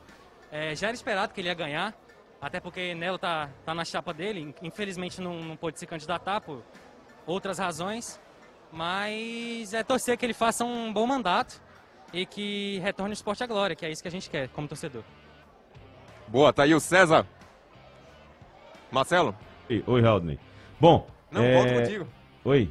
É, 0.52 0.76
já 0.76 0.88
era 0.88 0.94
esperado 0.94 1.32
que 1.32 1.40
ele 1.40 1.48
ia 1.48 1.54
ganhar, 1.54 1.94
até 2.38 2.60
porque 2.60 2.94
Nelo 2.94 3.16
tá, 3.16 3.48
tá 3.64 3.74
na 3.74 3.86
chapa 3.86 4.12
dele. 4.12 4.54
Infelizmente 4.60 5.18
não, 5.18 5.40
não 5.40 5.56
pôde 5.56 5.78
se 5.78 5.86
candidatar 5.86 6.42
por 6.42 6.62
outras 7.26 7.58
razões. 7.58 8.20
Mas 8.70 9.72
é 9.72 9.82
torcer 9.82 10.18
que 10.18 10.26
ele 10.26 10.34
faça 10.34 10.62
um 10.64 10.92
bom 10.92 11.06
mandato 11.06 11.60
e 12.12 12.26
que 12.26 12.78
retorne 12.80 13.12
o 13.12 13.14
esporte 13.14 13.42
à 13.42 13.46
glória, 13.46 13.74
que 13.74 13.86
é 13.86 13.90
isso 13.90 14.02
que 14.02 14.08
a 14.08 14.10
gente 14.10 14.28
quer 14.28 14.48
como 14.48 14.68
torcedor. 14.68 15.02
Boa, 16.28 16.52
tá 16.52 16.64
aí 16.64 16.74
o 16.74 16.80
César. 16.80 17.26
Marcelo? 18.90 19.34
Oi, 19.86 20.02
Raudney. 20.02 20.38
Bom. 20.78 21.06
Não, 21.30 21.42
é... 21.42 21.54
volto 21.54 21.74
contigo. 21.80 22.08
Oi. 22.44 22.70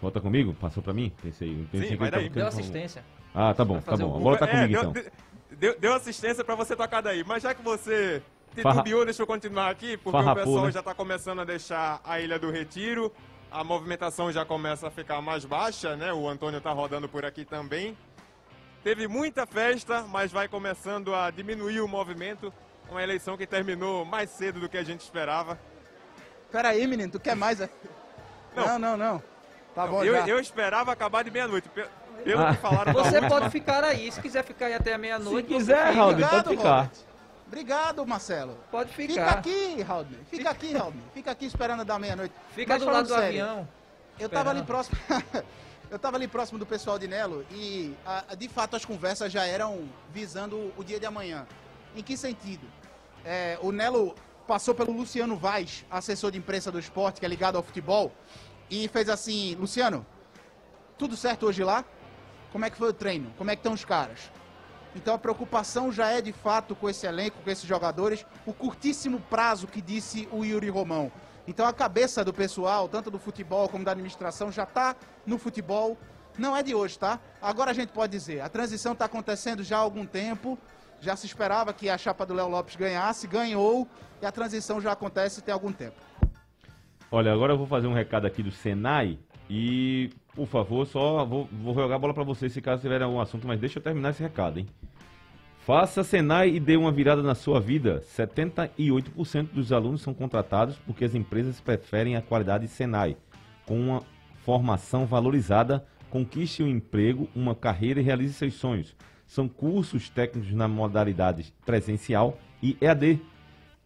Volta 0.00 0.20
comigo? 0.20 0.54
Passou 0.54 0.82
pra 0.82 0.92
mim? 0.92 1.12
Pensei. 1.20 1.66
pensei 1.70 1.88
Sim, 1.90 1.96
vai 1.96 2.10
daí. 2.10 2.28
Deu 2.28 2.46
assistência. 2.46 3.04
Ah, 3.34 3.52
tá 3.52 3.64
bom, 3.64 3.80
tá 3.80 3.96
bom. 3.96 4.16
A 4.16 4.20
bola 4.20 4.38
tá 4.38 4.46
comigo 4.46 4.76
é, 4.76 4.78
então. 4.78 4.92
Deu, 4.92 5.04
deu, 5.56 5.94
assistência 5.94 6.44
pra 6.44 6.54
você 6.54 6.76
tocar 6.76 7.00
daí. 7.00 7.24
Mas 7.24 7.42
já 7.42 7.54
que 7.54 7.62
você 7.62 8.22
titubeou, 8.54 9.04
deixa 9.04 9.22
eu 9.22 9.26
continuar 9.26 9.70
aqui, 9.70 9.96
porque 9.96 10.18
Farrapou, 10.18 10.42
o 10.42 10.46
pessoal 10.46 10.66
né? 10.66 10.72
já 10.72 10.82
tá 10.82 10.94
começando 10.94 11.40
a 11.40 11.44
deixar 11.44 12.00
a 12.04 12.20
Ilha 12.20 12.38
do 12.38 12.50
Retiro. 12.50 13.12
A 13.50 13.64
movimentação 13.64 14.30
já 14.30 14.44
começa 14.44 14.86
a 14.86 14.90
ficar 14.90 15.20
mais 15.20 15.44
baixa, 15.44 15.96
né? 15.96 16.12
O 16.12 16.28
Antônio 16.28 16.60
tá 16.60 16.70
rodando 16.72 17.08
por 17.08 17.24
aqui 17.24 17.44
também. 17.44 17.96
Teve 18.84 19.08
muita 19.08 19.44
festa, 19.44 20.02
mas 20.02 20.32
vai 20.32 20.48
começando 20.48 21.14
a 21.14 21.30
diminuir 21.30 21.80
o 21.80 21.88
movimento. 21.88 22.52
Uma 22.88 23.02
eleição 23.02 23.36
que 23.36 23.46
terminou 23.46 24.04
mais 24.04 24.30
cedo 24.30 24.60
do 24.60 24.68
que 24.68 24.78
a 24.78 24.82
gente 24.82 25.00
esperava. 25.00 25.58
Peraí, 26.50 26.86
menino, 26.86 27.12
tu 27.12 27.20
quer 27.20 27.36
mais? 27.36 27.60
É? 27.60 27.68
Não, 28.54 28.78
não, 28.78 28.78
não. 28.78 28.96
não. 28.96 29.22
Tá 29.74 29.86
bom, 29.86 30.02
eu, 30.02 30.14
eu 30.26 30.40
esperava 30.40 30.92
acabar 30.92 31.22
de 31.22 31.30
meia-noite. 31.30 31.70
Pelo 32.24 32.42
ah. 32.42 32.54
que 32.54 32.60
falaram 32.60 32.92
Você 32.92 33.20
pode 33.20 33.32
última... 33.32 33.50
ficar 33.50 33.84
aí, 33.84 34.10
se 34.10 34.20
quiser 34.20 34.44
ficar 34.44 34.66
aí 34.66 34.74
até 34.74 34.94
a 34.94 34.98
meia-noite. 34.98 35.48
Se 35.48 35.54
quiser, 35.54 35.94
Raul, 35.94 36.14
pode 36.16 36.48
ficar. 36.48 36.80
Robert. 36.82 36.90
Obrigado, 37.46 38.06
Marcelo. 38.06 38.56
Pode 38.70 38.92
ficar. 38.92 39.12
Fica 39.12 39.30
aqui, 39.30 39.82
Raul. 39.82 40.06
Fica 40.30 40.50
aqui, 40.50 40.72
Raul. 40.72 40.94
Fica 41.12 41.30
aqui 41.32 41.46
esperando 41.46 41.84
da 41.84 41.98
meia-noite. 41.98 42.34
Fica 42.54 42.74
Mas 42.74 42.82
do 42.82 42.90
lado 42.90 43.08
do 43.08 43.14
sério, 43.14 43.26
avião. 43.26 43.68
Eu 44.18 44.26
esperando. 44.26 44.30
tava 44.30 44.50
ali 44.50 44.62
próximo. 44.62 44.98
eu 45.90 45.98
tava 45.98 46.16
ali 46.16 46.28
próximo 46.28 46.58
do 46.58 46.66
pessoal 46.66 46.98
de 46.98 47.08
Nelo 47.08 47.44
e, 47.50 47.92
a, 48.06 48.36
de 48.36 48.48
fato, 48.48 48.76
as 48.76 48.84
conversas 48.84 49.32
já 49.32 49.44
eram 49.44 49.88
visando 50.12 50.72
o 50.76 50.84
dia 50.84 51.00
de 51.00 51.06
amanhã. 51.06 51.46
Em 51.96 52.02
que 52.02 52.16
sentido? 52.16 52.66
É, 53.24 53.58
o 53.60 53.72
Nelo 53.72 54.14
passou 54.46 54.74
pelo 54.74 54.92
Luciano 54.92 55.36
Vaz, 55.36 55.84
assessor 55.90 56.30
de 56.30 56.38
imprensa 56.38 56.70
do 56.70 56.78
esporte, 56.78 57.18
que 57.18 57.26
é 57.26 57.28
ligado 57.28 57.56
ao 57.56 57.62
futebol, 57.62 58.12
e 58.70 58.86
fez 58.88 59.08
assim, 59.08 59.56
Luciano, 59.56 60.06
tudo 60.96 61.16
certo 61.16 61.46
hoje 61.46 61.64
lá? 61.64 61.84
Como 62.52 62.64
é 62.64 62.70
que 62.70 62.76
foi 62.76 62.90
o 62.90 62.92
treino? 62.92 63.32
Como 63.38 63.50
é 63.50 63.56
que 63.56 63.60
estão 63.60 63.72
os 63.72 63.84
caras? 63.84 64.30
Então 64.94 65.14
a 65.14 65.18
preocupação 65.18 65.92
já 65.92 66.08
é 66.08 66.20
de 66.20 66.32
fato 66.32 66.74
com 66.74 66.88
esse 66.88 67.06
elenco, 67.06 67.40
com 67.42 67.50
esses 67.50 67.64
jogadores, 67.64 68.26
o 68.44 68.52
curtíssimo 68.52 69.20
prazo 69.20 69.66
que 69.66 69.80
disse 69.80 70.28
o 70.32 70.44
Yuri 70.44 70.68
Romão. 70.68 71.12
Então 71.46 71.66
a 71.66 71.72
cabeça 71.72 72.24
do 72.24 72.32
pessoal, 72.32 72.88
tanto 72.88 73.10
do 73.10 73.18
futebol 73.18 73.68
como 73.68 73.84
da 73.84 73.92
administração, 73.92 74.50
já 74.50 74.64
está 74.64 74.96
no 75.24 75.38
futebol. 75.38 75.96
Não 76.38 76.56
é 76.56 76.62
de 76.62 76.74
hoje, 76.74 76.98
tá? 76.98 77.20
Agora 77.40 77.70
a 77.70 77.74
gente 77.74 77.92
pode 77.92 78.12
dizer, 78.12 78.40
a 78.40 78.48
transição 78.48 78.92
está 78.92 79.04
acontecendo 79.04 79.62
já 79.62 79.76
há 79.76 79.80
algum 79.80 80.06
tempo. 80.06 80.58
Já 81.00 81.16
se 81.16 81.26
esperava 81.26 81.72
que 81.72 81.88
a 81.88 81.96
chapa 81.96 82.26
do 82.26 82.34
Léo 82.34 82.48
Lopes 82.48 82.76
ganhasse, 82.76 83.26
ganhou 83.26 83.88
e 84.20 84.26
a 84.26 84.32
transição 84.32 84.80
já 84.80 84.92
acontece 84.92 85.40
tem 85.40 85.52
algum 85.52 85.72
tempo. 85.72 85.96
Olha, 87.10 87.32
agora 87.32 87.54
eu 87.54 87.58
vou 87.58 87.66
fazer 87.66 87.86
um 87.86 87.94
recado 87.94 88.26
aqui 88.26 88.42
do 88.42 88.52
Senai 88.52 89.18
e, 89.48 90.10
por 90.34 90.46
favor, 90.46 90.86
só 90.86 91.24
vou, 91.24 91.48
vou 91.62 91.74
jogar 91.74 91.96
a 91.96 91.98
bola 91.98 92.14
para 92.14 92.22
vocês 92.22 92.52
se 92.52 92.60
caso 92.60 92.82
tiverem 92.82 93.04
algum 93.04 93.20
assunto, 93.20 93.46
mas 93.46 93.60
deixa 93.60 93.78
eu 93.78 93.82
terminar 93.82 94.10
esse 94.10 94.22
recado, 94.22 94.58
hein? 94.58 94.66
Faça 95.66 96.02
Senai 96.02 96.50
e 96.50 96.60
dê 96.60 96.76
uma 96.76 96.90
virada 96.90 97.22
na 97.22 97.34
sua 97.34 97.60
vida. 97.60 98.02
78% 98.16 99.48
dos 99.52 99.72
alunos 99.72 100.00
são 100.00 100.14
contratados 100.14 100.76
porque 100.86 101.04
as 101.04 101.14
empresas 101.14 101.60
preferem 101.60 102.16
a 102.16 102.22
qualidade 102.22 102.66
Senai. 102.66 103.16
Com 103.66 103.78
uma 103.78 104.02
formação 104.44 105.06
valorizada, 105.06 105.84
conquiste 106.08 106.62
um 106.62 106.68
emprego, 106.68 107.28
uma 107.36 107.54
carreira 107.54 108.00
e 108.00 108.02
realize 108.02 108.34
seus 108.34 108.54
sonhos. 108.54 108.96
São 109.26 109.46
cursos 109.46 110.08
técnicos 110.08 110.52
na 110.52 110.66
modalidade 110.66 111.52
presencial 111.64 112.38
e 112.62 112.76
EAD. 112.80 113.20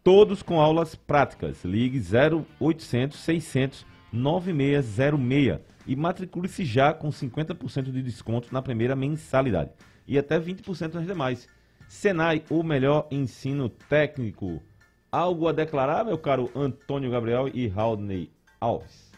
Todos 0.03 0.43
com 0.43 0.61
aulas 0.61 0.95
práticas. 0.95 1.65
Ligue 1.65 2.01
0800 2.01 3.19
600 3.19 3.87
9606 4.13 5.74
e 5.87 5.95
matricule-se 5.95 6.65
já 6.65 6.93
com 6.93 7.09
50% 7.09 7.91
de 7.91 8.03
desconto 8.03 8.53
na 8.53 8.63
primeira 8.63 8.97
mensalidade 8.97 9.71
e 10.07 10.19
até 10.19 10.39
20% 10.39 10.95
nas 10.95 11.07
demais. 11.07 11.49
Senai, 11.89 12.43
o 12.51 12.63
melhor 12.63 13.07
ensino 13.11 13.69
técnico. 13.69 14.63
Algo 15.11 15.47
a 15.47 15.53
declarar, 15.53 16.05
meu 16.05 16.19
caro 16.19 16.51
Antônio 16.55 17.11
Gabriel 17.11 17.49
e 17.53 17.69
Raudney 17.69 18.31
Alves? 18.61 19.13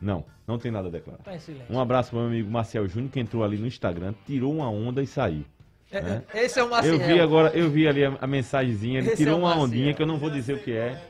Não, 0.00 0.24
não 0.46 0.58
tem 0.58 0.70
nada 0.70 0.88
a 0.88 0.90
declarar. 0.90 1.22
Tá. 1.22 1.32
Um 1.70 1.80
abraço 1.80 2.10
para 2.10 2.18
meu 2.18 2.28
amigo 2.28 2.50
Marcel 2.50 2.88
Júnior, 2.88 3.12
que 3.12 3.20
entrou 3.20 3.44
ali 3.44 3.56
no 3.56 3.66
Instagram, 3.66 4.14
tirou 4.26 4.52
uma 4.52 4.68
onda 4.68 5.02
e 5.02 5.06
saiu. 5.06 5.44
É, 5.90 6.00
né? 6.02 6.22
Esse 6.34 6.58
é 6.58 6.64
o 6.64 6.68
Maciel. 6.68 6.94
Eu 6.94 7.06
vi 7.06 7.20
agora, 7.20 7.56
eu 7.56 7.70
vi 7.70 7.86
ali 7.86 8.04
a, 8.04 8.18
a 8.20 8.26
mensagenzinha, 8.26 8.98
ele 8.98 9.08
Esse 9.08 9.18
tirou 9.18 9.34
é 9.34 9.38
uma 9.38 9.56
ondinha 9.56 9.94
que 9.94 10.02
eu 10.02 10.06
não 10.06 10.18
vou 10.18 10.28
dizer 10.28 10.54
o 10.54 10.58
que 10.58 10.72
é. 10.72 11.00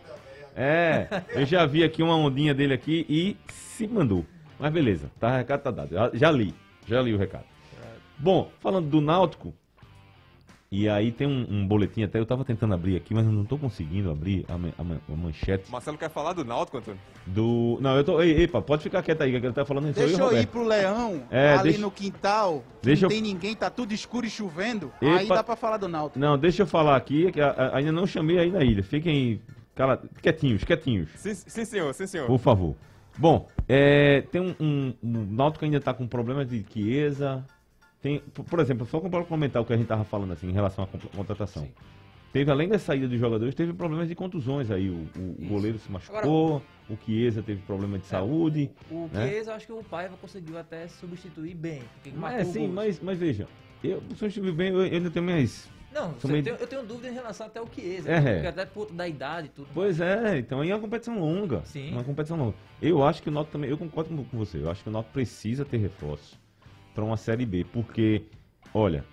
É, 0.57 1.09
eu 1.31 1.45
já 1.45 1.67
vi 1.67 1.83
aqui 1.83 2.03
uma 2.03 2.17
ondinha 2.17 2.55
dele 2.55 2.75
aqui 2.75 3.05
e 3.09 3.37
se 3.53 3.87
mandou. 3.89 4.25
Mas 4.59 4.73
beleza, 4.73 5.11
tá, 5.19 5.29
o 5.33 5.37
recado 5.37 5.63
tá 5.63 5.71
dado. 5.71 5.91
Já, 5.95 6.11
já 6.15 6.31
li, 6.31 6.55
já 6.87 7.03
li 7.03 7.13
o 7.13 7.19
recado. 7.19 7.45
Bom, 8.17 8.51
falando 8.61 8.89
do 8.89 9.01
Náutico, 9.01 9.53
e 10.71 10.89
aí 10.89 11.11
tem 11.13 11.27
um, 11.27 11.47
um 11.51 11.67
boletim 11.67 12.03
até, 12.05 12.19
eu 12.19 12.27
tava 12.27 12.45
tentando 12.45 12.73
abrir 12.75 12.97
aqui, 12.97 13.13
mas 13.13 13.27
eu 13.27 13.33
não 13.33 13.45
tô 13.45 13.59
conseguindo 13.59 14.11
abrir 14.11 14.45
a, 14.49 14.55
a 14.55 15.13
a 15.13 15.17
manchete 15.17 15.71
Marcelo 15.71 15.99
quer 15.99 16.09
falar 16.11 16.33
do 16.33 16.45
Náutico, 16.45 16.79
Antônio? 16.79 17.01
do... 17.27 17.79
Não, 17.81 17.97
eu 17.97 18.05
tô... 18.05 18.23
Ei, 18.23 18.45
epa, 18.45 18.63
pode 18.63 18.83
ficar 18.85 19.03
quieto 19.03 19.23
aí, 19.23 19.31
que 19.39 19.45
ele 19.47 19.53
tá 19.53 19.65
falando 19.65 19.93
Deixa 19.93 20.01
eu 20.03 20.17
ir 20.17 20.21
Roberto. 20.21 20.49
pro 20.51 20.65
Leão, 20.65 21.23
É, 21.31 21.55
ali 21.55 21.63
deixa- 21.65 21.79
no 21.81 21.91
quintal, 21.91 22.65
deixa 22.83 23.03
não 23.03 23.07
eu- 23.07 23.11
tem 23.11 23.21
ninguém, 23.23 23.55
tá 23.57 23.69
tudo 23.71 23.93
escuro 23.93 24.25
e 24.27 24.31
chovendo. 24.31 24.93
Epa. 25.03 25.17
Aí 25.17 25.29
dá 25.29 25.43
pra 25.43 25.57
falar 25.57 25.77
do 25.77 25.89
Náutico. 25.89 26.19
Não, 26.19 26.39
deixa 26.39 26.63
eu 26.63 26.67
falar 26.67 26.95
aqui, 26.97 27.31
que 27.33 27.41
a- 27.41 27.51
a- 27.51 27.77
ainda 27.77 27.91
não 27.93 28.07
chamei 28.07 28.39
aí 28.39 28.51
na 28.51 28.63
ilha. 28.65 28.83
Fiquem 28.83 29.41
cala, 29.75 30.03
quietinhos, 30.23 30.65
quietinhos. 30.65 31.09
Sim, 31.17 31.35
sim, 31.35 31.65
senhor, 31.65 31.93
sim, 31.95 32.07
senhor. 32.07 32.27
Por 32.27 32.39
favor. 32.39 32.75
Bom, 33.17 33.49
é, 33.69 34.23
tem 34.33 34.41
um, 34.41 34.55
um, 34.61 34.95
um 35.03 35.25
Náutico 35.35 35.65
ainda 35.65 35.77
está 35.79 35.95
com 35.95 36.07
problema 36.07 36.45
de 36.45 36.65
Chiesa. 36.73 37.45
Tem, 38.03 38.19
por, 38.21 38.45
por 38.45 38.61
exemplo, 38.61 38.87
só 38.87 39.01
para 39.01 39.25
comentar 39.25 39.63
o 39.63 39.65
que 39.65 39.73
a 39.73 39.77
gente 39.77 39.85
estava 39.85 40.05
falando 40.05 40.33
assim 40.33 40.49
em 40.49 40.53
relação 40.53 40.85
à 40.85 41.17
contratação. 41.17 41.67
Teve, 42.33 42.51
além 42.51 42.69
da 42.69 42.81
saída 42.81 43.07
dos 43.07 43.19
jogadores, 43.21 43.55
teve 43.55 43.73
problemas 43.73 44.09
de 44.09 44.15
contusões 44.17 44.69
aí. 44.69 44.91
O, 44.91 45.07
o- 45.17 45.37
o 45.45 45.47
goleiro 45.49 45.79
se 45.79 45.91
machucou, 45.91 46.61
o 46.91 46.97
Chiesa 47.07 47.41
teve 47.45 47.63
problema 47.63 47.97
de 47.97 48.07
saúde. 48.07 48.71
O 48.91 49.09
né? 49.13 49.29
Chiesa, 49.29 49.53
eu 49.53 49.55
acho 49.55 49.67
que 49.67 49.73
o 49.73 49.85
Paiva 49.85 50.17
conseguiu 50.21 50.59
até 50.59 50.89
substituir 50.89 51.55
bem. 51.55 51.83
Mas, 52.17 52.49
sim, 52.49 52.67
mas, 52.67 52.99
mas 53.01 53.17
veja, 53.17 53.47
eu 53.85 54.03
substituí 54.17 54.51
bem, 54.51 54.71
eu, 54.71 54.85
eu 54.85 54.93
ainda 54.97 55.11
tenho 55.11 55.25
minhas. 55.25 55.71
Não, 55.95 56.15
meio- 56.25 56.43
tem- 56.43 56.53
eu 56.59 56.67
tenho 56.67 56.83
dúvida 56.83 57.09
em 57.09 57.15
relação 57.15 57.47
até 57.47 57.61
ao 57.61 57.69
Chiesa. 57.73 58.11
É. 58.11 58.35
Porque 58.35 58.47
até 58.49 58.67
por 58.67 58.93
da 58.93 59.07
idade 59.09 59.47
e 59.47 59.51
tudo. 59.51 59.69
Pois 59.73 60.01
é, 60.01 60.39
então 60.39 60.61
aí 60.61 60.71
é 60.71 60.75
uma 60.75 60.81
competição 60.81 61.19
longa. 61.19 61.63
Sim. 61.65 61.93
Uma 61.93 62.03
competição 62.05 62.37
longa. 62.37 62.55
Eu 62.83 63.05
acho 63.05 63.23
que 63.23 63.29
o 63.29 63.33
Náutico 63.33 63.53
também, 63.53 63.71
eu 63.71 63.79
concordo 63.79 64.11
com, 64.31 64.39
você, 64.39 64.59
eu 64.59 64.71
acho 64.71 64.83
que 64.83 64.89
o 64.89 64.93
Náutico 64.93 65.13
precisa 65.15 65.65
ter 65.65 65.77
reforço 65.79 66.39
para 66.95 67.05
uma 67.05 67.17
Série 67.17 67.47
B, 67.47 67.65
porque, 67.73 68.23
olha, 68.75 69.05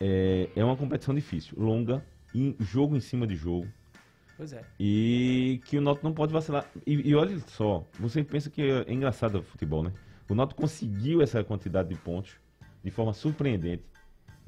é, 0.00 0.48
é 0.56 0.64
uma 0.64 0.76
competição 0.76 1.14
difícil, 1.14 1.54
longa, 1.58 2.04
em, 2.34 2.54
jogo 2.60 2.96
em 2.96 3.00
cima 3.00 3.26
de 3.26 3.36
jogo, 3.36 3.66
Pois 4.36 4.52
é. 4.52 4.62
e 4.78 5.60
que 5.66 5.76
o 5.76 5.80
Náutico 5.80 6.06
não 6.06 6.14
pode 6.14 6.32
vacilar. 6.32 6.64
E, 6.86 7.10
e 7.10 7.14
olha 7.14 7.38
só, 7.48 7.84
você 7.98 8.22
pensa 8.24 8.48
que 8.48 8.62
é, 8.62 8.84
é 8.86 8.92
engraçado 8.92 9.40
o 9.40 9.42
futebol, 9.42 9.82
né? 9.82 9.92
O 10.28 10.34
Náutico 10.34 10.60
conseguiu 10.62 11.20
essa 11.20 11.42
quantidade 11.44 11.88
de 11.88 11.96
pontos 11.96 12.32
de 12.82 12.90
forma 12.90 13.12
surpreendente, 13.12 13.82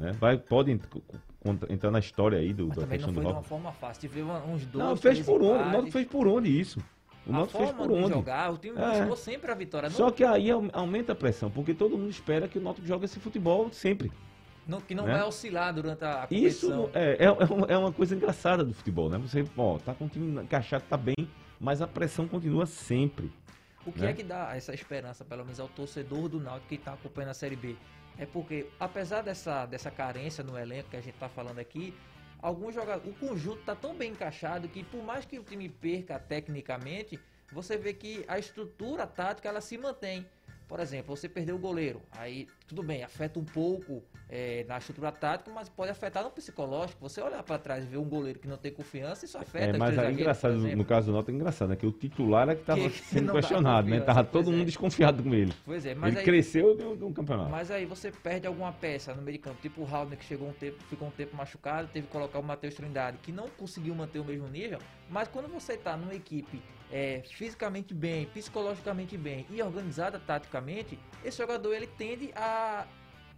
né? 0.02 0.12
Vai, 0.12 0.36
pode 0.36 0.78
entrar 1.70 1.90
na 1.90 1.98
história 1.98 2.38
aí 2.38 2.52
do, 2.52 2.68
Mas 2.68 2.78
da 2.78 2.86
questão 2.86 3.08
não 3.08 3.14
do 3.14 3.22
foi 3.22 3.30
de 3.32 3.36
uma 3.38 3.42
forma 3.42 3.72
fácil. 3.72 4.10
Uma- 4.22 4.44
uns 4.44 4.66
dois. 4.66 4.84
Não, 4.84 4.96
fez 4.96 5.20
por 5.20 5.42
onde? 5.42 5.62
O. 5.62 5.70
Náutico 5.70 5.90
fez 5.92 6.06
por 6.08 6.26
onde 6.28 6.60
isso? 6.60 6.80
O 7.26 7.32
Náutico 7.32 7.58
fez 7.58 7.70
por 7.72 7.88
de 7.88 7.94
onde? 7.94 8.08
jogar, 8.14 8.52
o 8.52 8.58
time 8.58 8.78
É. 8.80 8.98
buscou 8.98 9.16
sempre 9.16 9.50
a 9.50 9.54
vitória. 9.54 9.88
Não, 9.88 9.96
Só 9.96 10.10
que 10.10 10.24
aí 10.24 10.50
au- 10.50 10.68
aumenta 10.72 11.12
a 11.12 11.14
pressão, 11.14 11.50
porque 11.50 11.72
todo 11.72 11.96
mundo 11.96 12.10
espera 12.10 12.48
que 12.48 12.58
o 12.58 12.62
Náutico 12.62 12.86
jogue 12.86 13.04
esse 13.04 13.18
futebol 13.20 13.70
sempre. 13.72 14.10
não- 14.66 14.80
que 14.80 14.94
não 14.94 15.04
né? 15.04 15.14
vai 15.14 15.22
oscilar 15.24 15.72
durante 15.74 16.04
a 16.04 16.26
Isso 16.30 16.68
competição. 16.70 16.90
é, 16.94 17.12
é, 17.12 17.24
é 17.24 17.30
uma- 17.30 17.66
é 17.66 17.76
uma 17.78 17.92
coisa 17.92 18.14
engraçada 18.14 18.64
do 18.64 18.72
futebol, 18.72 19.08
né? 19.10 19.18
Você, 19.18 19.44
ó, 19.56 19.78
tá 19.78 19.92
com 19.94 20.04
o 20.06 20.08
time 20.08 20.40
encaixado, 20.42 20.84
tá 20.88 20.96
bem, 20.96 21.16
mas 21.60 21.82
a 21.82 21.86
pressão 21.88 22.26
continua 22.28 22.66
sempre. 22.66 23.30
O 23.84 23.90
que 23.90 24.00
né? 24.00 24.10
é 24.10 24.12
que 24.12 24.22
dá 24.22 24.54
essa 24.56 24.72
esperança, 24.72 25.24
pelo 25.24 25.42
menos 25.44 25.58
ao 25.58 25.66
torcedor 25.68 26.28
do 26.28 26.38
Náutico 26.38 26.68
que 26.68 26.74
está 26.76 26.92
acompanhando 26.92 27.30
a 27.30 27.34
Série 27.34 27.56
B? 27.56 27.74
É 28.18 28.26
porque, 28.26 28.66
apesar 28.78 29.22
dessa, 29.22 29.66
dessa 29.66 29.90
carência 29.90 30.44
no 30.44 30.58
elenco 30.58 30.90
que 30.90 30.96
a 30.96 31.00
gente 31.00 31.14
está 31.14 31.28
falando 31.28 31.58
aqui, 31.58 31.94
alguns 32.40 32.74
jogadores, 32.74 33.10
o 33.10 33.18
conjunto 33.18 33.60
está 33.60 33.74
tão 33.74 33.94
bem 33.94 34.12
encaixado 34.12 34.68
que, 34.68 34.84
por 34.84 35.02
mais 35.02 35.24
que 35.24 35.38
o 35.38 35.44
time 35.44 35.68
perca 35.68 36.18
tecnicamente, 36.18 37.18
você 37.50 37.76
vê 37.76 37.92
que 37.92 38.24
a 38.28 38.38
estrutura 38.38 39.06
tática 39.06 39.48
ela 39.48 39.60
se 39.60 39.76
mantém. 39.76 40.26
Por 40.72 40.80
exemplo, 40.80 41.14
você 41.14 41.28
perdeu 41.28 41.56
o 41.56 41.58
goleiro, 41.58 42.00
aí 42.12 42.48
tudo 42.66 42.82
bem, 42.82 43.04
afeta 43.04 43.38
um 43.38 43.44
pouco 43.44 44.02
é, 44.26 44.64
na 44.66 44.78
estrutura 44.78 45.12
tática, 45.12 45.50
mas 45.54 45.68
pode 45.68 45.90
afetar 45.90 46.24
no 46.24 46.30
psicológico. 46.30 46.98
Você 47.06 47.20
olhar 47.20 47.42
para 47.42 47.58
trás 47.58 47.84
e 47.84 47.86
ver 47.86 47.98
um 47.98 48.08
goleiro 48.08 48.38
que 48.38 48.48
não 48.48 48.56
tem 48.56 48.72
confiança, 48.72 49.26
isso 49.26 49.36
afeta. 49.36 49.76
É, 49.76 49.78
mas 49.78 49.90
aí 49.90 49.96
zagueiros, 49.96 50.20
engraçado, 50.20 50.54
no 50.54 50.84
caso 50.86 51.06
do 51.08 51.12
Náutico, 51.12 51.30
é 51.30 51.34
engraçado, 51.34 51.68
né? 51.68 51.76
Que 51.76 51.84
o 51.84 51.92
titular 51.92 52.48
é 52.48 52.54
que 52.54 52.64
tava 52.64 52.88
Que 52.88 52.98
sendo 53.00 53.32
questionado, 53.36 53.90
né? 53.90 54.00
Tava 54.00 54.24
todo 54.24 54.50
mundo 54.50 54.62
é. 54.62 54.64
desconfiado 54.64 55.22
com 55.22 55.34
ele. 55.34 55.52
Pois 55.62 55.84
é, 55.84 55.94
mas 55.94 56.12
ele 56.12 56.20
aí- 56.20 56.24
cresceu 56.24 56.74
no, 56.74 56.96
no 56.96 57.12
campeonato. 57.12 57.50
Mas 57.50 57.70
aí 57.70 57.84
você 57.84 58.10
perde 58.10 58.46
alguma 58.46 58.72
peça 58.72 59.12
no 59.14 59.20
meio 59.20 59.36
de 59.36 59.42
campo, 59.44 59.60
tipo 59.60 59.82
o 59.82 59.86
Haldner 59.86 60.18
que 60.18 60.24
chegou 60.24 60.48
um 60.48 60.54
tempo, 60.54 60.82
ficou 60.84 61.08
um 61.08 61.10
tempo 61.10 61.36
machucado, 61.36 61.88
teve 61.92 62.06
que 62.06 62.12
colocar 62.14 62.38
o 62.38 62.42
Matheus 62.42 62.72
Trindade, 62.72 63.18
que 63.18 63.30
não 63.30 63.46
conseguiu 63.46 63.94
manter 63.94 64.20
o 64.20 64.24
mesmo 64.24 64.48
nível, 64.48 64.78
mas 65.12 65.28
quando 65.28 65.46
você 65.46 65.76
tá 65.76 65.94
numa 65.94 66.14
equipe 66.14 66.62
é, 66.90 67.22
fisicamente 67.36 67.92
bem, 67.92 68.26
psicologicamente 68.26 69.16
bem 69.16 69.46
e 69.50 69.62
organizada 69.62 70.18
taticamente, 70.18 70.98
esse 71.22 71.36
jogador 71.36 71.74
ele 71.74 71.86
tende 71.86 72.32
a 72.34 72.86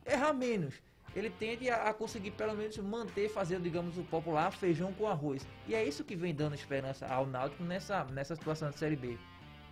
errar 0.07 0.33
menos. 0.33 0.75
Ele 1.15 1.31
tende 1.31 1.69
a, 1.69 1.91
a 1.91 1.95
conseguir 1.95 2.31
pelo 2.33 2.55
menos 2.55 2.77
manter, 2.79 3.29
fazer, 3.29 3.61
digamos, 3.61 3.99
o 3.99 4.05
popular 4.05 4.53
feijão 4.53 4.93
com 4.93 5.07
arroz. 5.07 5.47
E 5.67 5.75
é 5.75 5.85
isso 5.85 6.05
que 6.05 6.17
vem 6.17 6.35
dando 6.35 6.55
esperança 6.55 7.07
ao 7.07 7.27
Náutico 7.27 7.63
nessa, 7.65 8.05
nessa 8.05 8.35
situação 8.35 8.71
de 8.71 8.79
Série 8.79 8.97
B. 8.97 9.19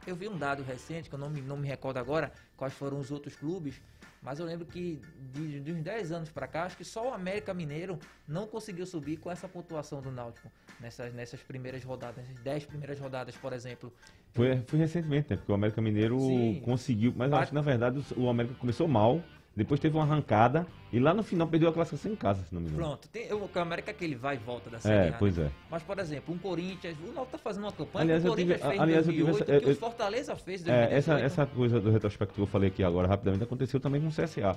Eu 0.07 0.17
vi 0.17 0.29
um 0.29 0.37
dado 0.37 0.63
recente, 0.63 1.09
que 1.09 1.15
eu 1.15 1.19
não 1.19 1.31
me, 1.31 1.41
não 1.41 1.57
me 1.57 1.69
recordo 1.69 1.97
agora 1.99 2.33
quais 2.57 2.73
foram 2.75 2.99
os 2.99 3.11
outros 3.13 3.37
clubes, 3.37 3.81
mas 4.21 4.39
eu 4.41 4.47
lembro 4.47 4.67
que 4.67 5.01
de, 5.33 5.61
de 5.61 5.73
uns 5.73 5.83
10 5.83 6.11
anos 6.13 6.29
para 6.31 6.47
cá, 6.47 6.65
acho 6.65 6.77
que 6.77 6.85
só 6.85 7.11
o 7.11 7.15
América 7.15 7.55
Mineiro 7.55 7.99
não 8.27 8.47
conseguiu 8.47 8.85
subir 8.85 9.17
com 9.19 9.31
essa 9.31 9.49
pontuação 9.49 10.01
do 10.03 10.11
Náutico 10.11 10.51
nessas, 10.81 11.13
nessas 11.15 11.41
primeiras 11.43 11.85
rodadas, 11.85 12.17
nessas 12.27 12.43
10 12.43 12.67
primeiras 12.67 12.99
rodadas, 12.99 13.37
por 13.37 13.53
exemplo. 13.53 13.93
Foi, 14.33 14.61
foi 14.67 14.79
recentemente, 14.79 15.31
né? 15.31 15.37
Porque 15.37 15.53
o 15.53 15.55
América 15.55 15.81
Mineiro 15.81 16.19
Sim. 16.19 16.63
conseguiu. 16.65 17.13
Mas 17.17 17.31
Bate- 17.31 17.43
acho 17.43 17.51
que 17.51 17.55
na 17.55 17.61
verdade 17.63 18.05
o 18.17 18.29
América 18.29 18.55
começou 18.57 18.89
mal, 18.89 19.23
depois 19.55 19.79
teve 19.81 19.97
uma 19.97 20.05
arrancada 20.05 20.67
e 20.93 20.99
lá 20.99 21.13
no 21.13 21.23
final 21.23 21.47
perdeu 21.47 21.69
a 21.69 21.73
classificação 21.73 22.13
em 22.13 22.17
casa, 22.17 22.43
se 22.45 22.55
não 22.55 22.61
me 22.61 22.69
engano. 22.69 22.83
Pronto, 22.85 23.09
tem, 23.09 23.27
eu, 23.27 23.39
o 23.39 23.59
América 23.59 23.91
é 23.91 23.95
que 23.95 24.05
ele 24.05 24.15
vai 24.15 24.37
e 24.37 24.39
volta 24.39 24.71
da 24.71 24.79
Série 24.79 24.95
É, 24.95 25.09
A, 25.09 25.11
né? 25.13 25.17
pois 25.19 25.39
é. 25.39 25.51
Mas, 25.71 25.83
por 25.83 25.99
exemplo, 25.99 26.35
um 26.35 26.39
Corinthians, 26.39 26.97
o 26.99 27.13
Náutico 27.13 27.27
tá 27.33 27.39
fazendo 27.39 27.65
uma 27.65 27.73
campanha 27.73 28.03
Aliás, 28.05 28.23
que 28.23 28.29
o 28.29 28.33
eu 28.33 28.37
tive- 28.37 28.49
Corinthians 28.55 28.71
fez 28.71 28.81
aliás, 28.81 29.07
eu 29.07 29.13
em 29.13 29.17
tive 29.17 29.27
2008, 29.31 29.57
essa- 29.59 29.69
eu- 29.71 29.73
o 29.73 29.77
Fortaleza 29.77 30.37
fez 30.37 30.61
em 30.67 30.71
É, 30.71 30.87
2018. 30.87 30.99
essa, 30.99 31.21
essa 31.21 31.47
coisa 31.47 31.81
do 31.81 31.91
retrospecto 31.91 32.35
que 32.35 32.41
eu 32.41 32.47
falei 32.47 32.69
aqui 32.69 32.83
agora 32.83 33.07
rapidamente 33.09 33.45
aconteceu 33.45 33.79
também 33.81 34.01
com 34.01 34.09
o 34.09 34.13
CSA. 34.13 34.57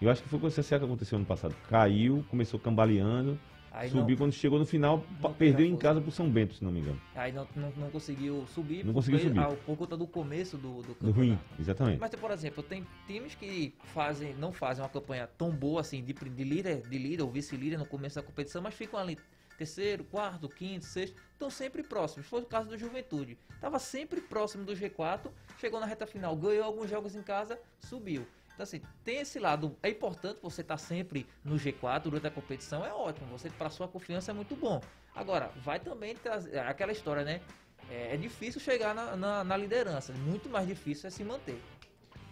Eu 0.00 0.10
acho 0.10 0.22
que 0.22 0.28
foi 0.28 0.38
com 0.38 0.46
o 0.46 0.50
CSA 0.50 0.78
que 0.78 0.84
aconteceu 0.84 1.16
ano 1.16 1.26
passado. 1.26 1.54
Caiu, 1.68 2.24
começou 2.28 2.58
cambaleando, 2.60 3.38
Aí 3.76 3.90
subiu 3.90 4.08
não- 4.08 4.16
quando 4.16 4.32
chegou 4.32 4.58
no 4.58 4.64
final, 4.64 5.04
perdeu 5.36 5.66
em 5.66 5.76
casa 5.76 6.00
pro 6.00 6.10
São 6.10 6.30
Bento, 6.30 6.54
se 6.54 6.64
não 6.64 6.72
me 6.72 6.80
engano. 6.80 6.98
Aí 7.14 7.30
não, 7.30 7.46
não, 7.54 7.70
não 7.76 7.90
conseguiu 7.90 8.46
subir, 8.46 8.78
Não 8.82 8.94
por, 8.94 9.00
conseguiu 9.00 9.20
subir. 9.20 9.38
ah, 9.38 9.48
por 9.48 9.76
conta 9.76 9.96
do 9.98 10.06
começo 10.06 10.56
do, 10.56 10.80
do 10.80 10.96
No 10.98 11.10
ruim, 11.12 11.38
exatamente. 11.60 12.00
Mas, 12.00 12.10
por 12.14 12.30
exemplo, 12.30 12.62
tem 12.62 12.86
times 13.06 13.34
que 13.34 13.74
fazem, 13.92 14.32
não 14.36 14.50
fazem 14.50 14.82
uma 14.82 14.88
campanha 14.88 15.26
tão 15.26 15.50
boa 15.50 15.82
assim, 15.82 16.02
de, 16.02 16.14
de 16.14 16.44
líder, 16.44 16.80
de 16.88 16.96
líder 16.98 17.22
ou 17.22 17.30
vice-líder 17.30 17.76
no 17.78 17.84
começo 17.84 18.16
da 18.16 18.22
competição, 18.22 18.62
mas 18.62 18.72
ficam 18.72 18.98
ali 18.98 19.18
terceiro, 19.58 20.04
quarto, 20.04 20.48
quinto, 20.48 20.84
sexto, 20.86 21.16
estão 21.32 21.50
sempre 21.50 21.82
próximos. 21.82 22.26
Foi 22.26 22.40
o 22.40 22.46
caso 22.46 22.68
do 22.70 22.78
Juventude. 22.78 23.36
Estava 23.54 23.78
sempre 23.78 24.20
próximo 24.22 24.64
do 24.64 24.72
G4, 24.74 25.30
chegou 25.58 25.80
na 25.80 25.86
reta 25.86 26.06
final, 26.06 26.34
ganhou 26.34 26.64
alguns 26.64 26.88
jogos 26.88 27.14
em 27.14 27.22
casa, 27.22 27.58
subiu. 27.80 28.26
Então, 28.56 28.64
assim, 28.64 28.80
tem 29.04 29.18
esse 29.18 29.38
lado. 29.38 29.76
É 29.82 29.90
importante 29.90 30.38
você 30.42 30.62
estar 30.62 30.78
sempre 30.78 31.26
no 31.44 31.56
G4 31.56 32.04
durante 32.04 32.26
a 32.26 32.30
competição, 32.30 32.82
é 32.82 32.92
ótimo. 32.92 33.26
Você, 33.30 33.50
para 33.50 33.68
sua 33.68 33.86
confiança, 33.86 34.30
é 34.30 34.34
muito 34.34 34.56
bom. 34.56 34.80
Agora, 35.14 35.50
vai 35.62 35.78
também 35.78 36.14
trazer 36.14 36.58
aquela 36.60 36.90
história, 36.90 37.22
né? 37.22 37.42
É, 37.90 38.14
é 38.14 38.16
difícil 38.16 38.58
chegar 38.58 38.94
na, 38.94 39.14
na, 39.14 39.44
na 39.44 39.56
liderança, 39.58 40.14
muito 40.14 40.48
mais 40.48 40.66
difícil 40.66 41.06
é 41.06 41.10
se 41.10 41.22
manter. 41.22 41.60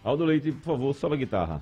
Aldo 0.03 0.25
Leite, 0.25 0.51
por 0.51 0.63
favor, 0.63 0.93
sobe 0.95 1.13
a 1.13 1.17
guitarra. 1.19 1.61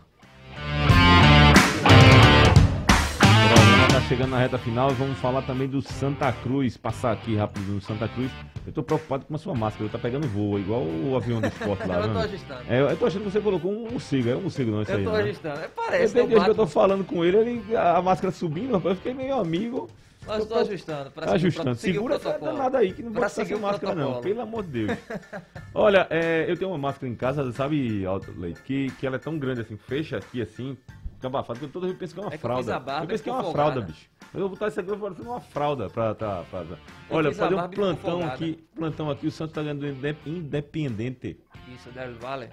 Chegando 4.08 4.32
na 4.32 4.38
reta 4.40 4.58
final 4.58 4.90
vamos 4.92 5.18
falar 5.20 5.42
também 5.44 5.68
do 5.68 5.82
Santa 5.82 6.32
Cruz. 6.32 6.78
Passar 6.78 7.12
aqui 7.14 7.36
rápido 7.36 7.72
no 7.72 7.82
Santa 7.82 8.08
Cruz. 8.08 8.32
Eu 8.66 8.72
tô 8.72 8.84
preocupado 8.84 9.26
com 9.26 9.36
a 9.36 9.38
sua 9.38 9.54
máscara, 9.54 9.90
tá 9.90 9.98
pegando 9.98 10.28
voo, 10.28 10.58
igual 10.58 10.82
o 10.82 11.16
avião 11.16 11.42
do 11.42 11.48
esporte 11.48 11.86
lá. 11.88 11.96
eu 12.00 12.08
né? 12.08 12.14
tô 12.14 12.20
ajustando. 12.20 12.62
É, 12.70 12.82
eu 12.82 12.98
tô 12.98 13.06
achando 13.06 13.24
que 13.26 13.32
você 13.32 13.42
colocou 13.42 13.72
um 13.72 13.92
morcego, 13.92 14.30
é 14.30 14.36
um 14.36 14.42
morcego 14.42 14.72
não, 14.72 14.82
isso 14.82 14.92
eu 14.92 14.98
aí. 14.98 15.04
tô 15.04 15.12
né? 15.12 15.20
ajustando. 15.24 15.60
É, 15.60 15.68
parece, 15.68 16.18
Eu, 16.18 16.24
né, 16.24 16.30
desde 16.30 16.36
o 16.36 16.44
que 16.44 16.50
eu 16.50 16.56
tô 16.56 16.66
Batman. 16.66 16.68
falando 16.68 17.04
com 17.04 17.26
ele, 17.26 17.38
ele 17.38 17.78
a 17.78 18.02
máscara 18.02 18.32
subindo, 18.32 18.74
rapaz, 18.74 18.92
eu 18.92 18.96
fiquei 18.96 19.14
meio 19.14 19.36
amigo. 19.36 19.90
Mas 20.26 20.40
Tô 20.46 20.54
tô 20.54 20.56
ajustando, 20.62 21.12
pra 21.12 21.26
Tá 21.26 21.34
ajustando. 21.34 21.72
o 21.72 21.76
Segura 21.76 22.16
essa 22.16 22.40
danada 22.40 22.78
aí, 22.78 22.94
que 22.94 23.04
não 23.04 23.12
estar 23.12 23.28
seguir 23.28 23.58
máscara 23.60 23.94
não, 23.94 24.14
protocolo. 24.14 24.24
pelo 24.24 24.42
amor 24.42 24.64
de 24.64 24.86
Deus. 24.86 24.98
Olha, 25.76 26.08
é, 26.10 26.46
eu 26.48 26.56
tenho 26.56 26.72
uma 26.72 26.78
máscara 26.78 27.12
em 27.12 27.16
casa, 27.16 27.52
sabe, 27.52 28.06
Leite, 28.38 28.62
que, 28.62 28.90
que 28.92 29.06
ela 29.06 29.18
é 29.18 29.20
tão 29.20 29.38
grande 29.38 29.60
assim, 29.60 29.76
fecha 29.76 30.16
aqui 30.16 30.42
assim, 30.42 30.78
fica 31.24 31.28
abafado, 31.28 31.60
que 31.60 31.66
eu 31.66 31.70
toda 31.70 31.88
vez 31.88 31.98
penso 31.98 32.14
que 32.14 32.20
é 32.20 32.24
uma 32.24 32.32
É 32.32 32.36
eu 32.36 32.40
fralda. 32.40 32.80
barba 32.80 33.04
eu 33.04 33.08
penso 33.08 33.24
que 33.24 33.30
é 33.30 33.32
uma 33.32 33.40
ficou 33.42 33.54
fralda, 33.54 33.74
folgada. 33.76 33.94
bicho. 33.94 34.10
Eu 34.34 34.40
vou 34.42 34.50
botar 34.50 34.68
isso 34.68 34.80
aqui 34.80 34.98
parecendo 34.98 35.30
uma 35.30 35.40
fralda 35.40 35.90
pra... 35.90 36.16
Pra, 36.16 36.36
Eu 36.62 36.78
Olha, 37.10 37.32
fazer 37.34 37.56
um 37.56 37.68
plantão 37.70 38.12
folgada. 38.12 38.34
aqui, 38.34 38.64
plantão 38.76 39.10
aqui, 39.10 39.28
o 39.28 39.32
Santos 39.32 39.54
tá 39.54 39.62
ganhando 39.62 39.80
do 39.82 39.88
Indep- 39.88 40.28
Independente. 40.28 41.38
Isso, 41.74 41.90
Del 41.92 42.16
Valle. 42.16 42.50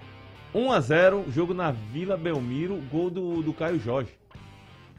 1x0, 0.54 1.30
jogo 1.30 1.54
na 1.54 1.70
Vila 1.70 2.16
Belmiro, 2.16 2.76
gol 2.90 3.10
do, 3.10 3.42
do 3.42 3.52
Caio 3.52 3.78
Jorge. 3.80 4.10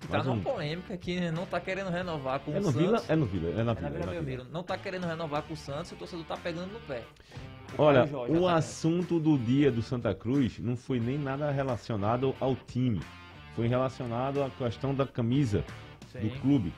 Tá 0.02 0.14
Mais 0.18 0.26
numa 0.26 0.38
um- 0.38 0.42
polêmica 0.42 0.98
que 0.98 1.30
não 1.32 1.46
tá 1.46 1.60
querendo 1.60 1.90
renovar 1.92 2.40
com 2.40 2.52
É 2.56 2.60
o 2.60 2.64
Santos. 2.64 2.82
Vila? 2.82 3.04
É 3.08 3.16
no 3.16 3.26
Vila, 3.26 3.50
é 3.50 3.54
na 3.54 3.60
É 3.60 3.64
na 3.66 3.74
Vila. 3.74 3.90
Vila 3.90 4.02
é 4.02 4.06
na 4.06 4.12
Belmiro. 4.12 4.46
Não 4.52 4.64
tá 4.64 4.78
querendo 4.78 5.06
renovar 5.06 5.44
com 5.44 5.54
o 5.54 5.58
Santos 5.58 5.92
e 5.92 5.94
o 5.94 5.98
torcedor 5.98 6.26
tá 6.26 6.36
pegando 6.38 6.74
no 6.74 6.80
pé. 6.82 7.04
O 7.78 7.84
Olha, 7.84 8.04
o 8.04 8.46
tá 8.48 8.56
assunto 8.56 9.20
do 9.20 9.38
dia 9.38 9.72
do 9.72 9.82
Santa 9.84 10.14
Cruz 10.16 10.58
não 10.60 10.76
foi 10.76 11.00
nem 11.00 11.18
nada 11.20 11.52
relacionado 11.52 12.36
ao 12.40 12.56
time. 12.56 13.00
Foi 13.56 13.68
relacionado 13.68 14.44
à 14.44 14.50
questão 14.50 14.94
da 14.94 15.06
camisa 15.06 15.64
Sim. 16.12 16.20
do 16.20 16.30
clube. 16.42 16.74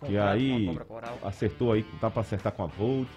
Que 0.00 0.06
Contrato 0.06 0.24
com 0.24 0.28
aí 0.28 0.78
acertou 1.22 1.72
aí, 1.72 1.82
tá 2.00 2.10
para 2.10 2.22
acertar 2.22 2.52
com 2.52 2.64
a 2.64 2.66
Volt. 2.66 3.08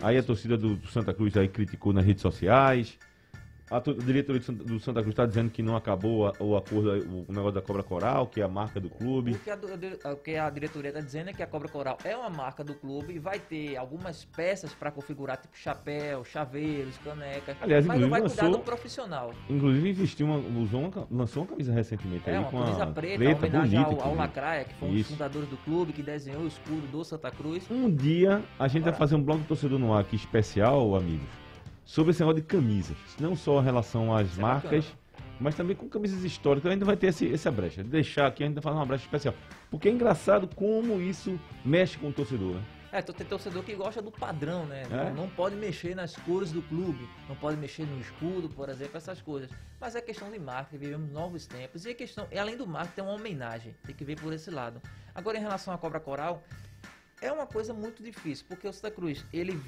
Aí 0.00 0.16
a 0.16 0.22
torcida 0.22 0.56
do, 0.56 0.76
do 0.76 0.88
Santa 0.88 1.12
Cruz 1.12 1.36
aí 1.36 1.48
criticou 1.48 1.92
nas 1.92 2.04
redes 2.04 2.22
sociais. 2.22 2.98
A, 3.70 3.80
to- 3.80 3.92
a 3.92 4.04
diretoria 4.04 4.40
do 4.40 4.80
Santa, 4.80 5.00
Cruz 5.00 5.12
está 5.12 5.24
dizendo 5.24 5.48
que 5.50 5.62
não 5.62 5.76
acabou 5.76 6.32
o 6.40 6.56
acordo, 6.56 6.90
o, 7.28 7.32
negócio 7.32 7.52
da 7.52 7.62
Cobra 7.62 7.84
Coral, 7.84 8.26
que 8.26 8.40
é 8.40 8.44
a 8.44 8.48
marca 8.48 8.80
do 8.80 8.90
clube. 8.90 9.32
O 9.32 9.38
que, 9.38 9.50
a, 9.50 10.12
o 10.12 10.16
que 10.16 10.36
a 10.36 10.50
diretoria 10.50 10.88
está 10.88 11.00
dizendo 11.00 11.30
é 11.30 11.32
que 11.32 11.42
a 11.42 11.46
Cobra 11.46 11.68
Coral 11.68 11.96
é 12.04 12.16
uma 12.16 12.28
marca 12.28 12.64
do 12.64 12.74
clube 12.74 13.14
e 13.14 13.18
vai 13.20 13.38
ter 13.38 13.76
algumas 13.76 14.24
peças 14.24 14.74
para 14.74 14.90
configurar, 14.90 15.36
tipo 15.36 15.56
chapéu, 15.56 16.24
chaveiros, 16.24 16.98
caneca. 16.98 17.56
Aliás, 17.60 17.86
mas 17.86 18.00
não 18.00 18.10
vai 18.10 18.20
cuidar 18.22 18.48
do 18.48 18.58
profissional. 18.58 19.32
Inclusive 19.48 19.90
investiu 19.90 20.26
uma, 20.26 20.38
usou 20.60 20.80
uma, 20.80 21.06
lançou 21.10 21.44
uma 21.44 21.50
camisa 21.50 21.72
recentemente 21.72 22.28
É 22.28 22.32
aí 22.32 22.38
uma 22.38 22.50
com 22.50 22.58
camisa 22.58 22.86
preta, 22.88 23.22
uma 23.24 23.36
homenagem 23.36 23.82
bonita, 23.84 24.02
ao, 24.02 24.08
ao. 24.10 24.14
Lacraia, 24.16 24.64
que 24.64 24.74
foi 24.74 24.88
um 24.88 24.94
dos 24.94 25.06
fundadores 25.06 25.48
do 25.48 25.56
clube, 25.58 25.92
que 25.92 26.02
desenhou 26.02 26.42
o 26.42 26.46
escudo 26.48 26.86
do 26.88 27.04
Santa 27.04 27.30
Cruz. 27.30 27.70
Um 27.70 27.88
dia 27.88 28.42
a 28.58 28.66
gente 28.66 28.82
vai 28.82 28.92
fazer 28.92 29.14
um 29.14 29.22
blog 29.22 29.40
do 29.40 29.46
torcedor 29.46 29.78
no 29.78 29.94
ar 29.94 30.00
aqui 30.00 30.16
especial, 30.16 30.94
amigos, 30.96 31.28
sobre 31.90 32.12
esse 32.12 32.20
negócio 32.20 32.40
de 32.40 32.46
camisas. 32.46 32.96
Não 33.18 33.34
só 33.34 33.60
em 33.60 33.64
relação 33.64 34.14
às 34.14 34.28
Isso 34.28 34.38
é 34.38 34.42
marcas, 34.42 34.84
bacana. 34.84 35.34
mas 35.40 35.56
também 35.56 35.74
com 35.74 35.88
camisas 35.88 36.22
históricas. 36.22 36.70
Ainda 36.70 36.84
vai 36.84 36.96
ter 36.96 37.08
esse, 37.08 37.32
essa 37.32 37.50
brecha. 37.50 37.82
Deixar 37.82 38.28
aqui, 38.28 38.44
ainda 38.44 38.62
fazer 38.62 38.76
uma 38.76 38.86
brecha 38.86 39.04
especial. 39.04 39.34
Porque 39.68 39.88
é 39.88 39.92
engraçado 39.92 40.48
como 40.54 41.00
isso 41.00 41.38
mexe 41.64 41.98
com 41.98 42.10
o 42.10 42.12
torcedor, 42.12 42.54
né? 42.54 42.64
É, 42.92 43.02
tem 43.02 43.26
torcedor 43.26 43.64
que 43.64 43.74
gosta 43.74 44.00
do 44.00 44.10
padrão, 44.10 44.66
né? 44.66 44.82
É? 44.84 45.10
Não, 45.10 45.22
não 45.22 45.28
pode 45.28 45.56
mexer 45.56 45.96
nas 45.96 46.14
cores 46.16 46.52
do 46.52 46.62
clube, 46.62 47.08
não 47.28 47.36
pode 47.36 47.56
mexer 47.56 47.84
no 47.84 48.00
escudo, 48.00 48.48
por 48.48 48.68
exemplo, 48.68 48.96
essas 48.96 49.20
coisas. 49.20 49.50
Mas 49.80 49.96
é 49.96 50.00
questão 50.00 50.30
de 50.30 50.38
marketing, 50.38 50.78
vivemos 50.78 51.10
novos 51.10 51.44
tempos. 51.46 51.84
E, 51.86 51.90
a 51.90 51.94
questão, 51.94 52.26
e 52.30 52.38
além 52.38 52.56
do 52.56 52.66
marketing, 52.68 52.94
tem 52.94 53.04
uma 53.04 53.14
homenagem, 53.14 53.74
tem 53.84 53.94
que 53.94 54.04
ver 54.04 54.20
por 54.20 54.32
esse 54.32 54.50
lado. 54.50 54.80
Agora, 55.12 55.38
em 55.38 55.40
relação 55.40 55.74
à 55.74 55.78
Cobra 55.78 55.98
Coral, 55.98 56.42
é 57.20 57.30
uma 57.32 57.46
coisa 57.46 57.74
muito 57.74 58.02
difícil, 58.02 58.46
porque 58.48 58.66
o 58.66 58.72
Santa 58.72 58.90
Cruz, 58.92 59.24
ele 59.32 59.60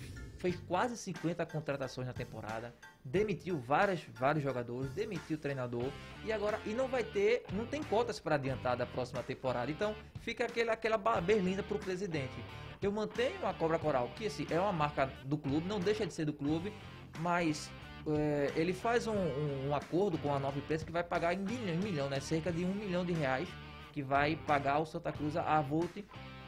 fez 0.42 0.56
quase 0.66 0.96
50 0.96 1.46
contratações 1.46 2.04
na 2.08 2.12
temporada, 2.12 2.74
demitiu 3.04 3.56
várias, 3.60 4.00
vários 4.12 4.42
jogadores, 4.42 4.92
demitiu 4.92 5.36
o 5.36 5.40
treinador 5.40 5.88
e 6.24 6.32
agora 6.32 6.58
e 6.66 6.70
não 6.70 6.88
vai 6.88 7.04
ter, 7.04 7.44
não 7.52 7.64
tem 7.64 7.80
cotas 7.80 8.18
para 8.18 8.34
adiantar 8.34 8.76
da 8.76 8.84
próxima 8.84 9.22
temporada. 9.22 9.70
Então, 9.70 9.94
fica 10.20 10.44
aquele, 10.44 10.68
aquela 10.68 10.98
berlinda 11.20 11.62
pro 11.62 11.78
presidente. 11.78 12.34
Eu 12.82 12.90
mantenho 12.90 13.46
a 13.46 13.54
Cobra 13.54 13.78
Coral, 13.78 14.10
que 14.16 14.26
assim, 14.26 14.44
é 14.50 14.58
uma 14.58 14.72
marca 14.72 15.06
do 15.24 15.38
clube, 15.38 15.68
não 15.68 15.78
deixa 15.78 16.04
de 16.04 16.12
ser 16.12 16.24
do 16.24 16.32
clube, 16.32 16.72
mas 17.20 17.70
é, 18.04 18.50
ele 18.56 18.72
faz 18.72 19.06
um, 19.06 19.12
um- 19.14 19.68
um 19.68 19.74
acordo 19.76 20.18
com 20.18 20.34
a 20.34 20.40
Nova 20.40 20.58
Imprensa 20.58 20.84
que 20.84 20.90
vai 20.90 21.04
pagar 21.04 21.32
em 21.34 21.38
milhão, 21.38 21.74
em 21.74 21.78
milhão, 21.78 22.08
né? 22.10 22.18
Cerca 22.18 22.50
de 22.50 22.64
um 22.64 22.74
milhão 22.74 23.04
de 23.04 23.12
reais 23.12 23.48
que 23.92 24.02
vai 24.02 24.34
pagar 24.34 24.80
o 24.80 24.86
Santa 24.86 25.12
Cruz 25.12 25.36
a 25.36 25.60
Volt. 25.60 25.98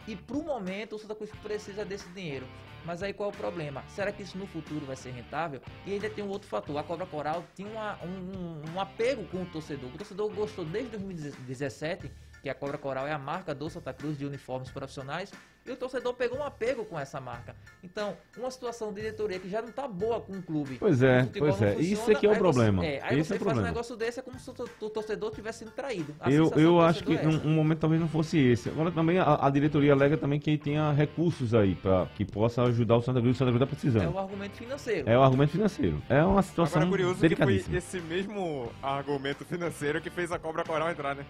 E 0.09 0.17
pro 0.17 0.43
momento 0.43 0.97
o 0.97 0.99
Santa 0.99 1.15
Cruz 1.15 1.31
precisa 1.41 1.85
desse 1.85 2.09
dinheiro. 2.09 2.45
Mas 2.85 3.03
aí 3.03 3.13
qual 3.13 3.31
é 3.31 3.33
o 3.33 3.37
problema? 3.37 3.83
Será 3.89 4.13
que 4.13 4.23
isso 4.23 4.37
no 4.37 4.47
futuro 4.47 4.85
vai 4.85 4.95
ser 4.97 5.11
rentável? 5.11 5.61
E 5.87 5.93
ainda 5.93 6.11
tem 6.11 6.23
um 6.23 6.29
outro 6.29 6.49
fator. 6.49 6.77
A 6.77 6.83
Cobra 6.83 7.07
Coral 7.07 7.43
tinha 7.55 7.69
uma- 7.69 7.99
um, 8.05 8.39
um- 8.39 8.63
um 8.75 8.81
apego 8.81 9.25
com 9.29 9.43
o 9.43 9.47
torcedor. 9.47 9.89
O 9.95 9.97
torcedor 9.99 10.31
gostou 10.33 10.65
desde 10.65 10.91
2017, 10.91 12.11
que 12.45 12.51
a 12.51 12.55
Cobra 12.55 12.77
Coral 12.77 13.07
é 13.07 13.13
a 13.13 13.19
marca 13.19 13.55
do 13.55 13.71
Santa 13.71 13.91
Cruz 13.95 14.19
de 14.19 14.27
uniformes 14.27 14.71
profissionais. 14.71 15.33
E 15.67 15.71
o 15.73 15.77
torcedor 15.77 16.13
pegou 16.13 16.39
um 16.39 16.45
apego 16.45 16.85
com 16.85 17.01
essa 17.01 17.19
marca. 17.23 17.57
Então, 17.83 18.15
uma 18.37 18.51
situação 18.51 18.93
de 18.93 19.01
diretoria 19.01 19.39
que 19.39 19.49
já 19.49 19.63
não 19.63 19.73
tá 19.73 19.89
boa 19.89 20.21
com 20.21 20.35
o 20.35 20.43
clube. 20.43 20.77
Pois 20.79 21.03
é, 21.03 21.27
pois 21.39 21.63
é. 21.63 21.77
Isso 21.77 22.03
funciona, 22.03 22.13
é 22.13 22.21
que 22.21 22.27
é 22.27 22.29
o 22.29 22.33
aí 22.33 22.39
problema. 22.39 22.83
Você, 22.83 22.87
é, 22.87 23.01
aí 23.03 23.19
Esse 23.19 23.29
você 23.29 23.33
é 23.33 23.37
o 23.37 23.39
faz 23.39 23.39
problema. 23.39 23.61
um 23.63 23.65
negócio 23.73 23.97
desse, 23.97 24.21
é 24.21 24.23
como 24.23 24.39
se 24.39 24.51
o 24.51 24.53
to- 24.53 24.69
o 24.83 24.91
torcedor 24.91 25.31
tivesse 25.31 25.61
sido 25.61 25.71
traído. 25.71 26.15
A 26.21 26.31
Eu, 26.31 26.53
eu 26.57 26.81
acho 26.83 27.03
que 27.03 27.17
é 27.17 27.23
num 27.23 27.41
um 27.49 27.55
momento 27.55 27.79
talvez 27.79 27.99
não 27.99 28.09
fosse 28.11 28.39
esse. 28.39 28.69
Agora 28.69 28.91
também 28.93 29.19
a, 29.19 29.39
a 29.47 29.49
diretoria 29.49 29.95
alega 29.95 30.19
também 30.19 30.39
que 30.39 30.59
tenha 30.59 30.93
recursos 30.93 31.55
aí 31.55 31.75
para 31.77 32.05
que 32.15 32.27
possa 32.27 32.63
ajudar 32.65 32.97
o 32.97 33.01
Santa 33.01 33.23
Cruz. 33.23 33.35
O 33.35 33.39
Santa 33.39 33.51
Cruz 33.51 33.63
está 33.63 33.73
É 33.75 33.81
precisando. 33.81 34.15
o 34.15 34.19
argumento 34.19 34.57
financeiro. 34.59 35.09
É 35.09 35.17
o 35.19 35.23
argumento 35.23 35.53
financeiro. 35.53 36.03
É 36.11 36.23
uma 36.23 36.43
situação 36.43 36.83
Agora, 36.83 36.91
curioso 36.91 37.27
que 37.27 37.37
foi 37.37 37.55
esse 37.75 38.01
mesmo 38.03 38.71
argumento 38.83 39.47
financeiro 39.47 39.99
que 39.99 40.11
fez 40.11 40.31
a 40.31 40.39
Cobra 40.39 40.63
Coral 40.63 40.91
entrar, 40.91 41.15
né? 41.15 41.25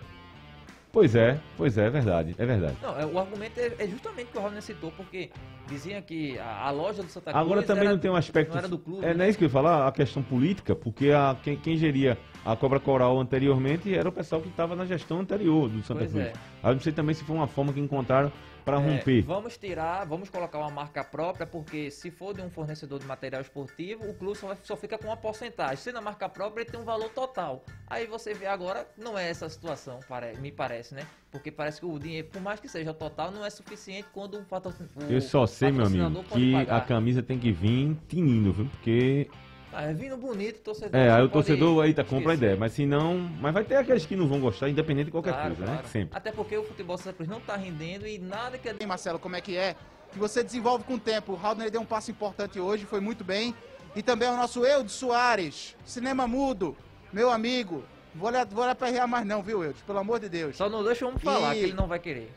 Pois 0.94 1.14
é, 1.16 1.38
pois 1.56 1.76
é, 1.76 1.86
é 1.86 1.90
verdade, 1.90 2.34
é 2.38 2.46
verdade. 2.46 2.76
Não, 2.80 2.96
é, 2.98 3.04
o 3.04 3.18
argumento 3.18 3.58
é, 3.58 3.72
é 3.80 3.86
justamente 3.88 4.28
o 4.28 4.30
que 4.30 4.38
o 4.38 4.40
Rodney 4.40 4.62
citou, 4.62 4.92
porque 4.92 5.28
diziam 5.68 6.00
que 6.00 6.38
a, 6.38 6.68
a 6.68 6.70
loja 6.70 7.02
do 7.02 7.08
Santa 7.08 7.32
Cruz. 7.32 7.44
Agora 7.44 7.62
também 7.64 7.82
era- 7.82 7.92
não 7.92 7.98
tem 7.98 8.08
um 8.10 8.14
aspecto. 8.14 8.56
Era 8.56 8.68
do 8.68 8.78
clube. 8.78 9.04
é, 9.04 9.08
né? 9.08 9.14
não 9.14 9.24
é 9.24 9.28
isso 9.28 9.36
que 9.36 9.42
eu 9.44 9.48
ia 9.48 9.52
falar, 9.52 9.88
a 9.88 9.90
questão 9.92 10.22
política, 10.22 10.72
porque 10.76 11.10
a, 11.10 11.36
quem, 11.42 11.56
quem 11.56 11.76
geria 11.76 12.16
a 12.44 12.54
Cobra 12.54 12.78
Coral 12.78 13.18
anteriormente 13.20 13.92
era 13.92 14.08
o 14.08 14.12
pessoal 14.12 14.40
que 14.40 14.48
estava 14.48 14.76
na 14.76 14.84
gestão 14.86 15.18
anterior 15.18 15.68
do 15.68 15.82
Santa 15.82 16.00
Pois 16.00 16.12
Cruz. 16.12 16.26
é. 16.26 16.32
Aí 16.62 16.70
eu 16.70 16.74
não 16.74 16.80
sei 16.80 16.92
também 16.92 17.12
se 17.14 17.24
foi 17.24 17.34
uma 17.34 17.48
forma 17.48 17.72
que 17.72 17.80
encontraram 17.80 18.30
para 18.64 18.80
É, 18.80 18.80
romper. 18.80 19.22
vamos 19.22 19.56
tirar, 19.58 20.04
vamos 20.06 20.30
colocar 20.30 20.58
uma 20.58 20.70
marca 20.70 21.04
própria, 21.04 21.46
porque 21.46 21.90
se 21.90 22.10
for 22.10 22.34
de 22.34 22.40
um 22.40 22.48
fornecedor 22.50 22.98
de 22.98 23.06
material 23.06 23.42
esportivo, 23.42 24.08
o 24.08 24.14
clube 24.14 24.38
só, 24.38 24.56
só 24.62 24.76
fica 24.76 24.96
com 24.96 25.06
uma 25.08 25.16
porcentagem. 25.16 25.76
Sendo 25.76 25.98
a 25.98 26.00
marca 26.00 26.28
própria, 26.28 26.62
ele 26.62 26.70
tem 26.70 26.80
um 26.80 26.84
valor 26.84 27.10
total. 27.10 27.64
Aí 27.86 28.06
você 28.06 28.32
vê 28.32 28.46
agora, 28.46 28.88
não 28.96 29.18
é 29.18 29.28
essa 29.28 29.46
a 29.46 29.50
situação, 29.50 30.00
me 30.40 30.50
parece, 30.50 30.94
né? 30.94 31.06
Porque 31.30 31.50
parece 31.50 31.80
que 31.80 31.86
o 31.86 31.98
dinheiro, 31.98 32.28
por 32.28 32.40
mais 32.40 32.60
que 32.60 32.68
seja 32.68 32.94
total, 32.94 33.30
não 33.30 33.44
é 33.44 33.50
suficiente 33.50 34.08
quando 34.12 34.38
um 34.38 34.44
o 34.44 35.12
Eu 35.12 35.20
só 35.20 35.46
sei, 35.46 35.72
meu 35.72 35.84
amigo, 35.86 36.24
que 36.24 36.52
pagar. 36.52 36.76
a 36.76 36.80
camisa 36.80 37.22
tem 37.22 37.38
que 37.38 37.50
vir 37.50 37.96
tinindo, 38.08 38.52
viu? 38.52 38.66
Porque. 38.66 39.28
Ah, 39.76 39.82
é 39.84 39.92
vindo 39.92 40.16
bonito, 40.16 40.58
o 40.58 40.60
torcedor. 40.60 41.00
É, 41.00 41.10
aí 41.10 41.22
o 41.22 41.28
torcedor 41.28 41.82
aí 41.84 41.92
tá, 41.92 42.04
compra 42.04 42.32
a 42.32 42.34
ideia. 42.34 42.56
Mas 42.56 42.72
se 42.72 42.86
não. 42.86 43.18
Mas 43.18 43.52
vai 43.52 43.64
ter 43.64 43.76
aqueles 43.76 44.06
que 44.06 44.14
não 44.14 44.28
vão 44.28 44.40
gostar, 44.40 44.68
independente 44.68 45.06
de 45.06 45.10
qualquer 45.10 45.32
Claro, 45.32 45.48
coisa, 45.56 45.64
claro. 45.64 45.82
né? 45.82 45.88
Sempre. 45.88 46.16
Até 46.16 46.30
porque 46.32 46.56
o 46.56 46.62
futebol 46.64 46.96
Santa 46.96 47.12
Cruz 47.14 47.28
não 47.28 47.40
tá 47.40 47.56
rendendo 47.56 48.06
e 48.06 48.18
nada 48.18 48.56
que 48.56 48.72
Bem, 48.72 48.86
Marcelo, 48.86 49.18
como 49.18 49.34
é 49.36 49.40
que 49.40 49.56
é? 49.56 49.74
Que 50.12 50.18
você 50.18 50.44
desenvolve 50.44 50.84
com 50.84 50.94
o 50.94 50.98
tempo. 50.98 51.32
O 51.32 51.40
Haldner 51.46 51.70
deu 51.70 51.80
um 51.80 51.84
passo 51.84 52.10
importante 52.10 52.60
hoje, 52.60 52.84
foi 52.84 53.00
muito 53.00 53.24
bem. 53.24 53.54
E 53.96 54.02
também 54.02 54.28
o 54.28 54.36
nosso 54.36 54.64
Eudes 54.64 54.92
Soares, 54.92 55.76
cinema 55.84 56.26
mudo, 56.26 56.76
meu 57.12 57.30
amigo. 57.30 57.82
Vou 58.14 58.28
olhar, 58.28 58.46
vou 58.46 58.62
olhar 58.62 58.74
pra 58.76 58.88
errar 58.90 59.06
mais 59.08 59.26
não, 59.26 59.42
viu, 59.42 59.62
Eudes? 59.64 59.82
Pelo 59.82 59.98
amor 59.98 60.20
de 60.20 60.28
Deus. 60.28 60.56
Só 60.56 60.68
não 60.68 60.84
deixa 60.84 61.04
o 61.04 61.08
homem 61.08 61.20
falar, 61.20 61.54
E- 61.56 61.58
que 61.58 61.64
ele 61.66 61.72
não 61.74 61.88
vai 61.88 61.98
querer. 61.98 62.32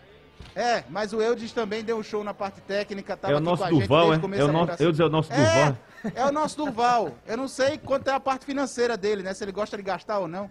É, 0.56 0.84
mas 0.90 1.14
o 1.14 1.22
Eudes 1.22 1.52
também 1.52 1.84
deu 1.84 1.98
um 1.98 2.04
show 2.04 2.24
na 2.24 2.34
parte 2.34 2.62
técnica, 2.62 3.16
tava 3.18 3.34
É 3.34 3.36
o 3.36 3.38
aqui 3.38 3.46
nosso 3.46 3.62
com 3.62 3.68
a 3.68 3.72
gente 3.72 3.80
Durval, 3.82 4.00
desde 4.00 4.16
é? 4.16 4.18
o 4.18 4.22
começo 4.22 4.42
É 4.42 4.44
o 4.44 4.48
da 4.48 4.54
nosso. 4.54 4.84
Eudes 4.84 5.00
é 5.00 5.04
o 5.06 5.10
nosso 5.10 5.34
É, 5.34 5.36
Durval. 5.36 5.78
É 6.16 6.26
o 6.26 6.32
nosso 6.32 6.58
Durval. 6.58 7.12
Eu 7.26 7.38
não 7.38 7.48
sei 7.48 7.78
quanto 7.78 8.08
é 8.10 8.14
a 8.14 8.20
parte 8.20 8.46
financeira 8.46 8.96
dele, 8.98 9.24
né? 9.24 9.34
Se 9.34 9.44
ele 9.44 9.52
gosta 9.52 9.76
de 9.78 9.84
gastar 9.84 10.20
ou 10.20 10.28
não. 10.28 10.50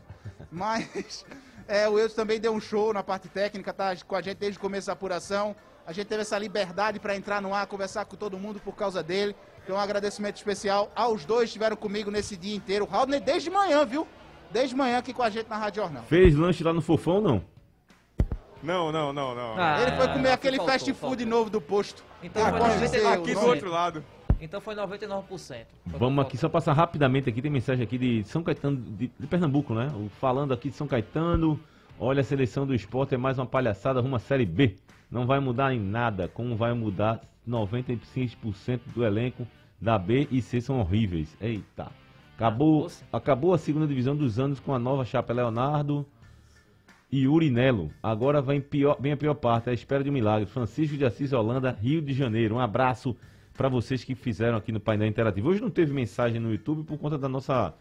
Mas 0.51 1.25
É, 1.69 1.89
o 1.89 1.99
Eudes 1.99 2.15
também 2.15 2.39
deu 2.39 2.53
um 2.53 2.61
show 2.61 2.93
na 2.93 3.03
parte 3.03 3.29
técnica, 3.29 3.73
tá 3.73 3.95
com 4.07 4.15
a 4.15 4.23
gente 4.23 4.37
desde 4.39 4.57
o 4.57 4.61
começo 4.61 4.87
da 4.87 4.93
apuração. 4.93 5.55
A 5.85 5.93
gente 5.93 6.07
teve 6.07 6.23
essa 6.23 6.39
liberdade 6.39 7.01
para 7.01 7.17
entrar 7.17 7.43
no 7.43 7.53
ar, 7.53 7.67
conversar 7.67 8.05
com 8.05 8.17
todo 8.17 8.39
mundo 8.39 8.61
por 8.61 8.75
causa 8.75 9.03
dele. 9.03 9.35
Então, 9.65 9.75
um 9.77 9.81
agradecimento 9.81 10.37
especial 10.37 10.91
aos 10.95 11.25
dois 11.25 11.41
que 11.43 11.47
estiveram 11.47 11.77
comigo 11.77 12.09
nesse 12.11 12.37
dia 12.37 12.55
inteiro. 12.55 12.85
O 12.85 12.89
Raul 12.89 13.07
desde 13.07 13.51
manhã, 13.51 13.85
viu? 13.85 14.07
Desde 14.51 14.77
manhã 14.77 14.99
aqui 14.99 15.13
com 15.13 15.23
a 15.25 15.31
gente 15.31 15.49
na 15.49 15.57
Rádio 15.57 15.83
Jornal. 15.83 16.05
Fez 16.05 16.37
lanche 16.37 16.63
lá 16.63 16.73
no 16.73 16.81
Fofão, 16.81 17.21
não? 17.21 17.45
Não, 18.63 18.91
não, 18.93 19.13
não, 19.13 19.35
não. 19.35 19.55
Ah, 19.59 19.81
Ele 19.83 19.97
foi 19.97 20.07
comer 20.09 20.23
não, 20.29 20.33
aquele 20.33 20.57
faltou, 20.57 20.73
fast 20.73 20.93
food 20.95 21.25
novo 21.25 21.51
do 21.51 21.61
posto. 21.61 22.05
Então 22.23 22.45
Ah, 22.45 22.51
foi 22.51 22.61
pode 22.61 22.79
dizer 22.79 23.03
99%. 23.03 23.05
o 23.05 23.13
Aqui 23.23 23.35
do 23.35 23.47
outro 23.47 23.71
lado. 23.71 24.05
Então 24.41 24.61
foi 24.61 24.75
99%. 24.75 25.65
Vamos 25.87 26.25
aqui 26.25 26.37
só 26.37 26.49
passar 26.49 26.73
rapidamente 26.75 27.29
aqui, 27.29 27.41
tem 27.41 27.51
mensagem 27.51 27.83
aqui 27.83 27.97
de 27.97 28.25
São 28.25 28.43
Caetano, 28.43 28.77
de, 28.77 29.11
de 29.19 29.27
Pernambuco, 29.27 29.75
né? 29.75 29.89
O- 29.95 30.09
Falando 30.11 30.53
aqui 30.53 30.69
de 30.69 30.77
São 30.77 30.87
Caetano, 30.87 31.59
olha 31.99 32.21
a 32.21 32.25
seleção 32.25 32.67
do 32.67 32.75
esporte 32.75 33.15
é 33.15 33.19
mais 33.19 33.39
uma 33.39 33.47
palhaçada, 33.47 34.01
rumo 34.01 34.17
à 34.17 34.19
Série 34.19 34.45
B. 34.47 34.77
Não 35.11 35.27
vai 35.27 35.41
mudar 35.41 35.73
em 35.73 35.81
nada, 35.81 36.29
como 36.29 36.55
vai 36.57 36.75
mudar 36.75 37.21
96% 37.49 38.81
do 38.95 39.05
elenco 39.05 39.47
da 39.81 39.99
B 39.99 40.27
e 40.31 40.43
C 40.43 40.61
são 40.61 40.81
horríveis. 40.81 41.35
Eita. 41.41 41.91
Acabou, 42.37 42.91
acabou 43.13 43.55
a 43.55 43.59
segunda 43.59 43.87
divisão 43.87 44.15
dos 44.15 44.39
anos 44.39 44.61
com 44.61 44.75
a 44.75 44.79
nova 44.79 45.05
chapa 45.05 45.33
Leonardo 45.33 46.05
e 47.11 47.27
Urinelo. 47.27 47.91
Agora 48.03 48.43
vem, 48.43 48.61
pior, 48.61 48.97
vem 49.01 49.13
a 49.13 49.17
pior 49.17 49.35
parte, 49.35 49.71
a 49.71 49.73
espera 49.73 50.05
de 50.05 50.11
um 50.11 50.13
milagre. 50.13 50.45
Francisco 50.47 50.97
de 50.97 51.05
Assis, 51.07 51.33
Holanda, 51.33 51.71
Rio 51.81 52.03
de 52.03 52.13
Janeiro. 52.13 52.57
Um 52.57 52.61
abraço 52.61 53.17
para 53.57 53.69
vocês 53.69 54.05
que 54.05 54.15
fizeram 54.15 54.57
aqui 54.57 54.71
no 54.73 54.81
painel 54.81 55.09
interativo. 55.09 55.49
Hoje 55.49 55.61
não 55.61 55.71
teve 55.71 55.93
mensagem 55.93 56.41
no 56.41 56.51
YouTube 56.53 56.85
por 56.85 56.99
conta 56.99 57.17
da 57.19 57.29
nossa. 57.29 57.75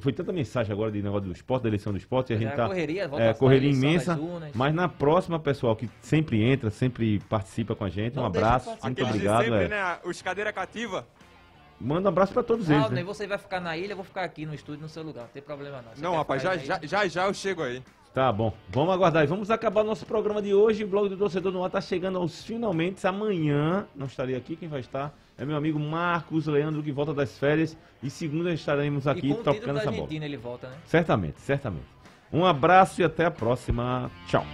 Foi 0.00 0.12
tanta 0.12 0.32
mensagem 0.32 0.72
agora 0.72 0.90
de 0.90 1.02
negócio 1.02 1.26
do 1.26 1.32
esporte, 1.32 1.64
da 1.64 1.68
eleição 1.68 1.92
do 1.92 1.98
esporte, 1.98 2.32
e 2.32 2.32
a 2.32 2.36
É, 2.36 2.40
gente 2.40 2.52
a 2.52 2.56
tá. 2.56 2.66
correria, 2.66 3.10
é, 3.18 3.34
correria 3.34 3.68
eleição 3.68 3.88
imensa. 3.90 4.16
urnas. 4.18 4.50
Mas 4.54 4.74
na 4.74 4.88
próxima, 4.88 5.38
pessoal, 5.38 5.76
que 5.76 5.88
sempre 6.00 6.42
entra, 6.42 6.70
sempre 6.70 7.18
participa 7.28 7.74
com 7.74 7.84
a 7.84 7.90
gente, 7.90 8.18
um 8.18 8.22
Não 8.22 8.30
de 8.30 8.38
abraço, 8.38 8.70
muito 8.82 9.04
obrigado. 9.04 9.44
sempre, 9.44 9.64
é. 9.64 9.68
né? 9.68 9.98
Os 10.04 10.22
cadeira 10.22 10.50
cativa. 10.50 11.06
Manda 11.78 12.08
um 12.08 12.12
abraço 12.12 12.32
para 12.32 12.42
todos 12.42 12.70
eles. 12.70 12.80
Raulney, 12.80 13.02
Né? 13.02 13.04
você 13.06 13.26
vai 13.26 13.36
ficar 13.36 13.60
na 13.60 13.76
ilha, 13.76 13.92
eu 13.92 13.96
vou 13.96 14.04
ficar 14.04 14.22
aqui 14.24 14.46
no 14.46 14.54
estúdio, 14.54 14.80
no 14.82 14.88
seu 14.88 15.02
lugar. 15.02 15.22
Não 15.24 15.28
tem 15.30 15.42
problema 15.42 15.82
não. 15.82 15.94
Você 15.94 16.02
Não, 16.02 16.14
rapaz, 16.16 16.40
já, 16.40 16.56
já, 16.56 16.80
já 16.82 17.06
já 17.08 17.26
eu 17.26 17.34
chego 17.34 17.62
aí. 17.62 17.82
Tá 18.14 18.30
bom, 18.30 18.52
vamos 18.68 18.92
aguardar. 18.92 19.24
E 19.24 19.26
vamos 19.26 19.50
acabar 19.50 19.80
o 19.82 19.84
nosso 19.84 20.04
programa 20.04 20.42
de 20.42 20.52
hoje. 20.52 20.84
O 20.84 20.88
blog 20.88 21.08
do 21.08 21.16
torcedor 21.16 21.50
no 21.52 21.64
ar 21.64 21.70
tá 21.70 21.80
chegando 21.80 22.18
aos 22.18 22.44
finalmente. 22.44 23.06
Amanhã 23.06 23.86
não 23.96 24.06
estarei 24.06 24.36
aqui, 24.36 24.54
quem 24.54 24.68
vai 24.68 24.80
estar 24.80 25.14
é 25.38 25.44
meu 25.44 25.56
amigo 25.56 25.78
Marcos 25.78 26.46
Leandro, 26.46 26.82
que 26.82 26.92
volta 26.92 27.14
das 27.14 27.38
férias. 27.38 27.76
E 28.02 28.10
segunda 28.10 28.52
estaremos 28.52 29.06
E 29.06 29.10
aqui 29.10 29.20
com 29.22 29.36
título 29.36 29.54
tocando 29.56 29.78
essa 29.78 29.90
bola. 29.90 30.08
Ele 30.10 30.36
volta, 30.36 30.68
né? 30.68 30.76
Certamente, 30.84 31.40
certamente. 31.40 31.86
Um 32.32 32.44
abraço 32.44 33.00
e 33.00 33.04
até 33.04 33.24
a 33.24 33.30
próxima. 33.30 34.10
Tchau. 34.26 34.44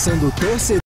O 0.00 0.02
blog 0.02 0.16
do 0.16 0.16
coração 0.16 0.16
do 0.16 0.30
torcedor. 0.32 0.78